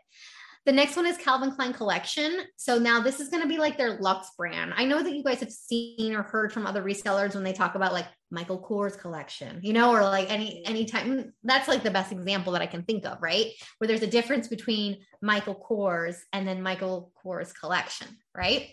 The 0.66 0.72
next 0.72 0.94
one 0.94 1.06
is 1.06 1.16
Calvin 1.16 1.52
Klein 1.52 1.72
Collection. 1.72 2.40
So 2.56 2.78
now 2.78 3.00
this 3.00 3.18
is 3.18 3.28
going 3.28 3.42
to 3.42 3.48
be 3.48 3.56
like 3.56 3.78
their 3.78 3.98
Luxe 3.98 4.30
brand. 4.36 4.74
I 4.76 4.84
know 4.84 5.02
that 5.02 5.14
you 5.14 5.24
guys 5.24 5.40
have 5.40 5.50
seen 5.50 6.14
or 6.14 6.22
heard 6.22 6.52
from 6.52 6.66
other 6.66 6.82
resellers 6.82 7.34
when 7.34 7.44
they 7.44 7.54
talk 7.54 7.76
about 7.76 7.94
like 7.94 8.06
Michael 8.30 8.62
Kors 8.62 8.98
collection, 8.98 9.60
you 9.62 9.72
know, 9.72 9.90
or 9.90 10.02
like 10.02 10.30
any 10.30 10.62
any 10.66 10.84
time. 10.84 11.10
Mm, 11.10 11.30
that's 11.44 11.66
like 11.66 11.82
the 11.82 11.90
best 11.90 12.12
example 12.12 12.52
that 12.52 12.62
I 12.62 12.66
can 12.66 12.82
think 12.82 13.06
of, 13.06 13.22
right? 13.22 13.46
Where 13.78 13.88
there's 13.88 14.02
a 14.02 14.06
difference 14.06 14.48
between 14.48 14.98
Michael 15.22 15.54
Kors 15.54 16.18
and 16.32 16.46
then 16.46 16.62
Michael 16.62 17.10
Kors 17.24 17.54
collection, 17.58 18.08
right? 18.36 18.68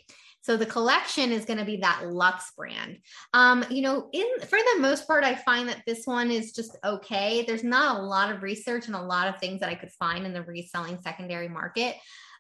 So 0.48 0.56
the 0.56 0.66
collection 0.66 1.34
is 1.34 1.44
going 1.44 1.60
to 1.60 1.66
be 1.66 1.76
that 1.82 2.10
Luxe 2.10 2.54
brand. 2.56 3.00
Um, 3.34 3.66
you 3.70 3.82
know, 3.82 4.08
in 4.14 4.26
for 4.40 4.58
the 4.58 4.80
most 4.80 5.06
part, 5.06 5.26
I 5.26 5.36
find 5.36 5.68
that 5.68 5.84
this 5.86 6.08
one 6.08 6.32
is 6.32 6.54
just 6.54 6.78
okay. 6.86 7.44
There's 7.46 7.66
not 7.66 7.98
a 7.98 8.02
lot 8.02 8.32
of 8.32 8.42
research 8.42 8.88
and 8.88 8.96
a 8.96 9.02
lot 9.02 9.28
of 9.28 9.42
things 9.42 9.60
that 9.60 9.68
I 9.68 9.76
could 9.76 9.92
find 9.92 10.26
in 10.26 10.32
the 10.32 10.44
reselling 10.44 11.00
secondary 11.02 11.50
market 11.50 11.98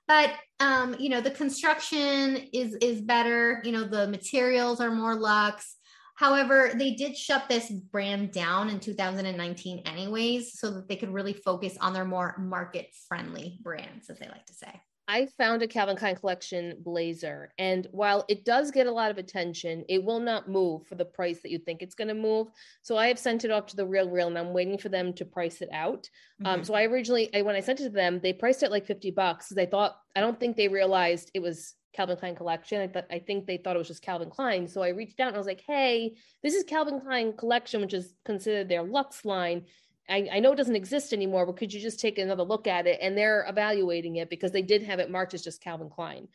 but 0.07 0.31
um, 0.61 0.95
you 0.97 1.09
know 1.09 1.19
the 1.19 1.31
construction 1.31 2.37
is 2.53 2.75
is 2.75 3.01
better 3.01 3.61
you 3.65 3.73
know 3.73 3.83
the 3.83 4.07
materials 4.07 4.79
are 4.79 4.89
more 4.89 5.15
luxe 5.15 5.75
however 6.15 6.71
they 6.75 6.93
did 6.93 7.17
shut 7.17 7.43
this 7.49 7.69
brand 7.69 8.31
down 8.31 8.69
in 8.69 8.79
2019 8.79 9.79
anyways 9.79 10.57
so 10.57 10.71
that 10.71 10.87
they 10.87 10.95
could 10.95 11.13
really 11.13 11.33
focus 11.33 11.75
on 11.81 11.91
their 11.91 12.05
more 12.05 12.37
market 12.39 12.87
friendly 13.09 13.59
brands 13.61 14.09
as 14.09 14.17
they 14.17 14.29
like 14.29 14.45
to 14.45 14.53
say 14.53 14.81
I 15.07 15.27
found 15.37 15.61
a 15.61 15.67
Calvin 15.67 15.95
Klein 15.95 16.15
collection 16.15 16.75
blazer, 16.79 17.53
and 17.57 17.87
while 17.91 18.25
it 18.27 18.43
does 18.43 18.71
get 18.71 18.87
a 18.87 18.91
lot 18.91 19.09
of 19.09 19.17
attention, 19.17 19.85
it 19.87 20.03
will 20.03 20.19
not 20.19 20.49
move 20.49 20.85
for 20.85 20.95
the 20.95 21.05
price 21.05 21.41
that 21.41 21.51
you 21.51 21.59
think 21.59 21.81
it's 21.81 21.95
going 21.95 22.09
to 22.09 22.13
move. 22.13 22.47
So 22.81 22.97
I 22.97 23.07
have 23.07 23.19
sent 23.19 23.45
it 23.45 23.51
off 23.51 23.67
to 23.67 23.75
the 23.75 23.85
RealReal, 23.85 24.27
and 24.27 24.37
I'm 24.37 24.53
waiting 24.53 24.77
for 24.77 24.89
them 24.89 25.13
to 25.13 25.25
price 25.25 25.61
it 25.61 25.69
out. 25.71 26.09
Um, 26.39 26.45
mm-hmm. 26.45 26.59
Um, 26.59 26.63
so 26.63 26.73
I 26.73 26.83
originally, 26.83 27.33
I, 27.33 27.41
when 27.41 27.55
I 27.55 27.61
sent 27.61 27.79
it 27.79 27.83
to 27.83 27.89
them, 27.89 28.19
they 28.21 28.33
priced 28.33 28.63
it 28.63 28.71
like 28.71 28.85
50 28.85 29.11
bucks 29.11 29.47
because 29.47 29.61
I 29.61 29.69
thought 29.69 29.97
I 30.15 30.19
don't 30.19 30.39
think 30.39 30.57
they 30.57 30.67
realized 30.67 31.31
it 31.33 31.41
was 31.41 31.75
Calvin 31.93 32.17
Klein 32.17 32.35
collection. 32.35 32.81
I 32.81 32.87
thought 32.87 33.07
I 33.09 33.19
think 33.19 33.47
they 33.47 33.57
thought 33.57 33.75
it 33.75 33.79
was 33.79 33.87
just 33.87 34.03
Calvin 34.03 34.29
Klein. 34.29 34.67
So 34.67 34.83
I 34.83 34.89
reached 34.89 35.19
out 35.19 35.29
and 35.29 35.35
I 35.35 35.39
was 35.39 35.47
like, 35.47 35.63
"Hey, 35.65 36.15
this 36.43 36.53
is 36.53 36.63
Calvin 36.63 36.99
Klein 36.99 37.33
collection, 37.35 37.81
which 37.81 37.93
is 37.93 38.13
considered 38.23 38.69
their 38.69 38.83
Luxe 38.83 39.25
line. 39.25 39.65
I, 40.09 40.29
I 40.33 40.39
know 40.39 40.53
it 40.53 40.57
doesn't 40.57 40.75
exist 40.75 41.13
anymore, 41.13 41.45
but 41.45 41.57
could 41.57 41.73
you 41.73 41.79
just 41.79 41.99
take 41.99 42.17
another 42.17 42.43
look 42.43 42.67
at 42.67 42.87
it? 42.87 42.99
And 43.01 43.17
they're 43.17 43.45
evaluating 43.47 44.17
it 44.17 44.29
because 44.29 44.51
they 44.51 44.61
did 44.61 44.83
have 44.83 44.99
it 44.99 45.11
marked 45.11 45.33
as 45.33 45.43
just 45.43 45.61
Calvin 45.61 45.89
Klein. 45.89 46.27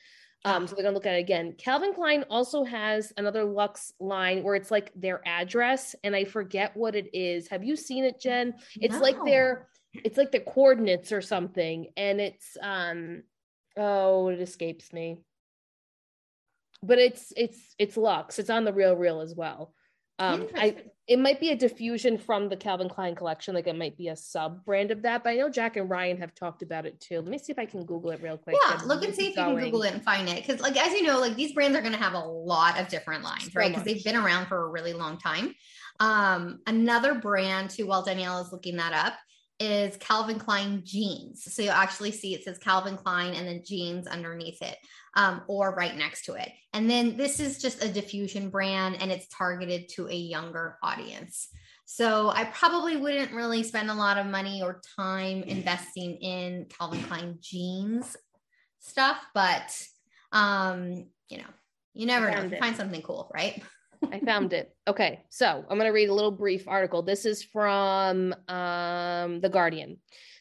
Um, 0.45 0.67
so 0.67 0.75
they're 0.75 0.83
gonna 0.83 0.95
look 0.95 1.07
at 1.07 1.15
it 1.15 1.21
again. 1.21 1.55
Calvin 1.57 1.95
Klein 1.95 2.25
also 2.29 2.65
has 2.65 3.13
another 3.17 3.45
Lux 3.45 3.93
line 4.01 4.43
where 4.43 4.57
it's 4.57 4.73
like 4.73 4.91
their 4.97 5.21
address, 5.25 5.95
and 6.03 6.17
I 6.17 6.25
forget 6.25 6.77
what 6.77 6.97
it 6.97 7.15
is. 7.15 7.49
Have 7.49 7.63
you 7.63 7.77
seen 7.77 8.05
it, 8.05 8.21
Jen? 8.21 8.55
It's 8.81 8.97
no. 8.97 9.01
like 9.01 9.25
their 9.25 9.69
it's 9.95 10.19
like 10.19 10.33
the 10.33 10.41
coordinates 10.41 11.13
or 11.13 11.21
something, 11.21 11.89
and 11.97 12.21
it's 12.21 12.57
um 12.61 13.23
oh 13.77 14.29
it 14.29 14.41
escapes 14.41 14.93
me. 14.93 15.19
But 16.83 16.99
it's 16.99 17.33
it's 17.37 17.75
it's 17.79 17.97
Lux. 17.97 18.41
It's 18.41 18.51
on 18.51 18.65
the 18.65 18.73
RealReal 18.73 19.23
as 19.23 19.37
well. 19.37 19.73
Um, 20.23 20.47
I 20.55 20.77
it 21.09 21.19
might 21.19 21.41
be 21.41 21.51
a 21.51 21.57
diffusion 21.57 22.17
from 22.17 22.49
the 22.49 22.57
Calvin 22.57 22.89
Klein 22.89 23.17
collection, 23.17 23.55
like 23.55 23.67
it 23.67 23.77
might 23.77 23.99
be 23.99 24.09
a 24.09 24.17
sub 24.17 24.65
brand 24.65 24.93
of 24.93 25.03
that. 25.03 25.25
But 25.25 25.31
I 25.31 25.37
know 25.37 25.51
Jack 25.51 25.77
and 25.77 25.91
Ryan 25.91 26.17
have 26.19 26.33
talked 26.35 26.63
about 26.63 26.87
it 26.87 27.01
too. 27.01 27.17
Let 27.17 27.27
me 27.27 27.39
see 27.39 27.51
if 27.51 27.59
I 27.59 27.67
can 27.67 27.85
Google 27.85 28.13
it 28.13 28.23
real 28.23 28.39
quick. 28.39 28.57
Yeah, 28.69 28.81
look 28.87 29.05
and 29.05 29.13
see 29.13 29.29
if 29.29 29.37
going. 29.37 29.51
you 29.51 29.57
can 29.57 29.65
Google 29.65 29.83
it 29.83 29.95
and 29.95 30.03
find 30.03 30.29
it. 30.29 30.37
Because, 30.37 30.61
like 30.61 30.77
as 30.77 30.93
you 30.93 31.03
know, 31.03 31.19
like 31.19 31.35
these 31.35 31.53
brands 31.53 31.77
are 31.77 31.81
going 31.81 31.93
to 31.93 31.99
have 31.99 32.15
a 32.15 32.21
lot 32.21 32.81
of 32.81 32.87
different 32.87 33.25
lines, 33.25 33.53
so 33.53 33.59
right? 33.59 33.71
Because 33.71 33.85
they've 33.85 34.05
been 34.05 34.17
around 34.17 34.47
for 34.47 34.65
a 34.65 34.69
really 34.69 34.93
long 34.93 35.19
time. 35.19 35.55
Um, 35.99 36.61
another 36.69 37.15
brand 37.15 37.71
too, 37.71 37.87
while 37.87 38.03
Danielle 38.03 38.41
is 38.41 38.53
looking 38.53 38.77
that 38.77 38.93
up, 38.93 39.15
is 39.63 39.97
Calvin 39.99 40.39
Klein 40.39 40.83
jeans. 40.85 41.45
So 41.55 41.63
you'll 41.63 41.73
actually 41.73 42.11
see 42.11 42.35
it 42.35 42.43
says 42.43 42.59
Calvin 42.59 42.97
Klein 42.97 43.35
and 43.35 43.47
then 43.47 43.63
jeans 43.65 44.09
underneath 44.09 44.61
it 44.61 44.77
um, 45.15 45.43
or 45.47 45.75
right 45.75 45.97
next 45.97 46.25
to 46.25 46.35
it. 46.35 46.51
And 46.73 46.91
then 46.91 47.17
this 47.17 47.39
is 47.39 47.63
just 47.63 47.85
a 47.85 47.89
diffusion 47.89 48.51
brand 48.51 49.01
and 49.01 49.13
it's 49.13 49.29
targeted 49.29 49.89
to 49.91 50.09
a 50.09 50.15
younger 50.15 50.79
audience. 50.83 51.49
So 51.85 52.31
I 52.31 52.45
probably 52.47 52.97
wouldn't 52.97 53.33
really 53.33 53.63
spend 53.63 53.91
a 53.91 53.95
lot 53.95 54.19
of 54.19 54.27
money 54.27 54.63
or 54.63 54.81
time 54.99 55.43
investing 55.43 56.17
in 56.17 56.67
Calvin 56.77 57.03
Klein 57.05 57.39
jeans 57.41 58.17
stuff, 58.81 59.25
but 59.35 59.79
um, 60.33 61.07
you 61.29 61.39
know, 61.39 61.51
you 61.95 62.07
never 62.07 62.31
know. 62.31 62.43
You 62.45 62.57
Find 62.59 62.75
something 62.75 63.03
cool, 63.03 63.31
right? 63.35 63.63
I 64.11 64.21
found 64.21 64.53
it. 64.53 64.75
Okay, 64.89 65.21
so 65.29 65.65
I'm 65.69 65.79
going 65.79 65.89
to 65.89 65.95
read 65.95 66.09
a 66.09 66.15
little 66.15 66.31
brief 66.31 66.67
article. 66.67 67.03
This 67.03 67.25
is 67.25 67.43
from 67.43 68.35
um, 68.49 69.41
The 69.41 69.51
Guardian. 69.51 69.99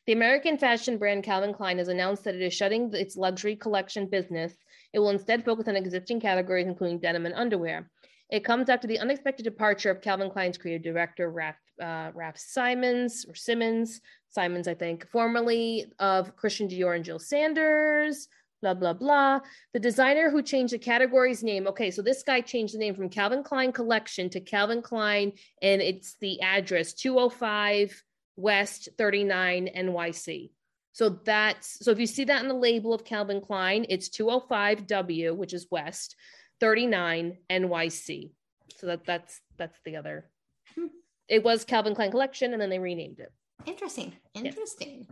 The 0.07 0.13
American 0.13 0.57
fashion 0.57 0.97
brand 0.97 1.23
Calvin 1.23 1.53
Klein 1.53 1.77
has 1.77 1.87
announced 1.87 2.23
that 2.23 2.35
it 2.35 2.41
is 2.41 2.53
shutting 2.53 2.91
its 2.93 3.15
luxury 3.15 3.55
collection 3.55 4.07
business. 4.07 4.53
It 4.93 4.99
will 4.99 5.11
instead 5.11 5.45
focus 5.45 5.67
on 5.67 5.75
existing 5.75 6.19
categories, 6.19 6.67
including 6.67 6.99
denim 6.99 7.25
and 7.25 7.35
underwear. 7.35 7.89
It 8.29 8.45
comes 8.45 8.69
after 8.69 8.87
the 8.87 8.99
unexpected 8.99 9.43
departure 9.43 9.91
of 9.91 10.01
Calvin 10.01 10.31
Klein's 10.31 10.57
creative 10.57 10.83
director, 10.83 11.29
Raf, 11.29 11.55
uh, 11.81 12.11
Simons, 12.35 13.25
or 13.27 13.35
Simmons, 13.35 14.01
Simons, 14.29 14.67
I 14.67 14.73
think, 14.73 15.07
formerly 15.09 15.85
of 15.99 16.35
Christian 16.35 16.69
Dior 16.69 16.95
and 16.95 17.03
Jil 17.03 17.19
Sanders, 17.19 18.27
blah, 18.61 18.73
blah, 18.73 18.93
blah. 18.93 19.39
The 19.73 19.79
designer 19.79 20.29
who 20.29 20.41
changed 20.41 20.73
the 20.73 20.79
category's 20.79 21.43
name. 21.43 21.67
Okay, 21.67 21.91
so 21.91 22.01
this 22.01 22.23
guy 22.23 22.41
changed 22.41 22.73
the 22.73 22.79
name 22.79 22.95
from 22.95 23.09
Calvin 23.09 23.43
Klein 23.43 23.71
Collection 23.71 24.29
to 24.29 24.39
Calvin 24.39 24.81
Klein, 24.81 25.33
and 25.61 25.81
it's 25.81 26.15
the 26.21 26.41
address 26.41 26.93
205 26.93 28.03
West 28.37 28.89
39 28.97 29.69
NYC. 29.75 30.51
So 30.93 31.09
that's 31.09 31.83
so 31.83 31.91
if 31.91 31.99
you 31.99 32.07
see 32.07 32.25
that 32.25 32.41
in 32.41 32.47
the 32.47 32.53
label 32.53 32.93
of 32.93 33.05
Calvin 33.05 33.41
Klein, 33.41 33.85
it's 33.89 34.09
205W, 34.09 35.35
which 35.35 35.53
is 35.53 35.67
West 35.71 36.15
39 36.59 37.37
NYC. 37.49 38.31
So 38.77 38.87
that 38.87 39.05
that's 39.05 39.39
that's 39.57 39.79
the 39.85 39.95
other. 39.95 40.29
Hmm. 40.75 40.87
It 41.27 41.43
was 41.43 41.63
Calvin 41.63 41.95
Klein 41.95 42.11
Collection, 42.11 42.51
and 42.51 42.61
then 42.61 42.69
they 42.69 42.79
renamed 42.79 43.19
it. 43.19 43.31
Interesting. 43.65 44.13
Interesting. 44.33 45.07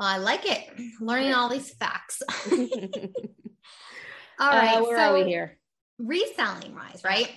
Well, 0.00 0.08
I 0.08 0.16
like 0.16 0.46
it. 0.46 0.66
Learning 1.00 1.34
all 1.34 1.50
these 1.50 1.74
facts. 1.74 2.22
all 2.50 2.58
right. 4.40 4.78
Uh, 4.78 4.82
where 4.82 4.96
so, 4.96 5.02
are 5.02 5.14
we 5.14 5.24
here? 5.24 5.58
Reselling 5.98 6.74
wise, 6.74 7.02
right? 7.04 7.30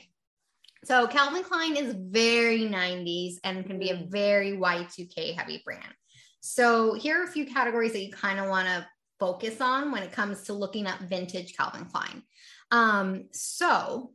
So 0.86 1.06
Calvin 1.08 1.44
Klein 1.44 1.76
is 1.76 1.94
very 1.94 2.62
90s 2.62 3.36
and 3.44 3.66
can 3.66 3.80
be 3.80 3.90
a 3.90 3.98
mm. 3.98 4.10
very 4.10 4.54
Y2K 4.54 5.36
heavy 5.36 5.62
brand. 5.66 5.94
So 6.40 6.94
here 6.94 7.20
are 7.20 7.26
a 7.26 7.32
few 7.32 7.46
categories 7.46 7.92
that 7.92 8.02
you 8.02 8.14
kind 8.14 8.40
of 8.40 8.48
want 8.48 8.70
to 8.70 8.88
focus 9.20 9.60
on 9.60 9.92
when 9.92 10.04
it 10.04 10.14
comes 10.14 10.44
to 10.44 10.54
looking 10.54 10.88
at 10.88 11.02
vintage 11.02 11.58
Calvin 11.58 11.86
Klein. 11.86 12.24
Um, 12.72 13.26
so 13.34 14.12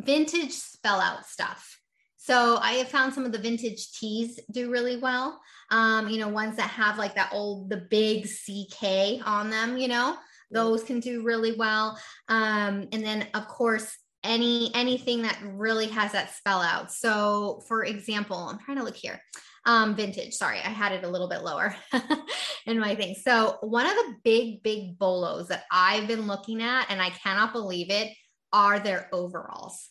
vintage 0.00 0.52
spell 0.52 1.00
out 1.00 1.26
stuff. 1.26 1.80
So 2.18 2.56
I 2.56 2.74
have 2.74 2.88
found 2.88 3.12
some 3.12 3.26
of 3.26 3.32
the 3.32 3.38
vintage 3.38 3.92
tees 3.92 4.38
do 4.50 4.70
really 4.70 4.96
well. 4.96 5.40
Um, 5.74 6.08
you 6.08 6.20
know, 6.20 6.28
ones 6.28 6.56
that 6.56 6.70
have 6.70 6.98
like 6.98 7.16
that 7.16 7.30
old, 7.32 7.68
the 7.68 7.78
big 7.90 8.28
CK 8.28 9.26
on 9.26 9.50
them, 9.50 9.76
you 9.76 9.88
know, 9.88 10.16
those 10.52 10.84
can 10.84 11.00
do 11.00 11.24
really 11.24 11.56
well. 11.56 11.98
Um, 12.28 12.86
and 12.92 13.04
then 13.04 13.26
of 13.34 13.48
course, 13.48 13.92
any 14.22 14.70
anything 14.72 15.22
that 15.22 15.36
really 15.44 15.88
has 15.88 16.12
that 16.12 16.32
spell 16.32 16.60
out. 16.62 16.92
So 16.92 17.64
for 17.66 17.84
example, 17.84 18.36
I'm 18.36 18.60
trying 18.60 18.76
to 18.78 18.84
look 18.84 18.94
here. 18.94 19.20
Um, 19.66 19.96
vintage, 19.96 20.34
sorry, 20.34 20.58
I 20.58 20.68
had 20.68 20.92
it 20.92 21.02
a 21.02 21.08
little 21.08 21.28
bit 21.28 21.42
lower 21.42 21.74
in 22.66 22.78
my 22.78 22.94
thing. 22.94 23.16
So 23.20 23.56
one 23.60 23.86
of 23.86 23.94
the 23.94 24.14
big, 24.22 24.62
big 24.62 24.96
bolos 24.96 25.48
that 25.48 25.64
I've 25.72 26.06
been 26.06 26.28
looking 26.28 26.62
at, 26.62 26.86
and 26.88 27.02
I 27.02 27.10
cannot 27.10 27.52
believe 27.52 27.90
it, 27.90 28.12
are 28.52 28.78
their 28.78 29.08
overalls. 29.12 29.90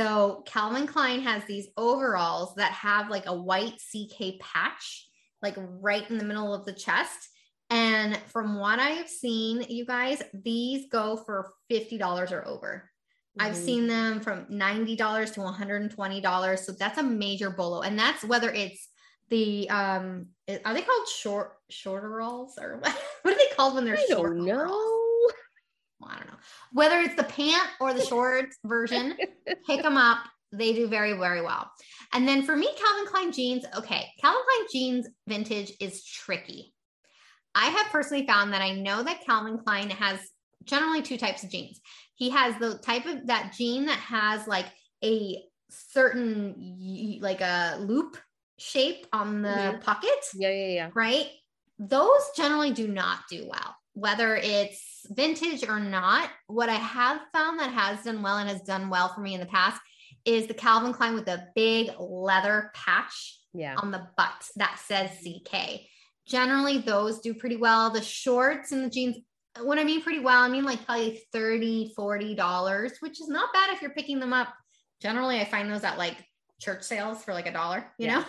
So 0.00 0.42
Calvin 0.46 0.86
Klein 0.86 1.20
has 1.20 1.44
these 1.44 1.68
overalls 1.76 2.54
that 2.54 2.72
have 2.72 3.10
like 3.10 3.26
a 3.26 3.36
white 3.36 3.74
CK 3.74 4.40
patch, 4.40 5.06
like 5.42 5.54
right 5.58 6.08
in 6.08 6.16
the 6.16 6.24
middle 6.24 6.54
of 6.54 6.64
the 6.64 6.72
chest. 6.72 7.28
And 7.68 8.16
from 8.28 8.58
what 8.58 8.78
I 8.78 8.90
have 8.92 9.10
seen, 9.10 9.60
you 9.68 9.84
guys, 9.84 10.22
these 10.32 10.86
go 10.90 11.18
for 11.18 11.52
$50 11.70 12.32
or 12.32 12.48
over. 12.48 12.90
Mm-hmm. 13.38 13.46
I've 13.46 13.56
seen 13.56 13.88
them 13.88 14.20
from 14.20 14.46
$90 14.46 14.96
to 15.34 15.40
$120. 15.40 16.58
So 16.58 16.72
that's 16.72 16.96
a 16.96 17.02
major 17.02 17.50
bolo. 17.50 17.82
And 17.82 17.98
that's 17.98 18.24
whether 18.24 18.50
it's 18.50 18.88
the 19.28 19.68
um 19.70 20.26
are 20.64 20.74
they 20.74 20.82
called 20.82 21.08
short 21.08 21.52
shorter 21.68 22.08
rolls 22.08 22.58
or 22.60 22.78
what, 22.80 23.00
what 23.22 23.34
are 23.34 23.36
they 23.36 23.54
called 23.54 23.74
when 23.74 23.84
they're 23.84 23.98
I 23.98 24.06
short? 24.08 24.34
Don't 24.34 24.46
know. 26.00 26.08
I 26.14 26.16
don't 26.16 26.26
know 26.26 26.38
whether 26.72 26.98
it's 26.98 27.14
the 27.14 27.24
pant 27.24 27.68
or 27.80 27.92
the 27.92 28.04
shorts 28.04 28.56
version, 28.64 29.16
pick 29.66 29.82
them 29.82 29.96
up. 29.96 30.18
They 30.52 30.72
do 30.72 30.88
very, 30.88 31.12
very 31.12 31.42
well. 31.42 31.70
And 32.12 32.26
then 32.26 32.42
for 32.42 32.56
me, 32.56 32.68
Calvin 32.76 33.06
Klein 33.06 33.32
jeans, 33.32 33.64
okay, 33.76 34.06
Calvin 34.20 34.42
Klein 34.42 34.66
jeans 34.72 35.08
vintage 35.28 35.72
is 35.80 36.04
tricky. 36.04 36.74
I 37.54 37.66
have 37.66 37.86
personally 37.92 38.26
found 38.26 38.52
that 38.52 38.62
I 38.62 38.72
know 38.72 39.02
that 39.02 39.24
Calvin 39.24 39.58
Klein 39.58 39.90
has 39.90 40.18
generally 40.64 41.02
two 41.02 41.16
types 41.16 41.44
of 41.44 41.50
jeans. 41.50 41.80
He 42.14 42.30
has 42.30 42.56
the 42.58 42.78
type 42.78 43.06
of 43.06 43.26
that 43.28 43.54
jean 43.56 43.86
that 43.86 43.98
has 43.98 44.46
like 44.46 44.66
a 45.04 45.42
certain 45.70 47.18
like 47.20 47.40
a 47.40 47.78
loop 47.80 48.16
shape 48.58 49.06
on 49.12 49.42
the 49.42 49.48
mm-hmm. 49.48 49.80
pocket. 49.80 50.10
Yeah, 50.34 50.50
yeah, 50.50 50.66
yeah. 50.66 50.90
Right? 50.94 51.28
Those 51.78 52.22
generally 52.36 52.72
do 52.72 52.88
not 52.88 53.20
do 53.30 53.48
well 53.48 53.76
whether 53.94 54.36
it's 54.36 54.89
vintage 55.10 55.66
or 55.66 55.80
not, 55.80 56.30
what 56.46 56.68
I 56.68 56.74
have 56.74 57.20
found 57.32 57.58
that 57.60 57.72
has 57.72 58.04
done 58.04 58.22
well 58.22 58.38
and 58.38 58.48
has 58.48 58.62
done 58.62 58.90
well 58.90 59.12
for 59.12 59.20
me 59.20 59.34
in 59.34 59.40
the 59.40 59.46
past 59.46 59.80
is 60.24 60.46
the 60.46 60.54
Calvin 60.54 60.92
Klein 60.92 61.14
with 61.14 61.26
the 61.26 61.46
big 61.54 61.90
leather 61.98 62.70
patch 62.74 63.38
yeah. 63.52 63.74
on 63.76 63.90
the 63.90 64.06
butt 64.16 64.48
that 64.56 64.78
says 64.84 65.10
CK. 65.24 65.80
Generally, 66.26 66.78
those 66.78 67.20
do 67.20 67.34
pretty 67.34 67.56
well. 67.56 67.90
The 67.90 68.02
shorts 68.02 68.72
and 68.72 68.84
the 68.84 68.90
jeans, 68.90 69.16
when 69.62 69.78
I 69.78 69.84
mean 69.84 70.02
pretty 70.02 70.20
well, 70.20 70.42
I 70.42 70.48
mean 70.48 70.64
like 70.64 70.84
probably 70.84 71.22
30 71.32 71.94
$40, 71.98 72.92
which 73.00 73.20
is 73.20 73.28
not 73.28 73.52
bad 73.52 73.70
if 73.70 73.82
you're 73.82 73.94
picking 73.94 74.20
them 74.20 74.32
up. 74.32 74.48
Generally, 75.00 75.40
I 75.40 75.44
find 75.44 75.70
those 75.70 75.84
at 75.84 75.98
like 75.98 76.16
church 76.60 76.82
sales 76.82 77.24
for 77.24 77.32
like 77.32 77.46
a 77.46 77.52
dollar, 77.52 77.86
you 77.98 78.06
yeah. 78.06 78.18
know? 78.20 78.24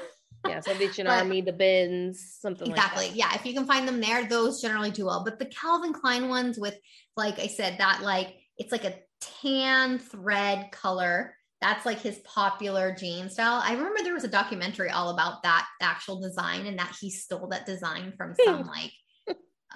Yeah, 0.48 0.60
Salvation 0.60 1.06
but, 1.06 1.20
Army, 1.20 1.42
the 1.42 1.54
bins, 1.54 2.38
something 2.40 2.70
exactly. 2.70 3.08
Like 3.08 3.16
yeah, 3.16 3.34
if 3.36 3.46
you 3.46 3.54
can 3.54 3.66
find 3.66 3.88
them 3.88 4.02
there, 4.02 4.28
those 4.28 4.62
generally 4.62 4.92
do 4.92 5.06
well. 5.06 5.24
But 5.24 5.40
the 5.40 5.46
Calvin 5.46 5.94
Klein 5.94 6.30
ones 6.30 6.58
with, 6.58 6.78
like 7.16 7.40
I 7.40 7.48
said, 7.48 7.78
that 7.78 8.02
like 8.02 8.36
it's 8.58 8.72
like 8.72 8.86
a 8.86 8.96
tan 9.20 10.00
thread 10.00 10.72
color. 10.72 11.36
That's 11.62 11.86
like 11.86 12.00
his 12.00 12.18
popular 12.20 12.96
jean 12.98 13.30
style. 13.30 13.62
I 13.64 13.74
remember 13.74 14.02
there 14.02 14.16
was 14.16 14.24
a 14.24 14.30
documentary 14.30 14.90
all 14.90 15.12
about 15.12 15.44
that 15.44 15.68
actual 15.80 16.20
design 16.20 16.66
and 16.66 16.80
that 16.80 16.96
he 17.00 17.12
stole 17.12 17.48
that 17.50 17.68
design 17.68 18.14
from 18.18 18.34
hmm. 18.40 18.44
some 18.44 18.68
like 18.68 18.92
uh, 19.30 19.34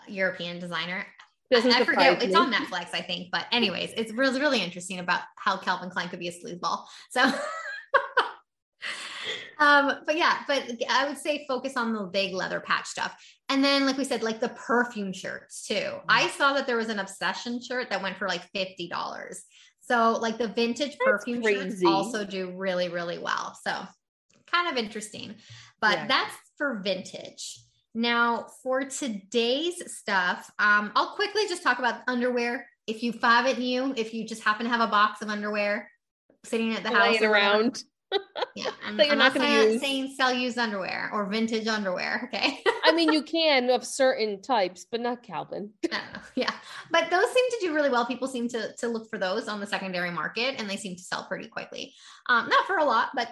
European 0.08 0.60
designer. 0.60 1.06
I, 1.54 1.58
I 1.58 1.86
forget. 1.86 2.20
Me. 2.20 2.26
It's 2.26 2.36
on 2.36 2.52
Netflix, 2.52 2.88
I 2.94 3.02
think. 3.02 3.30
But 3.32 3.46
anyways, 3.52 3.94
it's 3.96 4.12
really 4.12 4.40
really 4.40 4.62
interesting 4.64 5.00
about 5.00 5.22
how 5.38 5.58
Calvin 5.58 5.92
Klein 5.92 6.10
could 6.10 6.20
be 6.20 6.28
a 6.28 6.32
sleazeball. 6.32 6.86
So 7.12 7.22
um, 9.60 10.00
but 10.06 10.18
yeah, 10.18 10.40
but 10.48 10.64
I 10.90 11.08
would 11.08 11.18
say 11.18 11.46
focus 11.48 11.78
on 11.78 11.94
the 11.94 12.04
big 12.04 12.34
leather 12.34 12.60
patch 12.60 12.88
stuff. 12.88 13.16
And 13.50 13.64
then, 13.64 13.86
like 13.86 13.98
we 13.98 14.04
said, 14.04 14.24
like 14.24 14.40
the 14.40 14.50
perfume 14.50 15.14
shirts 15.14 15.66
too. 15.66 15.76
Mm-hmm. 15.76 16.06
I 16.10 16.28
saw 16.30 16.54
that 16.54 16.68
there 16.68 16.78
was 16.78 16.90
an 16.90 17.00
obsession 17.00 17.62
shirt 17.62 17.90
that 17.90 18.02
went 18.02 18.18
for 18.18 18.28
like 18.28 18.42
$50. 18.54 18.90
So, 19.82 20.14
like 20.14 20.38
the 20.38 20.48
vintage 20.48 20.98
That's 20.98 21.06
perfume 21.06 21.44
crazy. 21.44 21.60
shirts 21.60 21.86
also 21.86 22.26
do 22.26 22.52
really, 22.56 22.90
really 22.90 23.20
well. 23.20 23.58
So, 23.64 23.72
kind 24.52 24.70
of 24.70 24.78
interesting. 24.78 25.36
But 25.80 25.98
yeah. 25.98 26.08
that's 26.08 26.36
for 26.58 26.82
vintage. 26.84 27.60
Now, 27.94 28.48
for 28.62 28.84
today's 28.84 29.82
stuff, 29.98 30.52
um, 30.60 30.92
I'll 30.96 31.16
quickly 31.16 31.48
just 31.48 31.64
talk 31.64 31.80
about 31.80 32.02
underwear. 32.08 32.68
If 32.88 33.04
you 33.04 33.14
have 33.22 33.46
it 33.46 33.58
new, 33.58 33.94
if 33.96 34.14
you 34.14 34.28
just 34.28 34.44
happen 34.44 34.66
to 34.66 34.72
have 34.72 34.82
a 34.82 34.92
box 34.92 35.22
of 35.22 35.30
underwear 35.30 35.90
sitting 36.44 36.74
at 36.74 36.84
the 36.84 36.90
house 36.90 37.22
around, 37.22 37.82
yeah, 38.56 38.70
I'm, 38.86 38.98
that 38.98 39.08
you're 39.08 39.14
I'm 39.14 39.20
not, 39.20 39.34
not 39.34 39.42
going 39.42 39.66
to 39.68 39.74
use. 39.74 39.82
Saying 39.82 40.14
sell 40.16 40.34
used 40.34 40.58
underwear 40.58 41.10
or 41.14 41.26
vintage 41.26 41.68
underwear. 41.68 42.30
Okay. 42.34 42.60
I 42.84 42.92
mean, 42.92 43.12
you 43.12 43.22
can 43.24 43.70
of 43.70 43.86
certain 43.86 44.42
types, 44.42 44.86
but 44.90 45.02
not 45.02 45.24
Calvin. 45.24 45.72
Yeah, 46.36 46.52
but 46.92 47.10
those 47.10 47.32
seem 47.32 47.50
to 47.52 47.58
do 47.62 47.74
really 47.74 47.90
well. 47.90 48.06
People 48.06 48.28
seem 48.28 48.48
to 48.50 48.74
to 48.78 48.88
look 48.88 49.10
for 49.10 49.18
those 49.18 49.48
on 49.48 49.60
the 49.60 49.68
secondary 49.68 50.12
market, 50.12 50.56
and 50.60 50.70
they 50.70 50.78
seem 50.78 50.96
to 50.96 51.04
sell 51.04 51.26
pretty 51.26 51.48
quickly. 51.48 51.94
Um, 52.28 52.50
not 52.50 52.66
for 52.66 52.78
a 52.78 52.84
lot, 52.84 53.10
but 53.16 53.30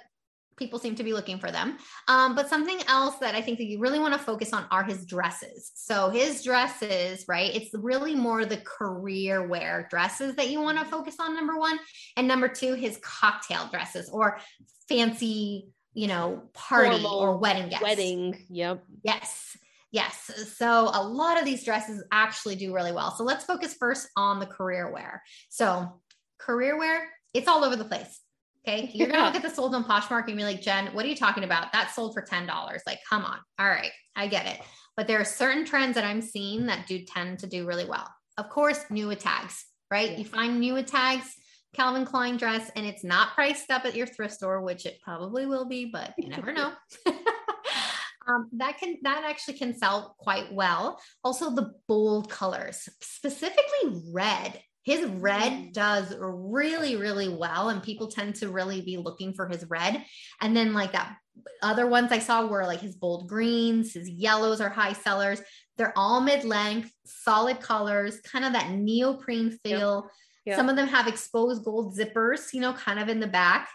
people 0.57 0.79
seem 0.79 0.95
to 0.95 1.03
be 1.03 1.13
looking 1.13 1.39
for 1.39 1.51
them. 1.51 1.77
Um, 2.07 2.35
but 2.35 2.49
something 2.49 2.79
else 2.87 3.15
that 3.17 3.35
I 3.35 3.41
think 3.41 3.57
that 3.57 3.65
you 3.65 3.79
really 3.79 3.99
want 3.99 4.13
to 4.13 4.19
focus 4.19 4.53
on 4.53 4.65
are 4.71 4.83
his 4.83 5.05
dresses. 5.05 5.71
So 5.75 6.09
his 6.09 6.43
dresses, 6.43 7.25
right? 7.27 7.53
It's 7.55 7.73
really 7.73 8.15
more 8.15 8.45
the 8.45 8.57
career 8.57 9.47
wear 9.47 9.87
dresses 9.89 10.35
that 10.35 10.49
you 10.49 10.61
want 10.61 10.79
to 10.79 10.85
focus 10.85 11.15
on. 11.19 11.35
Number 11.35 11.57
one, 11.57 11.79
and 12.17 12.27
number 12.27 12.47
two, 12.47 12.73
his 12.73 12.97
cocktail 13.01 13.67
dresses 13.71 14.09
or 14.09 14.39
fancy, 14.87 15.67
you 15.93 16.07
know, 16.07 16.49
party 16.53 16.89
Formal 16.91 17.19
or 17.19 17.37
wedding 17.37 17.69
guests. 17.69 17.83
Wedding. 17.83 18.45
Yep. 18.49 18.83
Yes. 19.03 19.57
Yes. 19.91 20.31
So 20.57 20.89
a 20.91 21.03
lot 21.03 21.39
of 21.39 21.45
these 21.45 21.63
dresses 21.63 22.03
actually 22.11 22.55
do 22.55 22.73
really 22.73 22.91
well. 22.91 23.11
So 23.11 23.23
let's 23.23 23.45
focus 23.45 23.75
first 23.79 24.09
on 24.17 24.39
the 24.39 24.47
career 24.47 24.91
wear. 24.91 25.21
So 25.49 26.01
career 26.39 26.77
wear, 26.77 27.07
it's 27.33 27.47
all 27.47 27.63
over 27.63 27.75
the 27.75 27.85
place. 27.85 28.19
Okay. 28.67 28.89
You're 28.93 29.07
going 29.07 29.19
to 29.19 29.25
look 29.25 29.35
at 29.35 29.41
the 29.41 29.49
sold 29.49 29.75
on 29.75 29.83
Poshmark 29.83 30.27
and 30.27 30.37
be 30.37 30.43
like, 30.43 30.61
Jen, 30.61 30.87
what 30.93 31.05
are 31.05 31.09
you 31.09 31.15
talking 31.15 31.43
about? 31.43 31.71
That 31.73 31.91
sold 31.91 32.13
for 32.13 32.21
$10. 32.21 32.47
Like, 32.85 32.99
come 33.09 33.25
on. 33.25 33.37
All 33.59 33.67
right. 33.67 33.91
I 34.15 34.27
get 34.27 34.45
it. 34.45 34.61
But 34.95 35.07
there 35.07 35.19
are 35.19 35.25
certain 35.25 35.65
trends 35.65 35.95
that 35.95 36.03
I'm 36.03 36.21
seeing 36.21 36.67
that 36.67 36.87
do 36.87 36.99
tend 37.05 37.39
to 37.39 37.47
do 37.47 37.65
really 37.65 37.85
well. 37.85 38.07
Of 38.37 38.49
course, 38.49 38.79
new 38.89 39.13
tags, 39.15 39.65
right? 39.91 40.11
Yeah. 40.11 40.17
You 40.17 40.25
find 40.25 40.59
new 40.59 40.81
tags, 40.83 41.35
Calvin 41.73 42.05
Klein 42.05 42.37
dress, 42.37 42.69
and 42.75 42.85
it's 42.85 43.03
not 43.03 43.33
priced 43.33 43.71
up 43.71 43.85
at 43.85 43.95
your 43.95 44.07
thrift 44.07 44.35
store, 44.35 44.61
which 44.61 44.85
it 44.85 44.99
probably 45.03 45.45
will 45.45 45.65
be, 45.65 45.85
but 45.85 46.13
you 46.17 46.29
never 46.29 46.51
know. 46.51 46.73
um, 48.27 48.49
that 48.53 48.77
can 48.77 48.97
that 49.01 49.23
actually 49.25 49.57
can 49.57 49.75
sell 49.75 50.15
quite 50.19 50.53
well. 50.53 50.99
Also, 51.23 51.49
the 51.49 51.73
bold 51.87 52.29
colors, 52.29 52.87
specifically 53.01 54.01
red 54.11 54.61
his 54.83 55.05
red 55.05 55.51
mm. 55.51 55.73
does 55.73 56.13
really, 56.19 56.95
really 56.95 57.29
well. 57.29 57.69
And 57.69 57.81
people 57.81 58.07
tend 58.07 58.35
to 58.35 58.49
really 58.49 58.81
be 58.81 58.97
looking 58.97 59.33
for 59.33 59.47
his 59.47 59.65
red. 59.69 60.03
And 60.41 60.55
then, 60.55 60.73
like 60.73 60.91
that, 60.91 61.17
other 61.61 61.87
ones 61.87 62.11
I 62.11 62.19
saw 62.19 62.45
were 62.45 62.65
like 62.65 62.81
his 62.81 62.95
bold 62.95 63.27
greens, 63.27 63.93
his 63.93 64.09
yellows 64.09 64.61
are 64.61 64.69
high 64.69 64.93
sellers. 64.93 65.41
They're 65.77 65.93
all 65.97 66.21
mid 66.21 66.43
length, 66.43 66.91
solid 67.05 67.59
colors, 67.59 68.19
kind 68.21 68.45
of 68.45 68.53
that 68.53 68.71
neoprene 68.71 69.57
feel. 69.63 70.03
Yep. 70.03 70.11
Yep. 70.45 70.57
Some 70.57 70.69
of 70.69 70.75
them 70.75 70.89
have 70.89 71.07
exposed 71.07 71.63
gold 71.63 71.97
zippers, 71.97 72.53
you 72.53 72.59
know, 72.59 72.73
kind 72.73 72.99
of 72.99 73.07
in 73.07 73.21
the 73.21 73.27
back. 73.27 73.69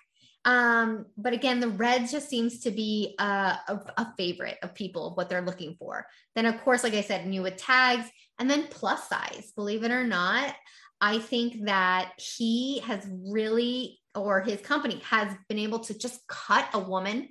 Um, 0.45 1.07
but 1.17 1.33
again, 1.33 1.61
the 1.61 1.69
red 1.69 2.09
just 2.09 2.29
seems 2.29 2.61
to 2.61 2.71
be 2.71 3.15
a, 3.19 3.23
a, 3.23 3.81
a 3.97 4.15
favorite 4.17 4.59
of 4.63 4.75
people, 4.75 5.13
what 5.15 5.29
they're 5.29 5.43
looking 5.43 5.77
for. 5.79 6.07
Then, 6.35 6.47
of 6.47 6.61
course, 6.63 6.85
like 6.85 6.95
I 6.95 7.01
said, 7.01 7.27
new 7.27 7.43
with 7.43 7.57
tags 7.57 8.09
and 8.39 8.49
then 8.49 8.69
plus 8.71 9.09
size, 9.09 9.53
believe 9.57 9.83
it 9.83 9.91
or 9.91 10.05
not. 10.05 10.55
I 11.01 11.19
think 11.19 11.67
that 11.67 12.13
he 12.19 12.81
has 12.81 13.07
really, 13.11 14.01
or 14.15 14.41
his 14.41 14.61
company 14.61 15.01
has 15.05 15.33
been 15.49 15.59
able 15.59 15.81
to 15.81 15.97
just 15.97 16.27
cut 16.27 16.69
a 16.75 16.79
woman. 16.79 17.29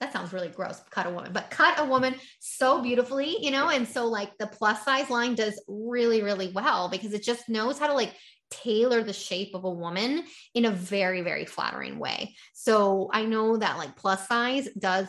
That 0.00 0.12
sounds 0.12 0.32
really 0.32 0.48
gross, 0.48 0.80
cut 0.90 1.06
a 1.06 1.10
woman, 1.10 1.32
but 1.32 1.50
cut 1.50 1.78
a 1.78 1.84
woman 1.84 2.16
so 2.40 2.82
beautifully, 2.82 3.36
you 3.42 3.50
know? 3.52 3.70
And 3.70 3.86
so, 3.86 4.06
like, 4.06 4.36
the 4.38 4.48
plus 4.48 4.84
size 4.84 5.08
line 5.08 5.34
does 5.36 5.62
really, 5.68 6.22
really 6.22 6.50
well 6.52 6.88
because 6.88 7.12
it 7.12 7.22
just 7.22 7.48
knows 7.48 7.78
how 7.78 7.86
to, 7.86 7.94
like, 7.94 8.12
tailor 8.50 9.02
the 9.02 9.12
shape 9.12 9.54
of 9.54 9.64
a 9.64 9.70
woman 9.70 10.24
in 10.54 10.64
a 10.64 10.70
very, 10.70 11.22
very 11.22 11.44
flattering 11.44 11.98
way. 11.98 12.34
So, 12.52 13.08
I 13.12 13.24
know 13.24 13.56
that, 13.56 13.78
like, 13.78 13.96
plus 13.96 14.26
size 14.26 14.68
does 14.76 15.06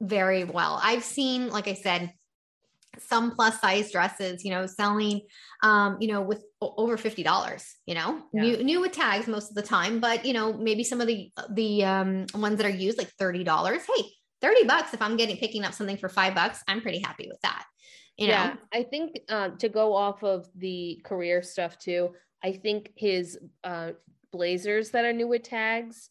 very 0.00 0.44
well. 0.44 0.78
I've 0.82 1.04
seen, 1.04 1.48
like 1.48 1.68
I 1.68 1.74
said, 1.74 2.12
some 2.98 3.34
plus 3.34 3.60
size 3.60 3.92
dresses, 3.92 4.44
you 4.44 4.50
know, 4.50 4.66
selling, 4.66 5.20
um, 5.62 5.96
you 6.00 6.08
know, 6.08 6.22
with 6.22 6.44
over 6.60 6.96
$50, 6.96 7.64
you 7.86 7.94
know, 7.94 8.22
yeah. 8.32 8.42
new, 8.42 8.64
new 8.64 8.80
with 8.80 8.92
tags 8.92 9.26
most 9.26 9.50
of 9.50 9.54
the 9.54 9.62
time, 9.62 10.00
but 10.00 10.24
you 10.24 10.32
know, 10.32 10.52
maybe 10.52 10.84
some 10.84 11.00
of 11.00 11.06
the, 11.06 11.30
the, 11.52 11.84
um, 11.84 12.26
ones 12.34 12.56
that 12.56 12.66
are 12.66 12.70
used 12.70 12.98
like 12.98 13.10
$30. 13.20 13.46
Hey, 13.46 14.04
30 14.42 14.64
bucks. 14.64 14.94
If 14.94 15.02
I'm 15.02 15.16
getting, 15.16 15.36
picking 15.36 15.64
up 15.64 15.72
something 15.72 15.96
for 15.96 16.08
five 16.08 16.34
bucks, 16.34 16.62
I'm 16.66 16.80
pretty 16.80 17.00
happy 17.00 17.28
with 17.28 17.40
that. 17.42 17.64
You 18.16 18.28
know? 18.28 18.32
Yeah. 18.32 18.54
I 18.72 18.82
think, 18.82 19.18
uh, 19.28 19.50
to 19.58 19.68
go 19.68 19.94
off 19.94 20.22
of 20.24 20.48
the 20.56 21.00
career 21.04 21.42
stuff 21.42 21.78
too, 21.78 22.10
I 22.42 22.52
think 22.52 22.92
his, 22.96 23.38
uh, 23.62 23.92
blazers 24.32 24.90
that 24.90 25.04
are 25.04 25.12
new 25.12 25.28
with 25.28 25.42
tags, 25.42 26.10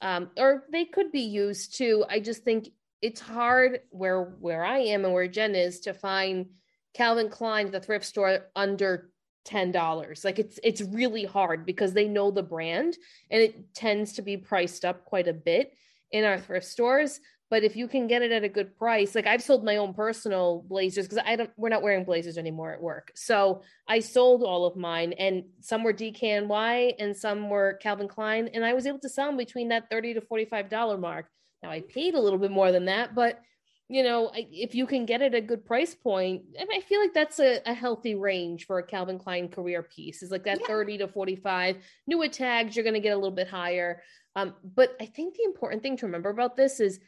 um, 0.00 0.30
or 0.38 0.64
they 0.72 0.84
could 0.84 1.12
be 1.12 1.22
used 1.22 1.76
too. 1.76 2.04
I 2.08 2.20
just 2.20 2.42
think 2.44 2.68
it's 3.04 3.20
hard 3.20 3.80
where 3.90 4.22
where 4.22 4.64
I 4.64 4.78
am 4.78 5.04
and 5.04 5.12
where 5.12 5.28
Jen 5.28 5.54
is 5.54 5.80
to 5.80 5.92
find 5.92 6.46
Calvin 6.94 7.28
Klein 7.28 7.70
the 7.70 7.78
thrift 7.78 8.06
store 8.06 8.46
under 8.56 9.10
ten 9.44 9.72
dollars. 9.72 10.24
Like 10.24 10.38
it's 10.38 10.58
it's 10.64 10.80
really 10.80 11.26
hard 11.26 11.66
because 11.66 11.92
they 11.92 12.08
know 12.08 12.30
the 12.30 12.42
brand 12.42 12.96
and 13.30 13.42
it 13.42 13.74
tends 13.74 14.14
to 14.14 14.22
be 14.22 14.38
priced 14.38 14.86
up 14.86 15.04
quite 15.04 15.28
a 15.28 15.34
bit 15.34 15.74
in 16.12 16.24
our 16.24 16.38
thrift 16.38 16.64
stores. 16.64 17.20
But 17.50 17.62
if 17.62 17.76
you 17.76 17.88
can 17.88 18.06
get 18.06 18.22
it 18.22 18.32
at 18.32 18.42
a 18.42 18.48
good 18.48 18.74
price, 18.74 19.14
like 19.14 19.26
I've 19.26 19.42
sold 19.42 19.66
my 19.66 19.76
own 19.76 19.92
personal 19.92 20.64
blazers 20.66 21.06
because 21.06 21.22
I 21.26 21.36
don't 21.36 21.50
we're 21.58 21.68
not 21.68 21.82
wearing 21.82 22.06
blazers 22.06 22.38
anymore 22.38 22.72
at 22.72 22.80
work. 22.80 23.12
So 23.14 23.60
I 23.86 24.00
sold 24.00 24.42
all 24.42 24.64
of 24.64 24.76
mine 24.76 25.12
and 25.12 25.44
some 25.60 25.84
were 25.84 25.92
DKNY 25.92 26.94
and 26.98 27.14
some 27.14 27.50
were 27.50 27.78
Calvin 27.82 28.08
Klein. 28.08 28.48
And 28.54 28.64
I 28.64 28.72
was 28.72 28.86
able 28.86 29.00
to 29.00 29.10
sell 29.10 29.26
them 29.26 29.36
between 29.36 29.68
that 29.68 29.90
30 29.90 30.14
to 30.14 30.20
$45 30.22 30.98
mark. 30.98 31.26
Now 31.64 31.70
I 31.70 31.80
paid 31.80 32.14
a 32.14 32.20
little 32.20 32.38
bit 32.38 32.50
more 32.50 32.70
than 32.70 32.84
that, 32.84 33.14
but 33.14 33.40
you 33.88 34.02
know, 34.02 34.30
if 34.34 34.74
you 34.74 34.86
can 34.86 35.06
get 35.06 35.22
it 35.22 35.34
at 35.34 35.38
a 35.38 35.40
good 35.40 35.64
price 35.64 35.94
point, 35.94 36.42
I 36.58 36.80
feel 36.80 37.00
like 37.00 37.14
that's 37.14 37.40
a, 37.40 37.60
a 37.64 37.72
healthy 37.72 38.14
range 38.14 38.66
for 38.66 38.78
a 38.78 38.86
Calvin 38.86 39.18
Klein 39.18 39.48
career 39.48 39.82
piece. 39.82 40.22
Is 40.22 40.30
like 40.30 40.44
that 40.44 40.60
yeah. 40.60 40.66
30 40.66 40.98
to 40.98 41.08
45. 41.08 41.76
Newer 42.06 42.28
tags, 42.28 42.76
you're 42.76 42.82
going 42.82 42.94
to 42.94 43.00
get 43.00 43.12
a 43.12 43.16
little 43.16 43.30
bit 43.30 43.48
higher. 43.48 44.02
Um, 44.36 44.54
but 44.62 44.94
I 45.00 45.06
think 45.06 45.36
the 45.36 45.44
important 45.44 45.82
thing 45.82 45.96
to 45.98 46.06
remember 46.06 46.28
about 46.28 46.54
this 46.54 46.80
is 46.80 47.00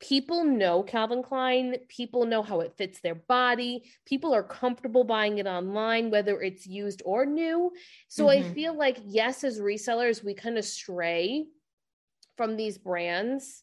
people 0.00 0.44
know 0.44 0.82
Calvin 0.82 1.22
Klein, 1.22 1.76
people 1.88 2.26
know 2.26 2.42
how 2.42 2.60
it 2.60 2.74
fits 2.76 3.00
their 3.00 3.14
body, 3.14 3.84
people 4.04 4.34
are 4.34 4.42
comfortable 4.42 5.04
buying 5.04 5.38
it 5.38 5.46
online, 5.46 6.10
whether 6.10 6.42
it's 6.42 6.66
used 6.66 7.00
or 7.06 7.24
new. 7.24 7.70
So 8.08 8.26
mm-hmm. 8.26 8.50
I 8.50 8.54
feel 8.54 8.76
like, 8.76 8.98
yes, 9.04 9.44
as 9.44 9.60
resellers, 9.60 10.22
we 10.22 10.34
kind 10.34 10.58
of 10.58 10.64
stray 10.64 11.46
from 12.42 12.56
these 12.56 12.76
brands 12.76 13.62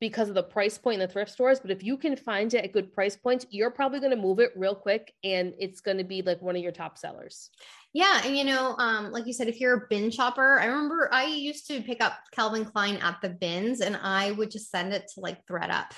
because 0.00 0.30
of 0.30 0.34
the 0.34 0.42
price 0.42 0.78
point 0.78 0.94
in 0.94 1.06
the 1.06 1.12
thrift 1.12 1.30
stores. 1.30 1.60
But 1.60 1.70
if 1.70 1.84
you 1.84 1.98
can 1.98 2.16
find 2.16 2.54
it 2.54 2.64
at 2.64 2.72
good 2.72 2.90
price 2.90 3.16
points, 3.16 3.44
you're 3.50 3.70
probably 3.70 4.00
going 4.00 4.12
to 4.12 4.16
move 4.16 4.38
it 4.38 4.52
real 4.56 4.74
quick 4.74 5.12
and 5.22 5.52
it's 5.58 5.82
going 5.82 5.98
to 5.98 6.04
be 6.04 6.22
like 6.22 6.40
one 6.40 6.56
of 6.56 6.62
your 6.62 6.72
top 6.72 6.96
sellers. 6.96 7.50
Yeah. 7.92 8.22
And 8.24 8.34
you 8.34 8.44
know, 8.44 8.76
um, 8.78 9.12
like 9.12 9.26
you 9.26 9.34
said, 9.34 9.48
if 9.48 9.60
you're 9.60 9.74
a 9.74 9.86
bin 9.90 10.10
shopper, 10.10 10.58
I 10.58 10.64
remember 10.64 11.10
I 11.12 11.26
used 11.26 11.66
to 11.66 11.82
pick 11.82 12.02
up 12.02 12.14
Calvin 12.32 12.64
Klein 12.64 12.96
at 12.96 13.18
the 13.20 13.28
bins 13.28 13.82
and 13.82 13.94
I 13.94 14.32
would 14.32 14.50
just 14.50 14.70
send 14.70 14.94
it 14.94 15.10
to 15.14 15.20
like 15.20 15.44
thredUP. 15.46 15.90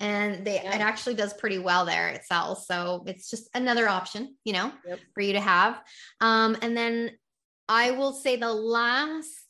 And 0.00 0.44
they 0.44 0.56
yeah. 0.56 0.74
it 0.74 0.82
actually 0.82 1.14
does 1.14 1.32
pretty 1.32 1.58
well 1.58 1.86
there. 1.86 2.08
It 2.08 2.26
sells. 2.26 2.66
So 2.66 3.04
it's 3.06 3.30
just 3.30 3.48
another 3.54 3.88
option, 3.88 4.36
you 4.44 4.52
know, 4.52 4.70
yep. 4.86 4.98
for 5.14 5.22
you 5.22 5.32
to 5.32 5.40
have. 5.40 5.80
Um, 6.20 6.58
and 6.60 6.76
then 6.76 7.12
I 7.70 7.92
will 7.92 8.12
say 8.12 8.36
the 8.36 8.52
last 8.52 9.43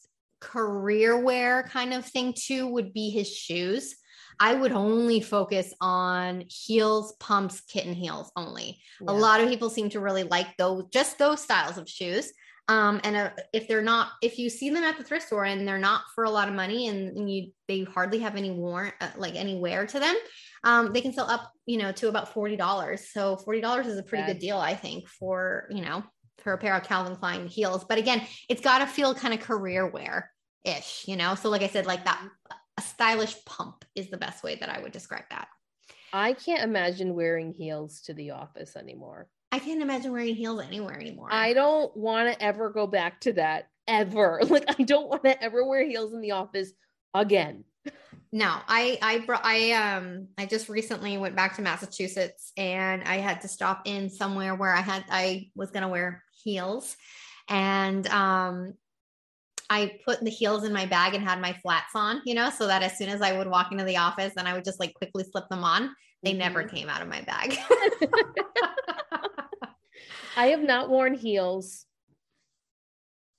career 0.44 1.18
wear 1.18 1.64
kind 1.64 1.94
of 1.94 2.04
thing 2.04 2.34
too 2.36 2.66
would 2.68 2.92
be 2.92 3.10
his 3.10 3.28
shoes. 3.28 3.96
I 4.38 4.54
would 4.54 4.72
only 4.72 5.20
focus 5.20 5.72
on 5.80 6.44
heels, 6.48 7.14
pumps, 7.20 7.60
kitten 7.62 7.94
heels 7.94 8.30
only. 8.36 8.80
Yeah. 9.00 9.12
A 9.12 9.14
lot 9.14 9.40
of 9.40 9.48
people 9.48 9.70
seem 9.70 9.90
to 9.90 10.00
really 10.00 10.24
like 10.24 10.56
those, 10.58 10.84
just 10.92 11.18
those 11.18 11.40
styles 11.40 11.78
of 11.78 11.88
shoes. 11.88 12.32
Um, 12.66 13.00
and 13.04 13.14
uh, 13.14 13.30
if 13.52 13.68
they're 13.68 13.82
not, 13.82 14.08
if 14.22 14.38
you 14.38 14.48
see 14.48 14.70
them 14.70 14.84
at 14.84 14.96
the 14.96 15.04
thrift 15.04 15.26
store 15.26 15.44
and 15.44 15.68
they're 15.68 15.78
not 15.78 16.02
for 16.14 16.24
a 16.24 16.30
lot 16.30 16.48
of 16.48 16.54
money 16.54 16.88
and, 16.88 17.16
and 17.16 17.30
you, 17.30 17.50
they 17.68 17.84
hardly 17.84 18.20
have 18.20 18.36
any 18.36 18.50
worn, 18.50 18.90
uh, 19.00 19.10
like 19.16 19.34
any 19.34 19.56
wear 19.56 19.86
to 19.86 20.00
them, 20.00 20.16
um, 20.64 20.92
they 20.92 21.02
can 21.02 21.12
sell 21.12 21.30
up, 21.30 21.52
you 21.66 21.76
know, 21.76 21.92
to 21.92 22.08
about 22.08 22.32
$40. 22.32 22.98
So 22.98 23.36
$40 23.36 23.86
is 23.86 23.98
a 23.98 24.02
pretty 24.02 24.26
good 24.26 24.38
deal, 24.38 24.56
I 24.56 24.74
think, 24.74 25.08
for, 25.08 25.68
you 25.70 25.82
know, 25.82 26.02
for 26.38 26.54
a 26.54 26.58
pair 26.58 26.74
of 26.74 26.84
Calvin 26.84 27.16
Klein 27.16 27.46
heels. 27.46 27.84
But 27.84 27.98
again, 27.98 28.22
it's 28.48 28.62
got 28.62 28.78
to 28.78 28.86
feel 28.86 29.14
kind 29.14 29.34
of 29.34 29.40
career 29.40 29.86
wear 29.86 30.30
ish, 30.64 31.04
you 31.06 31.16
know? 31.16 31.34
So, 31.34 31.50
like 31.50 31.62
I 31.62 31.68
said, 31.68 31.86
like 31.86 32.04
that, 32.04 32.22
a 32.76 32.82
stylish 32.82 33.36
pump 33.44 33.84
is 33.94 34.10
the 34.10 34.16
best 34.16 34.42
way 34.42 34.56
that 34.56 34.68
I 34.68 34.80
would 34.80 34.92
describe 34.92 35.24
that. 35.30 35.48
I 36.12 36.32
can't 36.32 36.62
imagine 36.62 37.14
wearing 37.14 37.52
heels 37.52 38.00
to 38.02 38.14
the 38.14 38.32
office 38.32 38.76
anymore. 38.76 39.28
I 39.50 39.58
can't 39.58 39.82
imagine 39.82 40.12
wearing 40.12 40.34
heels 40.34 40.62
anywhere 40.62 40.98
anymore. 40.98 41.28
I 41.30 41.52
don't 41.52 41.96
want 41.96 42.32
to 42.32 42.42
ever 42.42 42.70
go 42.70 42.86
back 42.86 43.20
to 43.22 43.32
that 43.34 43.68
ever. 43.86 44.40
Like 44.48 44.64
I 44.68 44.82
don't 44.82 45.08
want 45.08 45.24
to 45.24 45.42
ever 45.42 45.64
wear 45.64 45.86
heels 45.86 46.12
in 46.12 46.20
the 46.20 46.32
office 46.32 46.72
again. 47.14 47.64
No, 48.32 48.52
I 48.66 48.98
I 49.00 49.18
brought 49.20 49.44
I 49.44 49.72
um 49.72 50.28
I 50.38 50.46
just 50.46 50.68
recently 50.68 51.18
went 51.18 51.36
back 51.36 51.56
to 51.56 51.62
Massachusetts 51.62 52.52
and 52.56 53.04
I 53.04 53.18
had 53.18 53.42
to 53.42 53.48
stop 53.48 53.82
in 53.84 54.10
somewhere 54.10 54.54
where 54.54 54.74
I 54.74 54.80
had 54.80 55.04
I 55.10 55.50
was 55.54 55.70
gonna 55.70 55.88
wear 55.88 56.24
heels 56.42 56.96
and 57.48 58.06
um 58.08 58.74
I 59.70 59.98
put 60.04 60.20
the 60.20 60.30
heels 60.30 60.64
in 60.64 60.72
my 60.72 60.86
bag 60.86 61.14
and 61.14 61.24
had 61.24 61.40
my 61.40 61.52
flats 61.62 61.92
on, 61.94 62.20
you 62.24 62.34
know, 62.34 62.50
so 62.50 62.66
that 62.66 62.82
as 62.82 62.98
soon 62.98 63.08
as 63.08 63.22
I 63.22 63.36
would 63.36 63.48
walk 63.48 63.72
into 63.72 63.84
the 63.84 63.96
office 63.96 64.32
then 64.36 64.46
I 64.46 64.52
would 64.52 64.64
just 64.64 64.80
like 64.80 64.94
quickly 64.94 65.24
slip 65.24 65.48
them 65.48 65.64
on, 65.64 65.94
they 66.22 66.30
mm-hmm. 66.30 66.38
never 66.40 66.64
came 66.64 66.88
out 66.88 67.02
of 67.02 67.08
my 67.08 67.22
bag. 67.22 67.56
I 70.36 70.46
have 70.48 70.62
not 70.62 70.90
worn 70.90 71.14
heels. 71.14 71.86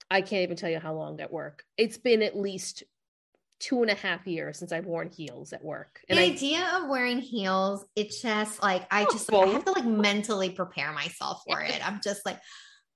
I 0.10 0.22
can't 0.22 0.44
even 0.44 0.56
tell 0.56 0.70
you 0.70 0.80
how 0.80 0.94
long 0.94 1.20
at 1.20 1.32
work. 1.32 1.64
It's 1.78 1.98
been 1.98 2.22
at 2.22 2.38
least 2.38 2.84
two 3.60 3.82
and 3.82 3.90
a 3.90 3.96
half 3.96 4.28
years 4.28 4.60
since 4.60 4.72
I've 4.72 4.86
worn 4.86 5.10
heels 5.10 5.54
at 5.54 5.64
work. 5.64 6.00
And 6.10 6.20
the 6.20 6.24
I, 6.24 6.28
idea 6.28 6.72
of 6.76 6.90
wearing 6.90 7.20
heels, 7.20 7.86
it's 7.96 8.22
just 8.22 8.62
like 8.62 8.86
I 8.92 9.06
just 9.06 9.32
I 9.34 9.46
have 9.48 9.66
to 9.66 9.72
like 9.72 9.86
mentally 9.86 10.50
prepare 10.50 10.92
myself 10.92 11.42
for 11.48 11.62
it. 11.62 11.86
I'm 11.86 12.00
just 12.04 12.26
like, 12.26 12.40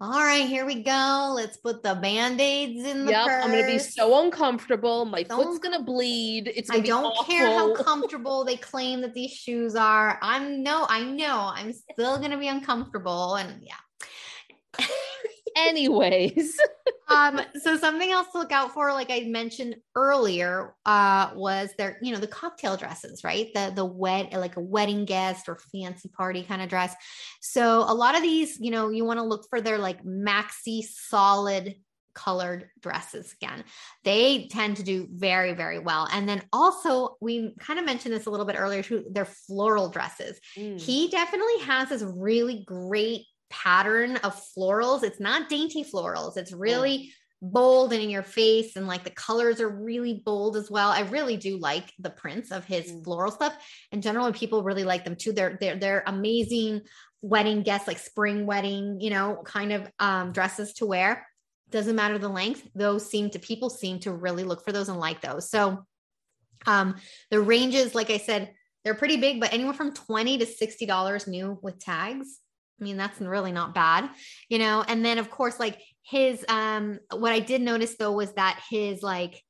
all 0.02 0.22
right, 0.22 0.48
here 0.48 0.66
we 0.66 0.82
go. 0.82 1.34
Let's 1.36 1.58
put 1.58 1.84
the 1.84 1.94
band-aids 1.94 2.86
in 2.86 3.06
the 3.06 3.12
yep, 3.12 3.26
purse. 3.26 3.44
I'm 3.44 3.52
gonna 3.52 3.68
be 3.68 3.80
so 3.80 4.24
uncomfortable. 4.24 5.04
My 5.04 5.24
don't, 5.24 5.44
foot's 5.44 5.60
gonna 5.60 5.84
bleed. 5.84 6.50
It's 6.56 6.70
gonna 6.70 6.84
I 6.84 6.86
don't 6.86 7.06
awful. 7.06 7.26
care 7.26 7.48
how 7.48 7.74
comfortable 7.84 8.46
they 8.46 8.56
claim 8.56 9.02
that 9.02 9.14
these 9.14 9.32
shoes 9.32 9.76
are. 9.76 10.18
I'm 10.22 10.64
no, 10.64 10.86
I 10.88 11.04
know 11.04 11.52
I'm 11.54 11.74
still 11.74 12.18
gonna 12.18 12.38
be 12.38 12.48
uncomfortable. 12.48 13.36
And 13.36 13.62
yeah. 13.62 14.86
Anyways. 15.56 16.60
um, 17.08 17.42
so 17.62 17.78
something 17.78 18.12
else 18.12 18.28
to 18.32 18.40
look 18.40 18.52
out 18.52 18.74
for, 18.74 18.92
like 18.94 19.10
I 19.10 19.22
mentioned 19.22 19.76
earlier, 19.96 20.76
uh, 20.86 21.32
was 21.36 21.70
their, 21.78 21.98
you 22.02 22.14
know, 22.14 22.20
the 22.20 22.28
cocktail 22.28 22.78
dresses, 22.78 23.24
right? 23.24 23.48
The 23.54 23.72
the 23.76 23.86
wet, 23.86 24.34
like 24.34 24.58
a 24.58 24.62
wedding 24.62 25.06
guest 25.06 25.50
or 25.50 25.58
fancy 25.72 26.10
party 26.10 26.44
kind 26.44 26.62
of 26.62 26.70
dress. 26.70 26.96
So 27.42 27.80
a 27.80 27.94
lot 27.94 28.16
of 28.16 28.22
these, 28.22 28.60
you 28.60 28.72
know, 28.72 28.90
you 28.90 29.06
want 29.06 29.20
to 29.20 29.26
look 29.26 29.48
for 29.50 29.62
their 29.62 29.78
like 29.78 30.04
maxi 30.04 30.84
solid 30.84 31.76
colored 32.20 32.70
dresses 32.82 33.34
again. 33.34 33.64
They 34.04 34.48
tend 34.52 34.78
to 34.78 34.84
do 34.84 35.08
very, 35.12 35.54
very 35.54 35.80
well. 35.80 36.08
And 36.12 36.28
then 36.28 36.42
also, 36.52 37.18
we 37.22 37.56
kind 37.60 37.80
of 37.80 37.86
mentioned 37.86 38.14
this 38.14 38.26
a 38.26 38.30
little 38.30 38.46
bit 38.46 38.58
earlier 38.58 38.84
too, 38.84 39.06
they're 39.12 39.26
floral 39.26 39.90
dresses. 39.90 40.40
Mm. 40.58 40.82
He 40.82 41.10
definitely 41.10 41.60
has 41.62 41.90
this 41.90 42.04
really 42.04 42.64
great 42.66 43.26
pattern 43.50 44.18
of 44.18 44.42
florals. 44.56 45.04
It's 45.04 45.20
not 45.20 45.50
dainty 45.50 45.84
florals. 45.84 46.38
It's 46.38 46.52
really 46.52 47.14
bold 47.42 47.94
and 47.94 48.02
in 48.02 48.10
your 48.10 48.24
face 48.24 48.76
and 48.76 48.86
like 48.86 49.04
the 49.04 49.10
colors 49.10 49.62
are 49.62 49.70
really 49.70 50.22
bold 50.26 50.58
as 50.58 50.70
well. 50.70 50.90
I 50.90 51.02
really 51.02 51.38
do 51.38 51.58
like 51.58 51.94
the 52.00 52.10
prints 52.10 52.52
of 52.52 52.66
his 52.66 52.92
mm. 52.92 53.04
floral 53.04 53.32
stuff. 53.32 53.56
And 53.92 54.04
generally 54.04 54.34
people 54.34 54.64
really 54.64 54.84
like 54.84 55.06
them 55.06 55.16
too. 55.16 55.32
They're 55.32 55.58
they're 55.60 55.78
they're 55.78 56.04
amazing 56.06 56.82
wedding 57.22 57.64
guests 57.64 57.88
like 57.88 57.98
spring 57.98 58.46
wedding, 58.46 59.00
you 59.00 59.10
know, 59.10 59.42
kind 59.46 59.72
of 59.72 59.90
um 60.00 60.32
dresses 60.32 60.74
to 60.76 60.86
wear. 60.86 61.26
Doesn't 61.70 61.96
matter 61.96 62.18
the 62.18 62.30
length. 62.30 62.68
Those 62.76 63.10
seem 63.10 63.30
to 63.32 63.40
people 63.40 63.70
seem 63.70 64.00
to 64.00 64.12
really 64.12 64.44
look 64.44 64.66
for 64.66 64.72
those 64.72 64.90
and 64.90 65.00
like 65.00 65.22
those. 65.22 65.50
So 65.50 65.86
um 66.66 66.96
the 67.32 67.40
ranges 67.40 67.96
like 67.96 68.10
I 68.10 68.18
said 68.18 68.54
they're 68.84 68.96
pretty 68.96 69.18
big 69.18 69.40
but 69.40 69.54
anywhere 69.54 69.74
from 69.74 69.94
20 69.94 70.40
to 70.40 70.46
60 70.46 70.86
dollars 70.86 71.26
new 71.26 71.58
with 71.62 71.80
tags 71.80 72.40
I 72.80 72.84
mean, 72.84 72.98
that's 72.98 73.20
really 73.20 73.52
not 73.52 73.74
bad, 73.74 74.10
you 74.48 74.60
know? 74.60 74.84
And 74.88 75.04
then 75.04 75.18
of 75.18 75.30
course, 75.30 75.60
like 75.60 75.82
his, 76.04 76.46
um, 76.48 77.00
what 77.12 77.32
I 77.32 77.40
did 77.40 77.62
notice 77.62 77.96
though, 77.98 78.14
was 78.14 78.32
that 78.34 78.62
his 78.70 79.04
like, 79.04 79.44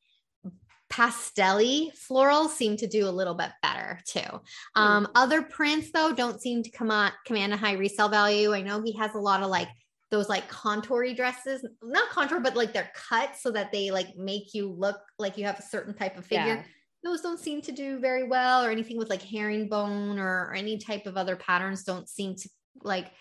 pastelly 0.92 1.92
florals 2.10 2.50
seem 2.50 2.76
to 2.76 2.88
do 2.88 3.08
a 3.08 3.12
little 3.12 3.36
bit 3.36 3.52
better 3.62 4.00
too. 4.08 4.42
Hmm. 4.76 4.82
Um, 4.82 5.06
mm. 5.06 5.12
Other 5.14 5.44
prints 5.44 5.92
though 5.92 6.14
don't 6.14 6.42
seem 6.42 6.64
to 6.64 6.72
come 6.72 6.90
on 6.90 7.12
command 7.28 7.54
a 7.54 7.58
high 7.58 7.74
resale 7.74 8.10
value. 8.10 8.56
I 8.56 8.64
know 8.64 8.82
he 8.82 8.94
has 8.94 9.14
a 9.14 9.20
lot 9.20 9.44
of 9.44 9.52
like 9.52 9.68
those 10.10 10.30
like 10.30 10.50
contoury 10.50 11.16
dresses, 11.16 11.64
not 11.84 12.10
contour, 12.10 12.40
but 12.40 12.56
like 12.56 12.74
they're 12.74 12.92
cut 12.96 13.36
so 13.40 13.52
that 13.52 13.72
they 13.72 13.92
like 13.92 14.16
make 14.18 14.56
you 14.56 14.72
look 14.72 14.98
like 15.20 15.38
you 15.38 15.46
have 15.46 15.60
a 15.60 15.62
certain 15.62 15.94
type 15.94 16.18
of 16.18 16.26
figure. 16.26 16.56
Yeah. 16.56 16.64
Those 17.04 17.22
don't 17.22 17.40
seem 17.40 17.62
to 17.62 17.72
do 17.72 18.00
very 18.00 18.28
well, 18.28 18.66
or 18.66 18.72
anything 18.72 18.98
with 18.98 19.12
like 19.12 19.22
herringbone 19.22 20.18
or, 20.18 20.48
or 20.48 20.54
any 20.56 20.80
type 20.80 21.06
of 21.06 21.18
other 21.18 21.36
patterns 21.36 21.84
don't 21.84 22.10
seem 22.10 22.36
to 22.36 22.50
like 22.84 23.12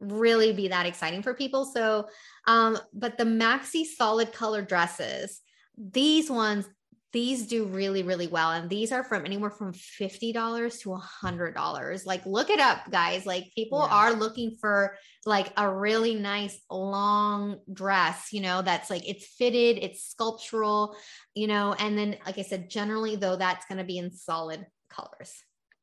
really 0.00 0.52
be 0.52 0.68
that 0.68 0.86
exciting 0.86 1.22
for 1.22 1.34
people. 1.34 1.64
So, 1.64 2.08
um, 2.46 2.78
but 2.92 3.18
the 3.18 3.24
maxi 3.24 3.84
solid 3.84 4.32
color 4.32 4.62
dresses, 4.62 5.40
these 5.76 6.30
ones, 6.30 6.66
these 7.12 7.48
do 7.48 7.64
really, 7.64 8.04
really 8.04 8.28
well. 8.28 8.52
And 8.52 8.70
these 8.70 8.92
are 8.92 9.02
from 9.02 9.26
anywhere 9.26 9.50
from 9.50 9.72
$50 9.72 10.80
to 10.82 10.90
$100. 10.90 12.06
Like, 12.06 12.24
look 12.24 12.50
it 12.50 12.60
up, 12.60 12.88
guys. 12.90 13.26
Like, 13.26 13.52
people 13.54 13.84
yeah. 13.84 13.96
are 13.96 14.12
looking 14.12 14.56
for 14.60 14.96
like 15.26 15.52
a 15.56 15.68
really 15.68 16.14
nice 16.14 16.58
long 16.70 17.58
dress, 17.72 18.28
you 18.32 18.40
know, 18.40 18.62
that's 18.62 18.90
like 18.90 19.08
it's 19.08 19.26
fitted, 19.26 19.82
it's 19.82 20.08
sculptural, 20.08 20.96
you 21.34 21.48
know. 21.48 21.74
And 21.78 21.98
then, 21.98 22.16
like 22.24 22.38
I 22.38 22.42
said, 22.42 22.70
generally, 22.70 23.16
though, 23.16 23.36
that's 23.36 23.66
going 23.66 23.78
to 23.78 23.84
be 23.84 23.98
in 23.98 24.12
solid 24.12 24.64
colors. 24.88 25.34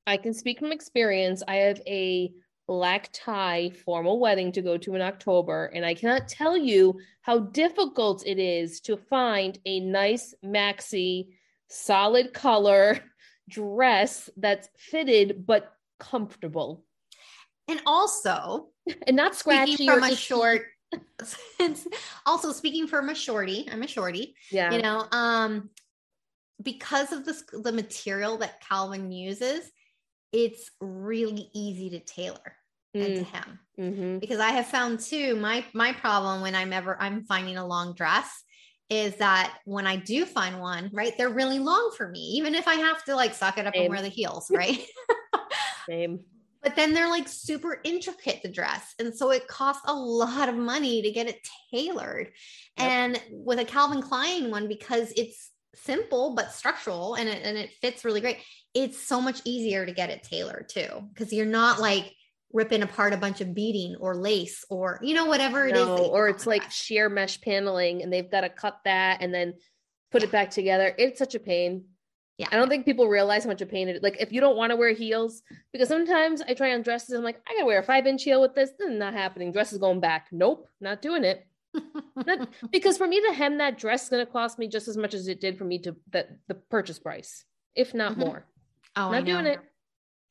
I 0.05 0.15
can 0.15 0.33
speak 0.33 0.59
from 0.59 0.71
experience. 0.71 1.43
I 1.45 1.55
have 1.55 1.81
a 1.85 2.31
black 2.67 3.09
tie 3.13 3.71
formal 3.85 4.19
wedding 4.19 4.51
to 4.51 4.61
go 4.61 4.77
to 4.77 4.95
in 4.95 5.01
October. 5.01 5.71
And 5.73 5.85
I 5.85 5.93
cannot 5.93 6.27
tell 6.27 6.57
you 6.57 6.99
how 7.21 7.39
difficult 7.39 8.25
it 8.25 8.39
is 8.39 8.81
to 8.81 8.97
find 8.97 9.57
a 9.65 9.79
nice 9.79 10.33
maxi 10.43 11.29
solid 11.69 12.33
color 12.33 12.99
dress 13.49 14.29
that's 14.37 14.69
fitted 14.77 15.45
but 15.45 15.73
comfortable. 15.99 16.83
And 17.69 17.81
also, 17.85 18.67
and 19.05 19.15
not 19.15 19.35
scratchy 19.35 19.87
from 19.87 20.03
a 20.03 20.15
short. 20.15 20.63
also 22.25 22.53
speaking 22.53 22.87
from 22.87 23.09
a 23.09 23.15
shorty, 23.15 23.67
I'm 23.69 23.83
a 23.83 23.87
shorty. 23.87 24.35
Yeah. 24.51 24.71
You 24.71 24.81
know, 24.81 25.05
um, 25.11 25.69
because 26.61 27.11
of 27.11 27.25
the 27.25 27.35
the 27.61 27.71
material 27.71 28.37
that 28.37 28.61
Calvin 28.61 29.11
uses, 29.11 29.69
it's 30.31 30.69
really 30.81 31.49
easy 31.53 31.89
to 31.91 31.99
tailor 31.99 32.55
mm. 32.95 33.05
into 33.05 33.23
him 33.23 33.59
mm-hmm. 33.79 34.17
because 34.19 34.39
I 34.39 34.51
have 34.51 34.67
found 34.67 34.99
too 34.99 35.35
my 35.35 35.65
my 35.73 35.93
problem 35.93 36.41
when 36.41 36.55
I'm 36.55 36.73
ever 36.73 36.97
I'm 37.01 37.23
finding 37.23 37.57
a 37.57 37.65
long 37.65 37.93
dress 37.93 38.43
is 38.89 39.15
that 39.17 39.57
when 39.65 39.85
I 39.85 39.97
do 39.97 40.25
find 40.25 40.59
one, 40.59 40.89
right, 40.93 41.13
they're 41.17 41.29
really 41.29 41.59
long 41.59 41.91
for 41.95 42.07
me, 42.07 42.19
even 42.19 42.55
if 42.55 42.67
I 42.67 42.75
have 42.75 43.03
to 43.05 43.15
like 43.15 43.33
suck 43.33 43.57
it 43.57 43.67
up 43.67 43.73
Same. 43.73 43.83
and 43.83 43.91
wear 43.91 44.01
the 44.01 44.07
heels, 44.07 44.49
right? 44.51 44.79
Same. 45.89 46.21
But 46.63 46.75
then 46.75 46.93
they're 46.93 47.09
like 47.09 47.27
super 47.27 47.79
intricate 47.83 48.41
to 48.41 48.51
dress. 48.51 48.93
And 48.99 49.15
so 49.15 49.31
it 49.31 49.47
costs 49.47 49.83
a 49.85 49.93
lot 49.93 50.49
of 50.49 50.55
money 50.55 51.01
to 51.01 51.11
get 51.11 51.27
it 51.27 51.47
tailored. 51.71 52.31
Yep. 52.77 52.87
And 52.89 53.23
with 53.29 53.59
a 53.59 53.65
Calvin 53.65 54.01
Klein 54.01 54.51
one, 54.51 54.67
because 54.67 55.11
it's 55.15 55.51
simple 55.75 56.33
but 56.33 56.51
structural 56.51 57.15
and 57.15 57.29
it, 57.29 57.41
and 57.43 57.57
it 57.57 57.71
fits 57.81 58.03
really 58.03 58.21
great, 58.21 58.37
it's 58.77 58.99
so 58.99 59.19
much 59.19 59.41
easier 59.43 59.87
to 59.87 59.91
get 59.91 60.11
it 60.11 60.21
tailored 60.21 60.69
too. 60.69 60.87
Cause 61.15 61.33
you're 61.33 61.47
not 61.47 61.79
like 61.79 62.13
ripping 62.53 62.83
apart 62.83 63.11
a 63.11 63.17
bunch 63.17 63.41
of 63.41 63.53
beading 63.55 63.95
or 63.99 64.15
lace 64.15 64.63
or 64.69 64.99
you 65.01 65.13
know 65.13 65.25
whatever 65.25 65.67
it 65.67 65.73
no, 65.73 65.95
is. 65.95 66.01
or 66.01 66.29
it's 66.29 66.45
like 66.45 66.69
sheer 66.71 67.09
mesh 67.09 67.41
paneling 67.41 68.03
and 68.03 68.13
they've 68.13 68.29
got 68.29 68.41
to 68.41 68.49
cut 68.49 68.77
that 68.85 69.21
and 69.21 69.33
then 69.33 69.55
put 70.11 70.21
it 70.21 70.31
back 70.31 70.51
together. 70.51 70.93
It's 70.97 71.17
such 71.17 71.33
a 71.33 71.39
pain. 71.39 71.85
Yeah. 72.37 72.47
I 72.51 72.55
don't 72.55 72.69
think 72.69 72.85
people 72.85 73.07
realize 73.07 73.43
how 73.43 73.49
much 73.49 73.61
a 73.61 73.65
pain 73.65 73.87
it 73.87 73.95
is 73.95 74.03
like 74.03 74.17
if 74.19 74.31
you 74.31 74.39
don't 74.41 74.55
want 74.55 74.69
to 74.69 74.75
wear 74.75 74.93
heels 74.93 75.41
because 75.73 75.87
sometimes 75.87 76.43
i 76.43 76.53
try 76.53 76.71
on 76.71 76.83
dresses 76.83 77.15
i'm 77.15 77.23
like 77.23 77.41
i 77.47 77.53
gotta 77.55 77.65
wear 77.65 77.79
a 77.79 77.83
five 77.83 78.05
inch 78.05 78.23
heel 78.23 78.41
with 78.41 78.53
this. 78.53 78.69
This 78.77 78.89
is 78.89 78.99
not 78.99 79.15
happening. 79.15 79.51
Dress 79.51 79.73
is 79.73 79.79
going 79.79 79.99
back. 79.99 80.27
Nope 80.31 80.67
not 80.79 81.01
doing 81.01 81.23
it. 81.23 81.47
Not, 82.15 82.47
because 82.71 82.95
for 82.95 83.07
me 83.07 83.19
to 83.21 83.33
hem 83.33 83.57
that 83.57 83.79
dress 83.79 84.03
is 84.03 84.09
going 84.09 84.23
to 84.23 84.31
cost 84.31 84.59
me 84.59 84.67
just 84.67 84.87
as 84.87 84.97
much 84.97 85.15
as 85.15 85.27
it 85.27 85.41
did 85.41 85.57
for 85.57 85.65
me 85.65 85.79
to 85.79 85.95
the, 86.11 86.27
the 86.47 86.53
purchase 86.53 86.99
price 86.99 87.43
if 87.75 87.95
not 87.95 88.11
mm-hmm. 88.11 88.21
more 88.21 88.45
oh 88.97 89.11
not 89.11 89.25
doing 89.25 89.45
it 89.45 89.59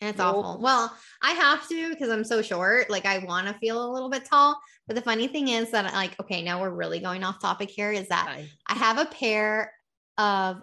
it's 0.00 0.18
nope. 0.18 0.36
awful. 0.36 0.60
Well, 0.60 0.94
I 1.22 1.32
have 1.32 1.66
to 1.68 1.90
because 1.90 2.10
I'm 2.10 2.24
so 2.24 2.42
short. 2.42 2.90
Like 2.90 3.06
I 3.06 3.18
want 3.18 3.46
to 3.46 3.54
feel 3.54 3.82
a 3.82 3.92
little 3.92 4.10
bit 4.10 4.26
tall. 4.26 4.60
But 4.86 4.94
the 4.94 5.02
funny 5.02 5.26
thing 5.26 5.48
is 5.48 5.70
that 5.70 5.92
like, 5.94 6.18
okay, 6.20 6.42
now 6.42 6.60
we're 6.60 6.70
really 6.70 7.00
going 7.00 7.24
off 7.24 7.40
topic 7.40 7.70
here. 7.70 7.90
Is 7.90 8.08
that 8.08 8.26
Bye. 8.26 8.48
I 8.66 8.74
have 8.74 8.98
a 8.98 9.06
pair 9.06 9.72
of 10.18 10.62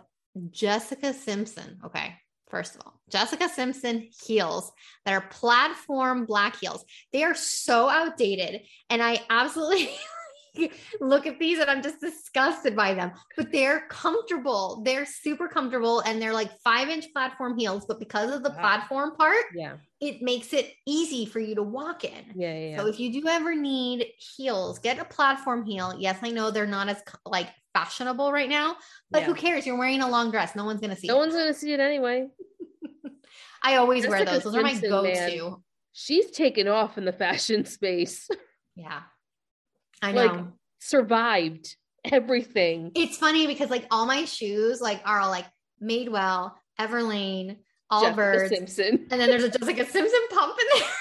Jessica 0.52 1.14
Simpson. 1.14 1.80
Okay. 1.86 2.16
First 2.50 2.76
of 2.76 2.82
all, 2.86 3.02
Jessica 3.10 3.50
Simpson 3.50 4.08
heels 4.26 4.72
that 5.06 5.14
are 5.14 5.28
platform 5.30 6.26
black 6.26 6.60
heels. 6.60 6.86
They 7.12 7.24
are 7.24 7.34
so 7.34 7.90
outdated. 7.90 8.62
And 8.92 9.02
I 9.02 9.20
absolutely 9.32 9.90
look 11.02 11.26
at 11.28 11.40
these 11.40 11.60
and 11.60 11.70
I'm 11.70 11.82
just 11.82 12.00
disgusted 12.00 12.76
by 12.76 12.94
them. 12.94 13.12
But 13.36 13.52
they're 13.52 13.88
comfortable. 13.90 14.82
They're 14.84 15.06
super 15.06 15.48
comfortable 15.48 16.02
and 16.02 16.22
they're 16.22 16.34
like 16.34 16.52
five 16.64 16.90
inch 16.90 17.12
platform 17.14 17.58
heels. 17.58 17.86
But 17.88 18.00
because 18.00 18.32
of 18.32 18.44
the 18.44 18.50
wow. 18.50 18.60
platform 18.60 19.16
part, 19.16 19.46
yeah, 19.56 19.78
it 20.00 20.22
makes 20.22 20.54
it 20.54 20.74
easy 20.88 21.26
for 21.26 21.40
you 21.40 21.56
to 21.56 21.64
walk 21.64 22.04
in. 22.04 22.26
Yeah, 22.36 22.58
yeah, 22.58 22.78
So 22.78 22.88
if 22.88 23.00
you 23.00 23.12
do 23.12 23.28
ever 23.28 23.56
need 23.56 24.08
heels, 24.18 24.80
get 24.80 25.00
a 25.00 25.06
platform 25.06 25.66
heel. 25.66 25.96
Yes, 25.98 26.20
I 26.22 26.30
know 26.30 26.52
they're 26.52 26.68
not 26.68 26.90
as 26.90 27.02
like 27.26 27.50
fashionable 27.74 28.32
right 28.32 28.50
now, 28.50 28.76
but 29.12 29.22
yeah. 29.22 29.28
who 29.28 29.34
cares? 29.34 29.66
You're 29.66 29.78
wearing 29.78 30.02
a 30.02 30.10
long 30.10 30.32
dress. 30.32 30.56
No 30.56 30.66
one's 30.66 30.82
gonna 30.82 30.96
see. 30.96 31.08
No 31.08 31.16
it. 31.16 31.20
one's 31.20 31.34
gonna 31.34 31.54
see 31.54 31.74
it 31.74 31.80
anyway. 31.80 32.28
I 33.64 33.78
always 33.78 34.08
wear 34.08 34.26
those. 34.26 34.44
Those 34.44 34.56
are 34.56 34.62
my 34.62 34.74
go-to. 34.74 35.50
Man. 35.50 35.56
She's 35.94 36.32
taken 36.32 36.68
off 36.68 36.98
in 36.98 37.06
the 37.06 37.14
fashion 37.14 37.66
space. 37.66 38.28
Yeah. 38.76 39.02
I 40.04 40.12
know. 40.12 40.26
Like 40.26 40.46
survived 40.80 41.76
everything. 42.12 42.92
It's 42.96 43.18
funny 43.18 43.48
because 43.48 43.70
like 43.70 43.86
all 43.90 44.06
my 44.06 44.26
shoes 44.26 44.82
like 44.82 45.02
are 45.06 45.20
all 45.20 45.30
like 45.30 45.46
Madewell, 45.82 46.54
Everlane, 46.80 47.58
Allbirds, 47.92 48.50
Simpson, 48.50 49.08
and 49.12 49.22
then 49.22 49.30
there's 49.30 49.44
a 49.44 49.50
Jessica 49.50 49.86
Simpson 49.86 50.22
pump 50.32 50.58
in 50.60 50.80
there. 50.80 50.90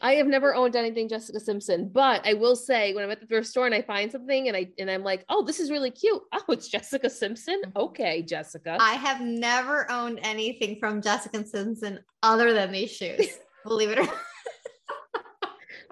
I 0.00 0.14
have 0.14 0.26
never 0.26 0.54
owned 0.54 0.74
anything 0.74 1.08
Jessica 1.08 1.38
Simpson, 1.40 1.88
but 1.88 2.26
I 2.26 2.34
will 2.34 2.56
say 2.56 2.94
when 2.94 3.04
I'm 3.04 3.10
at 3.10 3.20
the 3.20 3.26
thrift 3.26 3.46
store 3.46 3.66
and 3.66 3.74
I 3.74 3.82
find 3.82 4.10
something 4.10 4.48
and 4.48 4.56
I 4.56 4.68
and 4.78 4.90
I'm 4.90 5.04
like, 5.04 5.24
oh, 5.28 5.44
this 5.44 5.60
is 5.60 5.70
really 5.70 5.90
cute. 5.90 6.22
Oh, 6.32 6.52
it's 6.52 6.68
Jessica 6.68 7.10
Simpson. 7.10 7.60
Mm-hmm. 7.66 7.78
Okay, 7.78 8.22
Jessica. 8.22 8.78
I 8.80 8.94
have 8.94 9.20
never 9.20 9.90
owned 9.90 10.18
anything 10.22 10.78
from 10.80 11.02
Jessica 11.02 11.46
Simpson 11.46 12.00
other 12.22 12.52
than 12.52 12.72
these 12.72 12.90
shoes. 12.90 13.38
believe 13.64 13.90
it 13.90 13.98
or 13.98 14.04
not. 14.04 14.14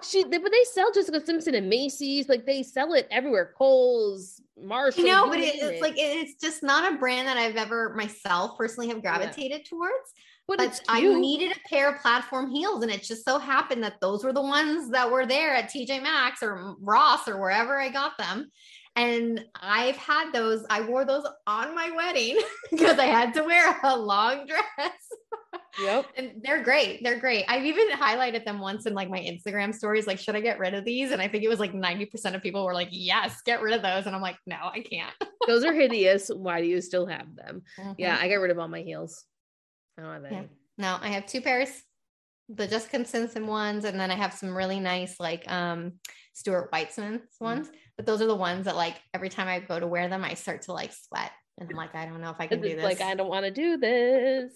She 0.07 0.23
they, 0.23 0.37
but 0.37 0.51
they 0.51 0.63
sell 0.63 0.91
Jessica 0.91 1.25
Simpson 1.25 1.55
in 1.55 1.69
Macy's, 1.69 2.29
like 2.29 2.45
they 2.45 2.63
sell 2.63 2.93
it 2.93 3.07
everywhere. 3.11 3.53
Kohl's, 3.57 4.41
Marshall. 4.59 5.03
You 5.03 5.11
know, 5.11 5.29
but 5.29 5.39
it, 5.39 5.55
it's 5.55 5.81
like 5.81 5.95
it's 5.97 6.41
just 6.41 6.63
not 6.63 6.91
a 6.91 6.97
brand 6.97 7.27
that 7.27 7.37
I've 7.37 7.55
ever 7.55 7.93
myself 7.95 8.57
personally 8.57 8.89
have 8.89 9.01
gravitated 9.01 9.61
yeah. 9.63 9.69
towards. 9.69 10.13
But, 10.47 10.59
but 10.59 10.81
I 10.87 11.01
needed 11.01 11.51
a 11.51 11.67
pair 11.67 11.89
of 11.89 12.01
platform 12.01 12.49
heels, 12.49 12.81
and 12.81 12.89
it 12.89 13.03
just 13.03 13.25
so 13.25 13.37
happened 13.37 13.83
that 13.83 13.99
those 13.99 14.23
were 14.23 14.31
the 14.31 14.41
ones 14.41 14.89
that 14.91 15.11
were 15.11 15.25
there 15.25 15.53
at 15.53 15.69
TJ 15.69 16.01
Maxx 16.01 16.41
or 16.41 16.75
Ross 16.79 17.27
or 17.27 17.37
wherever 17.37 17.77
I 17.77 17.89
got 17.89 18.17
them. 18.17 18.49
And 18.97 19.45
I've 19.53 19.95
had 19.95 20.31
those, 20.33 20.65
I 20.71 20.81
wore 20.81 21.05
those 21.05 21.23
on 21.45 21.75
my 21.75 21.91
wedding 21.91 22.39
because 22.71 22.97
I 22.97 23.05
had 23.05 23.31
to 23.35 23.43
wear 23.43 23.79
a 23.83 23.95
long 23.95 24.47
dress. 24.47 24.91
Yep. 25.79 26.07
and 26.17 26.31
they're 26.41 26.63
great. 26.63 27.03
They're 27.03 27.19
great. 27.19 27.45
I've 27.47 27.63
even 27.63 27.89
highlighted 27.91 28.43
them 28.43 28.59
once 28.59 28.87
in 28.87 28.95
like 28.95 29.07
my 29.07 29.19
Instagram 29.19 29.73
stories. 29.75 30.07
Like, 30.07 30.17
should 30.17 30.35
I 30.35 30.41
get 30.41 30.57
rid 30.57 30.73
of 30.73 30.83
these? 30.83 31.11
And 31.11 31.21
I 31.21 31.27
think 31.27 31.43
it 31.43 31.47
was 31.47 31.59
like 31.59 31.73
90% 31.73 32.33
of 32.33 32.41
people 32.41 32.65
were 32.65 32.73
like, 32.73 32.89
yes, 32.89 33.39
get 33.45 33.61
rid 33.61 33.75
of 33.75 33.83
those. 33.83 34.07
And 34.07 34.15
I'm 34.15 34.21
like, 34.21 34.37
no, 34.47 34.57
I 34.57 34.79
can't. 34.79 35.13
those 35.47 35.63
are 35.63 35.73
hideous. 35.73 36.29
Why 36.29 36.59
do 36.59 36.67
you 36.67 36.81
still 36.81 37.05
have 37.05 37.35
them? 37.35 37.61
Mm-hmm. 37.79 37.91
Yeah, 37.99 38.17
I 38.19 38.27
got 38.27 38.35
rid 38.37 38.49
of 38.49 38.57
all 38.57 38.67
my 38.67 38.81
heels. 38.81 39.25
I 39.99 40.01
don't 40.01 40.13
have 40.13 40.25
any. 40.25 40.35
Yeah. 40.37 40.43
No, 40.79 40.97
I 40.99 41.09
have 41.09 41.27
two 41.27 41.41
pairs, 41.41 41.69
the 42.49 42.67
Jessica 42.67 43.05
Simpson 43.05 43.45
ones, 43.45 43.85
and 43.85 43.99
then 43.99 44.09
I 44.09 44.15
have 44.15 44.33
some 44.33 44.55
really 44.55 44.79
nice 44.79 45.19
like 45.19 45.49
um 45.51 45.93
Stuart 46.33 46.71
Weitzman's 46.71 47.21
mm-hmm. 47.21 47.43
ones. 47.43 47.69
But 47.97 48.05
those 48.05 48.21
are 48.21 48.27
the 48.27 48.35
ones 48.35 48.65
that 48.65 48.75
like 48.75 48.95
every 49.13 49.29
time 49.29 49.47
I 49.47 49.59
go 49.59 49.79
to 49.79 49.87
wear 49.87 50.07
them, 50.07 50.23
I 50.23 50.35
start 50.35 50.63
to 50.63 50.73
like 50.73 50.93
sweat. 50.93 51.31
And 51.59 51.69
I'm 51.69 51.75
like, 51.75 51.95
I 51.95 52.05
don't 52.05 52.21
know 52.21 52.29
if 52.29 52.37
I 52.39 52.47
can 52.47 52.61
do 52.61 52.75
this. 52.75 52.83
Like, 52.83 53.01
I 53.01 53.15
don't 53.15 53.29
want 53.29 53.45
to 53.45 53.51
do 53.51 53.77
this. 53.77 54.53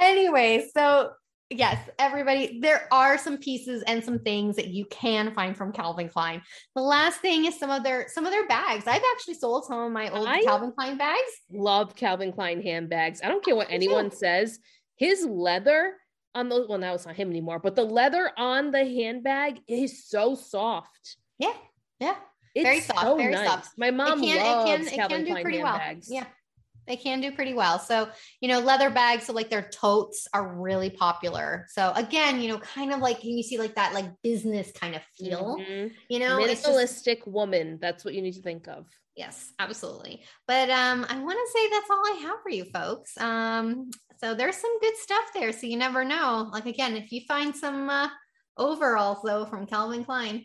anyway, 0.00 0.66
so 0.74 1.10
yes, 1.50 1.78
everybody, 1.98 2.58
there 2.60 2.88
are 2.90 3.18
some 3.18 3.36
pieces 3.36 3.82
and 3.86 4.02
some 4.02 4.18
things 4.18 4.56
that 4.56 4.68
you 4.68 4.86
can 4.86 5.34
find 5.34 5.54
from 5.54 5.72
Calvin 5.72 6.08
Klein. 6.08 6.40
The 6.74 6.82
last 6.82 7.20
thing 7.20 7.44
is 7.44 7.58
some 7.58 7.70
of 7.70 7.82
their 7.84 8.08
some 8.08 8.24
of 8.24 8.32
their 8.32 8.48
bags. 8.48 8.86
I've 8.86 9.02
actually 9.14 9.34
sold 9.34 9.66
some 9.66 9.78
of 9.78 9.92
my 9.92 10.08
old 10.10 10.26
I 10.26 10.42
Calvin 10.42 10.72
Klein 10.72 10.96
bags. 10.96 11.20
Love 11.50 11.94
Calvin 11.94 12.32
Klein 12.32 12.62
handbags. 12.62 13.20
I 13.22 13.28
don't 13.28 13.44
care 13.44 13.56
what 13.56 13.68
anyone 13.70 14.10
says. 14.10 14.58
His 14.96 15.26
leather 15.26 15.94
on 16.34 16.48
those, 16.48 16.68
well, 16.68 16.78
now 16.78 16.94
it's 16.94 17.06
not 17.06 17.14
him 17.14 17.30
anymore, 17.30 17.58
but 17.58 17.76
the 17.76 17.84
leather 17.84 18.30
on 18.36 18.70
the 18.70 18.84
handbag 18.84 19.60
is 19.68 20.08
so 20.08 20.34
soft. 20.34 21.16
Yeah. 21.38 21.52
Yeah. 22.00 22.14
It's 22.54 22.64
very 22.64 22.80
soft, 22.80 23.00
so 23.00 23.16
very 23.16 23.32
nice. 23.32 23.46
soft. 23.46 23.70
My 23.76 23.90
mom 23.90 24.22
it 24.22 24.26
can, 24.26 24.44
loves 24.44 24.70
it 24.70 24.90
can, 24.90 24.98
Calvin 24.98 25.20
it 25.20 25.26
can 25.26 25.36
do 25.36 25.42
pretty 25.42 25.58
handbags. 25.58 26.08
well. 26.08 26.20
Yeah. 26.20 26.26
They 26.86 26.96
can 26.96 27.20
do 27.20 27.32
pretty 27.32 27.54
well. 27.54 27.78
So, 27.78 28.10
you 28.40 28.48
know, 28.48 28.60
leather 28.60 28.90
bags, 28.90 29.24
so 29.24 29.32
like 29.32 29.48
their 29.48 29.68
totes 29.70 30.28
are 30.34 30.46
really 30.46 30.90
popular. 30.90 31.66
So 31.70 31.92
again, 31.96 32.40
you 32.40 32.48
know, 32.48 32.58
kind 32.58 32.92
of 32.92 33.00
like 33.00 33.24
you 33.24 33.42
see 33.42 33.58
like 33.58 33.74
that 33.76 33.94
like 33.94 34.06
business 34.22 34.70
kind 34.72 34.94
of 34.94 35.02
feel, 35.18 35.56
mm-hmm. 35.58 35.94
you 36.08 36.18
know, 36.18 36.38
minimalistic 36.38 37.16
just, 37.16 37.26
woman. 37.26 37.78
That's 37.80 38.04
what 38.04 38.14
you 38.14 38.20
need 38.20 38.34
to 38.34 38.42
think 38.42 38.68
of. 38.68 38.86
Yes, 39.16 39.52
absolutely. 39.58 40.24
But 40.46 40.68
um, 40.70 41.06
I 41.08 41.18
want 41.18 41.38
to 41.38 41.52
say 41.52 41.70
that's 41.70 41.90
all 41.90 42.02
I 42.04 42.18
have 42.22 42.42
for 42.42 42.50
you 42.50 42.66
folks. 42.66 43.16
Um, 43.18 43.90
so 44.18 44.34
there's 44.34 44.56
some 44.56 44.78
good 44.80 44.96
stuff 44.96 45.24
there. 45.32 45.52
So 45.52 45.66
you 45.66 45.78
never 45.78 46.04
know. 46.04 46.50
Like 46.52 46.66
again, 46.66 46.96
if 46.96 47.12
you 47.12 47.22
find 47.26 47.56
some 47.56 47.88
uh, 47.88 48.08
overalls 48.56 49.18
though 49.24 49.46
from 49.46 49.66
Calvin 49.66 50.04
Klein. 50.04 50.44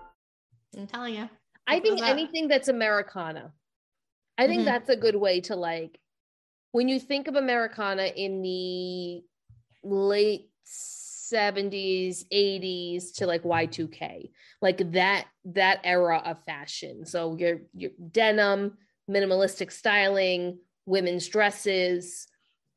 I'm 0.81 0.87
telling 0.87 1.15
you. 1.15 1.29
I 1.67 1.79
think 1.79 2.01
anything 2.01 2.47
that's 2.47 2.67
Americana. 2.67 3.53
I 4.37 4.47
think 4.47 4.61
mm-hmm. 4.61 4.65
that's 4.65 4.89
a 4.89 4.95
good 4.95 5.15
way 5.15 5.41
to 5.41 5.55
like 5.55 5.99
when 6.71 6.87
you 6.87 6.99
think 6.99 7.27
of 7.27 7.35
Americana 7.35 8.05
in 8.05 8.41
the 8.41 9.21
late 9.83 10.49
70s 10.65 12.25
80s 12.33 13.13
to 13.15 13.25
like 13.25 13.43
y2k 13.43 14.31
like 14.61 14.91
that 14.91 15.27
that 15.45 15.79
era 15.85 16.21
of 16.25 16.43
fashion 16.43 17.05
so 17.05 17.37
your 17.37 17.61
your 17.73 17.91
denim 18.11 18.77
minimalistic 19.09 19.71
styling 19.71 20.57
women's 20.85 21.27
dresses 21.29 22.27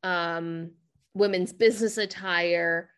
um 0.03 0.71
women's 1.13 1.51
business 1.51 1.97
attire 1.97 2.89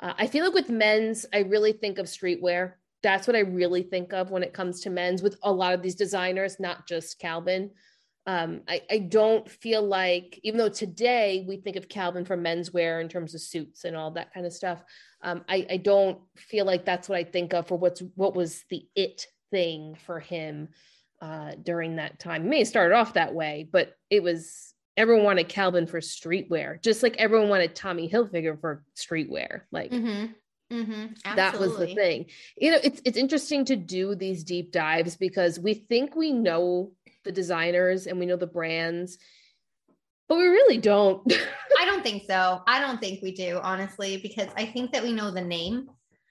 uh, 0.00 0.12
i 0.16 0.28
feel 0.28 0.44
like 0.44 0.54
with 0.54 0.70
men's 0.70 1.26
i 1.34 1.38
really 1.38 1.72
think 1.72 1.98
of 1.98 2.06
streetwear 2.06 2.74
that's 3.02 3.26
what 3.26 3.36
i 3.36 3.40
really 3.40 3.82
think 3.82 4.12
of 4.12 4.30
when 4.30 4.42
it 4.42 4.52
comes 4.52 4.80
to 4.80 4.90
men's 4.90 5.22
with 5.22 5.36
a 5.42 5.52
lot 5.52 5.74
of 5.74 5.82
these 5.82 5.94
designers 5.94 6.60
not 6.60 6.86
just 6.86 7.18
calvin 7.18 7.70
um, 8.26 8.60
I, 8.68 8.82
I 8.90 8.98
don't 8.98 9.50
feel 9.50 9.82
like 9.82 10.38
even 10.42 10.58
though 10.58 10.68
today 10.68 11.44
we 11.48 11.56
think 11.56 11.76
of 11.76 11.88
calvin 11.88 12.24
for 12.24 12.36
menswear 12.36 13.00
in 13.00 13.08
terms 13.08 13.34
of 13.34 13.40
suits 13.40 13.84
and 13.84 13.96
all 13.96 14.10
that 14.12 14.32
kind 14.32 14.46
of 14.46 14.52
stuff 14.52 14.84
um, 15.22 15.42
I, 15.48 15.66
I 15.70 15.76
don't 15.78 16.20
feel 16.36 16.64
like 16.64 16.84
that's 16.84 17.08
what 17.08 17.18
i 17.18 17.24
think 17.24 17.54
of 17.54 17.66
for 17.66 17.78
what's 17.78 18.02
what 18.14 18.36
was 18.36 18.64
the 18.70 18.86
it 18.94 19.26
thing 19.50 19.96
for 20.06 20.20
him 20.20 20.68
uh, 21.22 21.52
during 21.62 21.96
that 21.96 22.18
time 22.18 22.44
it 22.44 22.48
may 22.48 22.58
have 22.58 22.68
started 22.68 22.94
off 22.94 23.14
that 23.14 23.34
way 23.34 23.68
but 23.70 23.94
it 24.10 24.22
was 24.22 24.74
everyone 24.96 25.24
wanted 25.24 25.48
calvin 25.48 25.86
for 25.86 26.00
streetwear 26.00 26.80
just 26.82 27.02
like 27.02 27.16
everyone 27.16 27.48
wanted 27.48 27.74
tommy 27.74 28.08
hilfiger 28.08 28.58
for 28.60 28.84
streetwear 28.96 29.62
like 29.72 29.90
mm-hmm. 29.90 30.26
Mm-hmm. 30.70 31.34
that 31.34 31.58
was 31.58 31.76
the 31.78 31.88
thing 31.96 32.26
you 32.56 32.70
know 32.70 32.78
it's 32.84 33.02
it's 33.04 33.16
interesting 33.18 33.64
to 33.64 33.74
do 33.74 34.14
these 34.14 34.44
deep 34.44 34.70
dives 34.70 35.16
because 35.16 35.58
we 35.58 35.74
think 35.74 36.14
we 36.14 36.32
know 36.32 36.92
the 37.24 37.32
designers 37.32 38.06
and 38.06 38.18
we 38.18 38.26
know 38.26 38.36
the 38.36 38.46
brands, 38.46 39.18
but 40.28 40.38
we 40.38 40.44
really 40.44 40.78
don't. 40.78 41.22
I 41.78 41.84
don't 41.84 42.02
think 42.02 42.24
so. 42.26 42.62
I 42.66 42.80
don't 42.80 43.00
think 43.00 43.22
we 43.22 43.32
do, 43.32 43.60
honestly, 43.62 44.18
because 44.18 44.48
I 44.56 44.66
think 44.66 44.92
that 44.92 45.02
we 45.02 45.12
know 45.12 45.30
the 45.30 45.40
name. 45.40 45.88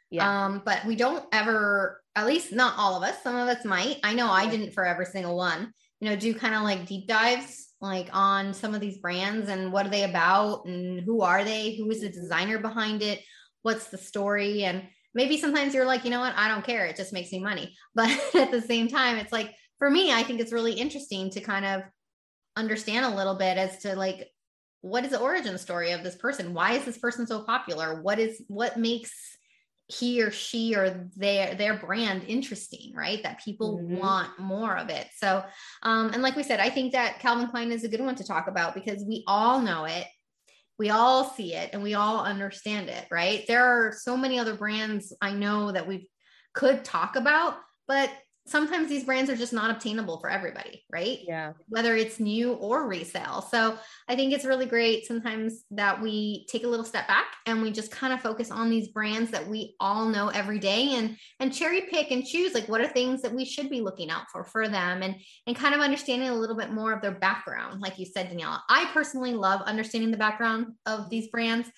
Yeah. 0.10 0.46
Um, 0.46 0.62
but 0.66 0.86
we 0.86 0.96
don't 0.96 1.26
ever, 1.32 2.02
at 2.16 2.26
least 2.26 2.52
not 2.52 2.74
all 2.78 2.96
of 2.96 3.04
us, 3.04 3.22
some 3.22 3.36
of 3.36 3.48
us 3.48 3.64
might. 3.64 3.98
I 4.04 4.14
know 4.14 4.30
I 4.30 4.50
didn't 4.50 4.72
for 4.74 4.86
every 4.86 5.06
single 5.06 5.38
one, 5.38 5.72
you 6.00 6.10
know, 6.10 6.16
do 6.16 6.34
kind 6.34 6.56
of 6.56 6.64
like 6.64 6.88
deep 6.88 7.08
dives 7.08 7.68
like 7.82 8.10
on 8.12 8.54
some 8.54 8.76
of 8.76 8.82
these 8.82 8.98
brands 8.98 9.48
and 9.50 9.72
what 9.72 9.86
are 9.86 9.90
they 9.90 10.04
about 10.04 10.66
and 10.66 11.00
who 11.02 11.22
are 11.22 11.44
they? 11.44 11.76
Who 11.76 11.90
is 11.92 12.02
the 12.02 12.10
designer 12.10 12.58
behind 12.58 13.02
it? 13.02 13.22
What's 13.62 13.88
the 13.88 13.98
story? 13.98 14.64
And 14.64 14.84
maybe 15.14 15.38
sometimes 15.38 15.74
you're 15.74 15.86
like, 15.86 16.04
you 16.04 16.12
know 16.12 16.20
what? 16.20 16.36
I 16.36 16.48
don't 16.48 16.66
care. 16.66 16.86
It 16.86 16.96
just 16.96 17.14
makes 17.14 17.32
me 17.32 17.40
money. 17.40 17.76
But 17.96 18.10
at 18.36 18.52
the 18.52 18.62
same 18.62 18.88
time, 18.88 19.18
it's 19.18 19.32
like, 19.32 19.54
for 19.78 19.90
me, 19.90 20.12
I 20.12 20.24
think 20.24 20.40
it's 20.40 20.54
really 20.54 20.74
interesting 20.74 21.30
to 21.32 21.42
kind 21.42 21.66
of 21.66 21.84
understand 22.56 23.06
a 23.06 23.16
little 23.16 23.36
bit 23.36 23.58
as 23.58 23.80
to 23.80 23.96
like 23.96 24.30
what 24.82 25.04
is 25.04 25.12
the 25.12 25.20
origin 25.20 25.58
story 25.58 25.92
of 25.92 26.04
this 26.04 26.16
person? 26.16 26.54
Why 26.54 26.74
is 26.74 26.86
this 26.86 26.98
person 26.98 27.28
so 27.28 27.42
popular? 27.42 28.02
What 28.02 28.20
is 28.20 28.42
what 28.48 28.78
makes 28.78 29.12
he 29.88 30.22
or 30.22 30.30
she 30.30 30.76
or 30.76 31.10
their 31.18 31.56
their 31.56 31.74
brand 31.74 32.24
interesting, 32.28 32.94
right? 32.96 33.22
That 33.24 33.44
people 33.44 33.80
mm-hmm. 33.80 33.98
want 33.98 34.40
more 34.40 34.78
of 34.78 34.90
it. 34.90 35.08
So, 35.18 35.44
um, 35.84 36.12
and 36.14 36.22
like 36.22 36.36
we 36.36 36.44
said, 36.44 36.60
I 36.60 36.70
think 36.70 36.94
that 36.94 37.20
Calvin 37.20 37.50
Klein 37.50 37.72
is 37.72 37.84
a 37.84 37.90
good 37.90 38.02
one 38.02 38.16
to 38.16 38.24
talk 38.24 38.48
about 38.48 38.76
because 38.76 39.04
we 39.04 39.24
all 39.28 39.60
know 39.60 39.86
it, 39.86 40.06
we 40.80 40.90
all 40.90 41.26
see 41.26 41.54
it, 41.54 41.72
and 41.74 41.84
we 41.84 41.94
all 41.94 42.24
understand 42.24 42.90
it, 42.90 43.06
right? 43.12 43.44
There 43.48 43.64
are 43.64 43.92
so 43.92 44.18
many 44.18 44.40
other 44.40 44.56
brands 44.56 45.14
I 45.22 45.34
know 45.34 45.72
that 45.74 45.86
we 45.86 46.10
could 46.54 46.86
talk 46.86 47.18
about, 47.18 47.58
but 47.88 48.10
sometimes 48.50 48.90
these 48.90 49.04
brands 49.04 49.30
are 49.30 49.36
just 49.36 49.54
not 49.54 49.70
obtainable 49.70 50.20
for 50.20 50.30
everybody, 50.30 50.84
right? 50.92 51.20
Yeah. 51.24 51.54
Whether 51.68 51.96
it's 51.96 52.20
new 52.20 52.54
or 52.54 52.88
resale. 52.88 53.48
So 53.50 53.78
I 54.08 54.16
think 54.16 54.34
it's 54.34 54.46
really 54.46 54.66
great 54.66 55.06
sometimes 55.06 55.64
that 55.72 56.02
we 56.02 56.46
take 56.48 56.64
a 56.64 56.68
little 56.68 56.86
step 56.86 57.08
back 57.08 57.28
and 57.46 57.62
we 57.62 57.72
just 57.72 57.92
kind 57.92 58.14
of 58.14 58.22
focus 58.22 58.52
on 58.52 58.70
these 58.70 58.90
brands 58.90 59.32
that 59.32 59.48
we 59.48 59.76
all 59.80 60.08
know 60.08 60.30
every 60.30 60.60
day 60.60 60.96
and 60.96 61.18
and 61.40 61.54
cherry 61.54 61.82
pick 61.82 62.12
and 62.12 62.26
choose 62.26 62.54
like 62.54 62.68
what 62.68 62.82
are 62.82 62.88
things 62.88 63.22
that 63.22 63.34
we 63.34 63.46
should 63.46 63.70
be 63.70 63.82
looking 63.82 64.10
out 64.10 64.24
for 64.32 64.44
for 64.44 64.68
them 64.68 65.04
and 65.04 65.16
and 65.46 65.56
kind 65.56 65.76
of 65.76 65.82
understanding 65.82 66.30
a 66.30 66.36
little 66.36 66.58
bit 66.58 66.72
more 66.72 66.92
of 66.94 67.02
their 67.02 67.12
background. 67.12 67.82
Like 67.82 68.00
you 68.00 68.06
said, 68.06 68.30
Daniela, 68.30 68.60
I 68.70 68.90
personally 68.94 69.34
love 69.34 69.62
understanding 69.62 70.12
the 70.12 70.18
background 70.18 70.74
of 70.86 71.10
these 71.10 71.28
brands 71.30 71.70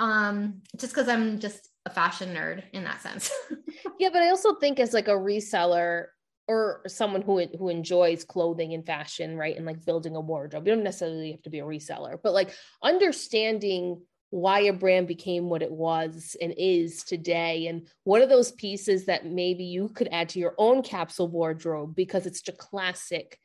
um 0.00 0.60
just 0.76 0.94
because 0.94 1.08
I'm 1.08 1.40
just 1.40 1.68
a 1.88 1.90
fashion 1.90 2.34
nerd 2.34 2.62
in 2.72 2.84
that 2.84 3.00
sense. 3.02 3.30
yeah, 3.98 4.10
but 4.12 4.22
I 4.22 4.28
also 4.28 4.54
think 4.56 4.78
as 4.78 4.92
like 4.92 5.08
a 5.08 5.12
reseller 5.12 6.06
or 6.48 6.80
someone 6.86 7.22
who 7.22 7.46
who 7.58 7.68
enjoys 7.68 8.24
clothing 8.24 8.72
and 8.72 8.84
fashion, 8.84 9.36
right? 9.36 9.56
And 9.56 9.66
like 9.66 9.84
building 9.84 10.16
a 10.16 10.20
wardrobe. 10.20 10.66
You 10.66 10.74
don't 10.74 10.82
necessarily 10.82 11.32
have 11.32 11.42
to 11.42 11.50
be 11.50 11.60
a 11.60 11.64
reseller, 11.64 12.18
but 12.22 12.32
like 12.32 12.50
understanding 12.82 14.00
why 14.30 14.60
a 14.60 14.72
brand 14.72 15.06
became 15.06 15.48
what 15.48 15.62
it 15.62 15.70
was 15.70 16.36
and 16.40 16.54
is 16.58 17.02
today 17.02 17.66
and 17.66 17.88
what 18.04 18.20
are 18.20 18.26
those 18.26 18.52
pieces 18.52 19.06
that 19.06 19.24
maybe 19.24 19.64
you 19.64 19.88
could 19.88 20.08
add 20.12 20.28
to 20.30 20.38
your 20.38 20.54
own 20.58 20.82
capsule 20.82 21.28
wardrobe 21.28 21.94
because 21.94 22.26
it's 22.26 22.46
a 22.46 22.52
classic 22.52 23.38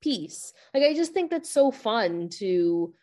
piece 0.00 0.54
like 0.72 0.82
i 0.82 0.94
just 0.94 1.12
think 1.12 1.30
that's 1.30 1.50
so 1.50 1.70
fun 1.70 2.30
to 2.30 2.94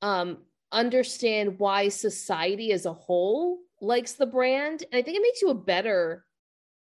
um 0.00 0.38
understand 0.72 1.58
why 1.58 1.90
society 1.90 2.72
as 2.72 2.86
a 2.86 2.92
whole 2.92 3.58
likes 3.82 4.14
the 4.14 4.24
brand 4.24 4.82
and 4.90 4.98
i 4.98 5.02
think 5.02 5.14
it 5.14 5.22
makes 5.22 5.42
you 5.42 5.50
a 5.50 5.54
better 5.54 6.24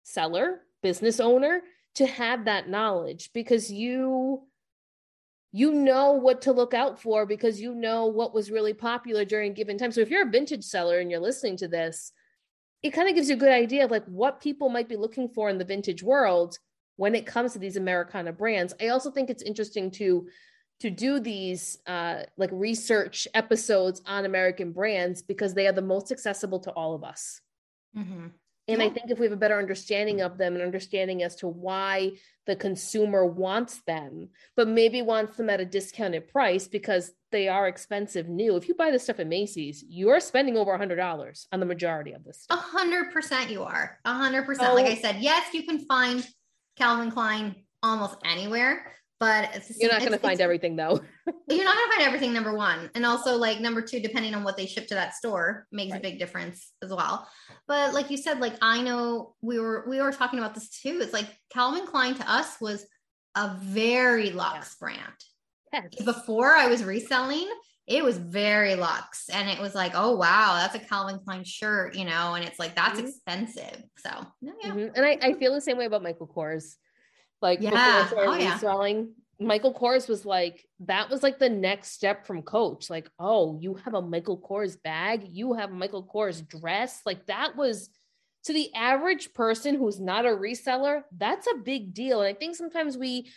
seller 0.03 0.61
business 0.83 1.19
owner 1.19 1.63
to 1.99 2.07
have 2.07 2.45
that 2.45 2.69
knowledge 2.69 3.29
because 3.33 3.69
you 3.69 4.41
you 5.51 5.73
know 5.73 6.13
what 6.13 6.43
to 6.43 6.53
look 6.53 6.73
out 6.73 7.01
for 7.01 7.25
because 7.25 7.59
you 7.59 7.75
know 7.75 8.05
what 8.05 8.33
was 8.33 8.49
really 8.49 8.73
popular 8.73 9.25
during 9.25 9.53
given 9.53 9.77
time. 9.77 9.91
So 9.91 9.99
if 9.99 10.09
you're 10.09 10.25
a 10.27 10.31
vintage 10.31 10.63
seller 10.63 10.99
and 10.99 11.11
you're 11.11 11.19
listening 11.19 11.57
to 11.57 11.67
this, 11.67 12.13
it 12.83 12.91
kind 12.91 13.09
of 13.09 13.15
gives 13.15 13.27
you 13.27 13.35
a 13.35 13.39
good 13.39 13.51
idea 13.51 13.83
of 13.83 13.91
like 13.91 14.05
what 14.05 14.39
people 14.39 14.69
might 14.69 14.87
be 14.87 14.95
looking 14.95 15.27
for 15.27 15.49
in 15.49 15.57
the 15.57 15.65
vintage 15.65 16.01
world 16.01 16.57
when 16.95 17.15
it 17.15 17.25
comes 17.25 17.51
to 17.53 17.59
these 17.59 17.75
Americana 17.75 18.31
brands. 18.31 18.73
I 18.79 18.89
also 18.89 19.11
think 19.11 19.29
it's 19.29 19.43
interesting 19.43 19.91
to 19.91 20.27
to 20.79 20.89
do 20.89 21.19
these 21.19 21.79
uh, 21.85 22.23
like 22.37 22.51
research 22.53 23.27
episodes 23.33 24.01
on 24.05 24.23
American 24.23 24.71
brands 24.71 25.21
because 25.21 25.53
they 25.53 25.67
are 25.67 25.73
the 25.73 25.81
most 25.81 26.09
accessible 26.09 26.61
to 26.61 26.71
all 26.71 26.95
of 26.95 27.03
us. 27.03 27.41
Mm-hmm. 27.97 28.27
And 28.69 28.81
yeah. 28.81 28.87
I 28.87 28.89
think 28.89 29.09
if 29.09 29.17
we 29.17 29.25
have 29.25 29.33
a 29.33 29.37
better 29.37 29.57
understanding 29.57 30.21
of 30.21 30.37
them 30.37 30.53
and 30.53 30.63
understanding 30.63 31.23
as 31.23 31.35
to 31.37 31.47
why 31.47 32.11
the 32.45 32.55
consumer 32.55 33.25
wants 33.25 33.81
them, 33.87 34.29
but 34.55 34.67
maybe 34.67 35.01
wants 35.01 35.37
them 35.37 35.49
at 35.49 35.59
a 35.59 35.65
discounted 35.65 36.27
price 36.27 36.67
because 36.67 37.11
they 37.31 37.47
are 37.47 37.67
expensive 37.67 38.29
new. 38.29 38.55
If 38.55 38.67
you 38.67 38.75
buy 38.75 38.91
this 38.91 39.03
stuff 39.03 39.19
at 39.19 39.27
Macy's, 39.27 39.83
you're 39.87 40.19
spending 40.19 40.55
over 40.55 40.71
a 40.71 40.77
hundred 40.77 40.97
dollars 40.97 41.47
on 41.51 41.59
the 41.59 41.65
majority 41.65 42.13
of 42.13 42.23
this. 42.23 42.45
A 42.49 42.55
hundred 42.55 43.11
percent 43.11 43.49
you 43.49 43.63
are. 43.63 43.97
A 44.05 44.13
hundred 44.13 44.45
percent. 44.45 44.75
Like 44.75 44.85
I 44.85 44.95
said, 44.95 45.17
yes, 45.19 45.53
you 45.53 45.63
can 45.63 45.79
find 45.79 46.25
Calvin 46.77 47.11
Klein 47.11 47.55
almost 47.81 48.17
anywhere, 48.23 48.91
but 49.19 49.61
you're 49.77 49.91
not 49.91 49.99
going 49.99 50.11
to 50.11 50.17
find 50.17 50.41
everything 50.41 50.75
though 50.75 50.99
you're 51.49 51.63
not 51.63 51.75
going 51.75 51.89
to 51.89 51.95
find 51.95 52.07
everything 52.07 52.33
number 52.33 52.53
one 52.53 52.89
and 52.95 53.05
also 53.05 53.35
like 53.35 53.59
number 53.59 53.81
two 53.81 53.99
depending 53.99 54.33
on 54.33 54.43
what 54.43 54.57
they 54.57 54.65
ship 54.65 54.87
to 54.87 54.95
that 54.95 55.13
store 55.13 55.67
makes 55.71 55.91
right. 55.91 55.99
a 55.99 56.01
big 56.01 56.19
difference 56.19 56.71
as 56.81 56.89
well 56.89 57.27
but 57.67 57.93
like 57.93 58.09
you 58.09 58.17
said 58.17 58.39
like 58.39 58.55
i 58.61 58.81
know 58.81 59.35
we 59.41 59.59
were 59.59 59.85
we 59.87 60.01
were 60.01 60.11
talking 60.11 60.39
about 60.39 60.53
this 60.53 60.69
too 60.69 60.99
it's 61.01 61.13
like 61.13 61.27
calvin 61.51 61.85
klein 61.85 62.15
to 62.15 62.31
us 62.31 62.59
was 62.59 62.85
a 63.35 63.55
very 63.61 64.31
luxe 64.31 64.75
yeah. 64.81 64.87
brand 64.87 65.93
yes. 65.93 66.05
before 66.05 66.55
i 66.55 66.67
was 66.67 66.83
reselling 66.83 67.47
it 67.87 68.03
was 68.03 68.17
very 68.17 68.75
luxe 68.75 69.29
and 69.29 69.49
it 69.49 69.59
was 69.59 69.75
like 69.75 69.91
oh 69.95 70.15
wow 70.15 70.55
that's 70.55 70.75
a 70.75 70.87
calvin 70.87 71.19
klein 71.19 71.43
shirt 71.43 71.95
you 71.95 72.05
know 72.05 72.35
and 72.35 72.45
it's 72.45 72.59
like 72.59 72.75
that's 72.75 72.99
mm-hmm. 72.99 73.07
expensive 73.07 73.83
so 73.97 74.09
yeah. 74.41 74.51
Mm-hmm. 74.65 74.95
and 74.95 75.05
I, 75.05 75.17
I 75.21 75.33
feel 75.33 75.53
the 75.53 75.61
same 75.61 75.77
way 75.77 75.85
about 75.85 76.03
michael 76.03 76.27
kors 76.27 76.75
like 77.41 77.61
yeah. 77.61 78.03
before 78.03 78.23
I 78.23 78.25
oh, 78.27 78.33
yeah. 78.35 79.03
Michael 79.41 79.73
Kors 79.73 80.09
was 80.09 80.25
like, 80.25 80.65
that 80.81 81.09
was 81.09 81.23
like 81.23 81.39
the 81.39 81.49
next 81.49 81.91
step 81.91 82.27
from 82.27 82.41
Coach. 82.41 82.89
Like, 82.89 83.09
oh, 83.19 83.57
you 83.61 83.75
have 83.85 83.93
a 83.93 84.01
Michael 84.01 84.37
Kors 84.37 84.81
bag, 84.81 85.25
you 85.29 85.53
have 85.53 85.71
a 85.71 85.73
Michael 85.73 86.03
Kors 86.03 86.45
dress. 86.45 87.01
Like, 87.05 87.25
that 87.27 87.55
was 87.55 87.89
to 88.43 88.53
the 88.53 88.73
average 88.73 89.33
person 89.33 89.75
who's 89.75 89.99
not 89.99 90.25
a 90.25 90.29
reseller, 90.29 91.03
that's 91.15 91.47
a 91.47 91.57
big 91.57 91.93
deal. 91.93 92.21
And 92.21 92.35
I 92.35 92.37
think 92.37 92.55
sometimes 92.55 92.97
we 92.97 93.29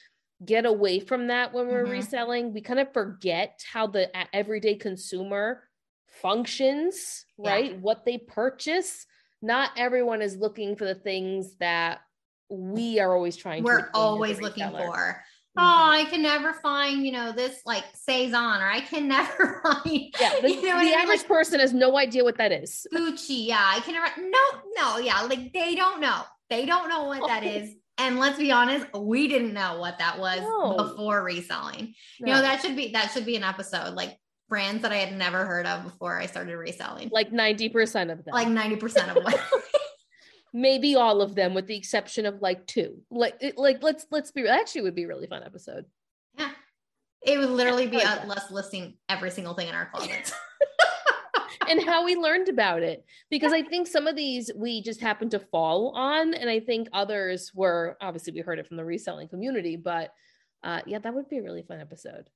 get 0.45 0.67
away 0.67 0.99
from 0.99 1.29
that 1.29 1.53
when 1.53 1.69
we're 1.69 1.85
mm-hmm. 1.85 1.93
reselling. 1.93 2.53
We 2.53 2.63
kind 2.63 2.81
of 2.81 2.93
forget 2.93 3.63
how 3.73 3.87
the 3.87 4.11
everyday 4.35 4.75
consumer 4.75 5.63
functions, 6.21 7.25
right? 7.39 7.79
What 7.79 8.05
they 8.05 8.19
purchase. 8.19 9.07
Not 9.41 9.71
everyone 9.77 10.23
is 10.23 10.37
looking 10.37 10.77
for 10.77 10.85
the 10.85 10.95
things 10.95 11.57
that 11.57 12.01
we 12.53 13.01
are 13.01 13.15
always 13.15 13.37
trying 13.37 13.65
we're 13.65 13.89
always 13.95 14.41
looking 14.41 14.69
for. 14.71 14.77
Mm-hmm. 14.79 15.19
Oh 15.59 15.91
i 15.91 16.07
can 16.07 16.23
never 16.23 16.55
find 16.55 17.05
you 17.05 17.13
know 17.13 17.33
this 17.33 17.61
like 17.67 17.85
saison 17.95 18.61
or 18.63 18.67
i 18.67 18.81
can 18.81 19.09
never 19.17 19.61
find 19.63 20.15
yeah 20.19 20.41
the, 20.41 20.51
you 20.51 20.63
know 20.63 20.81
the 20.81 20.95
average 20.95 21.21
like, 21.21 21.29
person 21.29 21.61
has 21.61 21.73
no 21.73 21.99
idea 21.99 22.25
what 22.25 22.39
that 22.39 22.53
is. 22.53 22.87
Gucci 22.95 23.47
yeah 23.47 23.63
i 23.63 23.81
can 23.81 23.95
never 23.95 24.09
no 24.19 24.39
no 24.77 24.99
yeah 24.99 25.23
like 25.23 25.53
they 25.53 25.75
don't 25.75 26.01
know. 26.01 26.23
They 26.51 26.67
don't 26.67 26.89
know 26.89 27.05
what 27.05 27.27
that 27.29 27.45
is. 27.45 27.75
And 27.99 28.19
let's 28.19 28.39
be 28.39 28.51
honest 28.51 28.87
we 28.99 29.29
didn't 29.29 29.53
know 29.53 29.79
what 29.79 29.99
that 29.99 30.19
was 30.19 30.41
no. 30.41 30.77
before 30.77 31.23
reselling. 31.23 31.95
No. 32.19 32.27
you 32.27 32.35
know 32.35 32.41
that 32.41 32.63
should 32.63 32.75
be 32.75 32.93
that 32.93 33.11
should 33.13 33.27
be 33.27 33.37
an 33.37 33.45
episode 33.45 33.95
like 33.95 34.19
brands 34.49 34.83
that 34.83 34.93
i 34.93 34.97
had 34.97 35.17
never 35.17 35.45
heard 35.45 35.67
of 35.67 35.85
before 35.85 36.19
i 36.19 36.27
started 36.27 36.57
reselling. 36.57 37.11
Like 37.13 37.31
90% 37.31 38.11
of 38.11 38.25
them. 38.25 38.33
Like 38.33 38.49
90% 38.49 39.15
of 39.15 39.23
what 39.23 39.41
maybe 40.53 40.95
all 40.95 41.23
of 41.23 41.35
them 41.35 41.55
with 41.55 41.67
the 41.67 41.77
exception 41.77 42.27
of 42.27 42.43
like 42.43 42.67
two. 42.67 42.99
Like 43.11 43.43
like 43.57 43.83
let's 43.83 44.07
let's 44.11 44.31
be 44.31 44.47
actually 44.49 44.83
would 44.83 44.95
be 44.95 45.05
a 45.05 45.09
really 45.09 45.27
fun 45.27 45.43
episode. 45.43 45.87
Yeah. 46.39 46.51
It 47.23 47.39
would 47.39 47.51
literally 47.51 47.87
be 47.87 47.99
like 47.99 48.29
us 48.29 48.51
listing 48.51 48.95
every 49.09 49.31
single 49.31 49.55
thing 49.55 49.69
in 49.69 49.75
our 49.75 49.89
closets 49.93 50.33
and 51.69 51.83
how 51.83 52.05
we 52.05 52.17
learned 52.17 52.49
about 52.49 52.83
it. 52.83 53.05
Because 53.31 53.53
i 53.53 53.63
think 53.63 53.87
some 53.87 54.07
of 54.07 54.17
these 54.17 54.51
we 54.55 54.83
just 54.83 55.01
happened 55.01 55.31
to 55.31 55.39
fall 55.39 55.93
on 55.97 56.35
and 56.35 56.51
i 56.51 56.61
think 56.61 56.89
others 56.93 57.53
were 57.55 57.97
obviously 58.01 58.33
we 58.33 58.41
heard 58.41 58.59
it 58.59 58.67
from 58.67 58.77
the 58.77 58.85
reselling 58.85 59.29
community 59.29 59.77
but 59.77 60.13
uh 60.65 60.81
yeah 60.87 60.99
that 60.99 61.15
would 61.15 61.29
be 61.29 61.39
a 61.39 61.43
really 61.43 61.63
fun 61.63 61.81
episode 61.81 62.29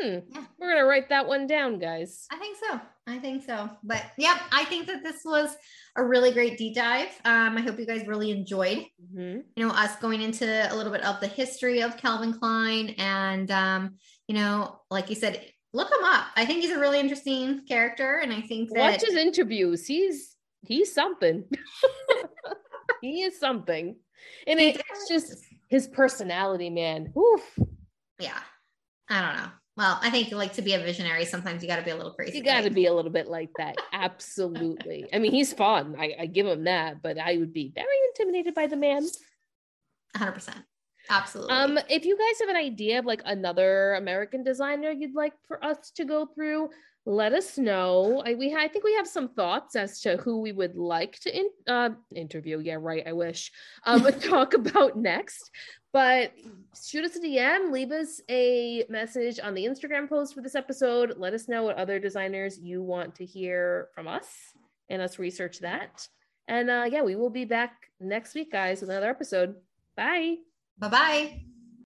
Hmm. 0.00 0.18
Yeah. 0.28 0.44
We're 0.58 0.70
gonna 0.70 0.86
write 0.86 1.08
that 1.10 1.26
one 1.26 1.46
down, 1.46 1.78
guys. 1.78 2.26
I 2.30 2.36
think 2.36 2.56
so. 2.56 2.80
I 3.06 3.18
think 3.18 3.44
so. 3.44 3.68
But 3.82 4.02
yep, 4.16 4.38
I 4.50 4.64
think 4.64 4.86
that 4.86 5.02
this 5.02 5.22
was 5.24 5.54
a 5.96 6.04
really 6.04 6.32
great 6.32 6.56
deep 6.56 6.74
dive. 6.74 7.08
Um, 7.24 7.56
I 7.56 7.60
hope 7.60 7.78
you 7.78 7.86
guys 7.86 8.06
really 8.06 8.30
enjoyed, 8.30 8.86
mm-hmm. 9.02 9.40
you 9.56 9.66
know, 9.66 9.70
us 9.70 9.96
going 9.96 10.22
into 10.22 10.46
a 10.46 10.74
little 10.74 10.92
bit 10.92 11.04
of 11.04 11.20
the 11.20 11.26
history 11.26 11.82
of 11.82 11.96
Calvin 11.96 12.32
Klein, 12.32 12.94
and 12.98 13.50
um, 13.50 13.96
you 14.26 14.34
know, 14.34 14.80
like 14.90 15.10
you 15.10 15.16
said, 15.16 15.44
look 15.72 15.88
him 15.88 16.04
up. 16.04 16.26
I 16.36 16.46
think 16.46 16.62
he's 16.62 16.70
a 16.70 16.80
really 16.80 16.98
interesting 16.98 17.66
character, 17.66 18.20
and 18.22 18.32
I 18.32 18.40
think 18.40 18.70
that 18.70 18.92
watch 18.92 19.02
his 19.02 19.16
interviews. 19.16 19.86
He's 19.86 20.34
he's 20.62 20.92
something. 20.92 21.44
he 23.02 23.22
is 23.22 23.38
something, 23.38 23.96
and 24.46 24.60
it's 24.60 25.08
just 25.08 25.44
his 25.68 25.86
personality, 25.88 26.70
man. 26.70 27.12
Oof. 27.16 27.58
Yeah, 28.18 28.38
I 29.10 29.20
don't 29.20 29.36
know. 29.36 29.50
Well, 29.76 29.98
I 30.02 30.10
think 30.10 30.30
like 30.30 30.52
to 30.52 30.62
be 30.62 30.74
a 30.74 30.78
visionary, 30.78 31.24
sometimes 31.24 31.62
you 31.62 31.68
got 31.68 31.76
to 31.76 31.82
be 31.82 31.90
a 31.90 31.96
little 31.96 32.12
crazy. 32.12 32.38
You 32.38 32.44
got 32.44 32.62
to 32.62 32.70
be 32.70 32.86
a 32.86 32.94
little 32.94 33.10
bit 33.10 33.26
like 33.26 33.50
that. 33.58 33.74
Absolutely. 33.92 35.06
I 35.12 35.18
mean, 35.18 35.32
he's 35.32 35.52
fun. 35.52 35.96
I, 35.98 36.14
I, 36.20 36.26
give 36.26 36.46
him 36.46 36.64
that, 36.64 37.02
but 37.02 37.18
I 37.18 37.36
would 37.38 37.52
be 37.52 37.72
very 37.74 37.86
intimidated 38.10 38.54
by 38.54 38.68
the 38.68 38.76
man. 38.76 39.04
100%. 40.16 40.54
Absolutely. 41.10 41.52
Um, 41.52 41.78
if 41.90 42.04
you 42.04 42.16
guys 42.16 42.40
have 42.40 42.48
an 42.48 42.56
idea 42.56 43.00
of 43.00 43.04
like 43.04 43.20
another 43.24 43.94
American 43.94 44.44
designer 44.44 44.90
you'd 44.90 45.14
like 45.14 45.34
for 45.46 45.62
us 45.62 45.90
to 45.96 46.04
go 46.04 46.26
through, 46.26 46.70
let 47.06 47.32
us 47.32 47.58
know. 47.58 48.22
I, 48.24 48.34
we 48.34 48.54
I 48.54 48.68
think 48.68 48.84
we 48.84 48.94
have 48.94 49.06
some 49.06 49.28
thoughts 49.28 49.76
as 49.76 50.00
to 50.02 50.16
who 50.16 50.40
we 50.40 50.52
would 50.52 50.76
like 50.76 51.18
to 51.20 51.36
in, 51.36 51.48
uh, 51.66 51.90
interview. 52.14 52.60
Yeah, 52.60 52.78
right. 52.80 53.06
I 53.06 53.12
wish. 53.12 53.52
Um, 53.84 54.06
talk 54.20 54.54
about 54.54 54.96
next. 54.96 55.50
But 55.92 56.32
shoot 56.84 57.04
us 57.04 57.14
a 57.14 57.20
DM, 57.20 57.70
leave 57.70 57.92
us 57.92 58.20
a 58.28 58.84
message 58.88 59.38
on 59.38 59.54
the 59.54 59.64
Instagram 59.64 60.08
post 60.08 60.34
for 60.34 60.40
this 60.40 60.56
episode. 60.56 61.14
Let 61.16 61.34
us 61.34 61.48
know 61.48 61.62
what 61.62 61.76
other 61.76 62.00
designers 62.00 62.58
you 62.58 62.82
want 62.82 63.14
to 63.16 63.24
hear 63.24 63.90
from 63.94 64.08
us 64.08 64.26
and 64.88 65.00
us 65.00 65.20
research 65.20 65.60
that. 65.60 66.08
And 66.48 66.68
uh, 66.68 66.86
yeah, 66.90 67.02
we 67.02 67.14
will 67.14 67.30
be 67.30 67.44
back 67.44 67.74
next 68.00 68.34
week, 68.34 68.50
guys, 68.50 68.80
with 68.80 68.90
another 68.90 69.08
episode. 69.08 69.54
Bye. 69.96 70.36
Bye 70.78 70.88
bye. 70.88 71.53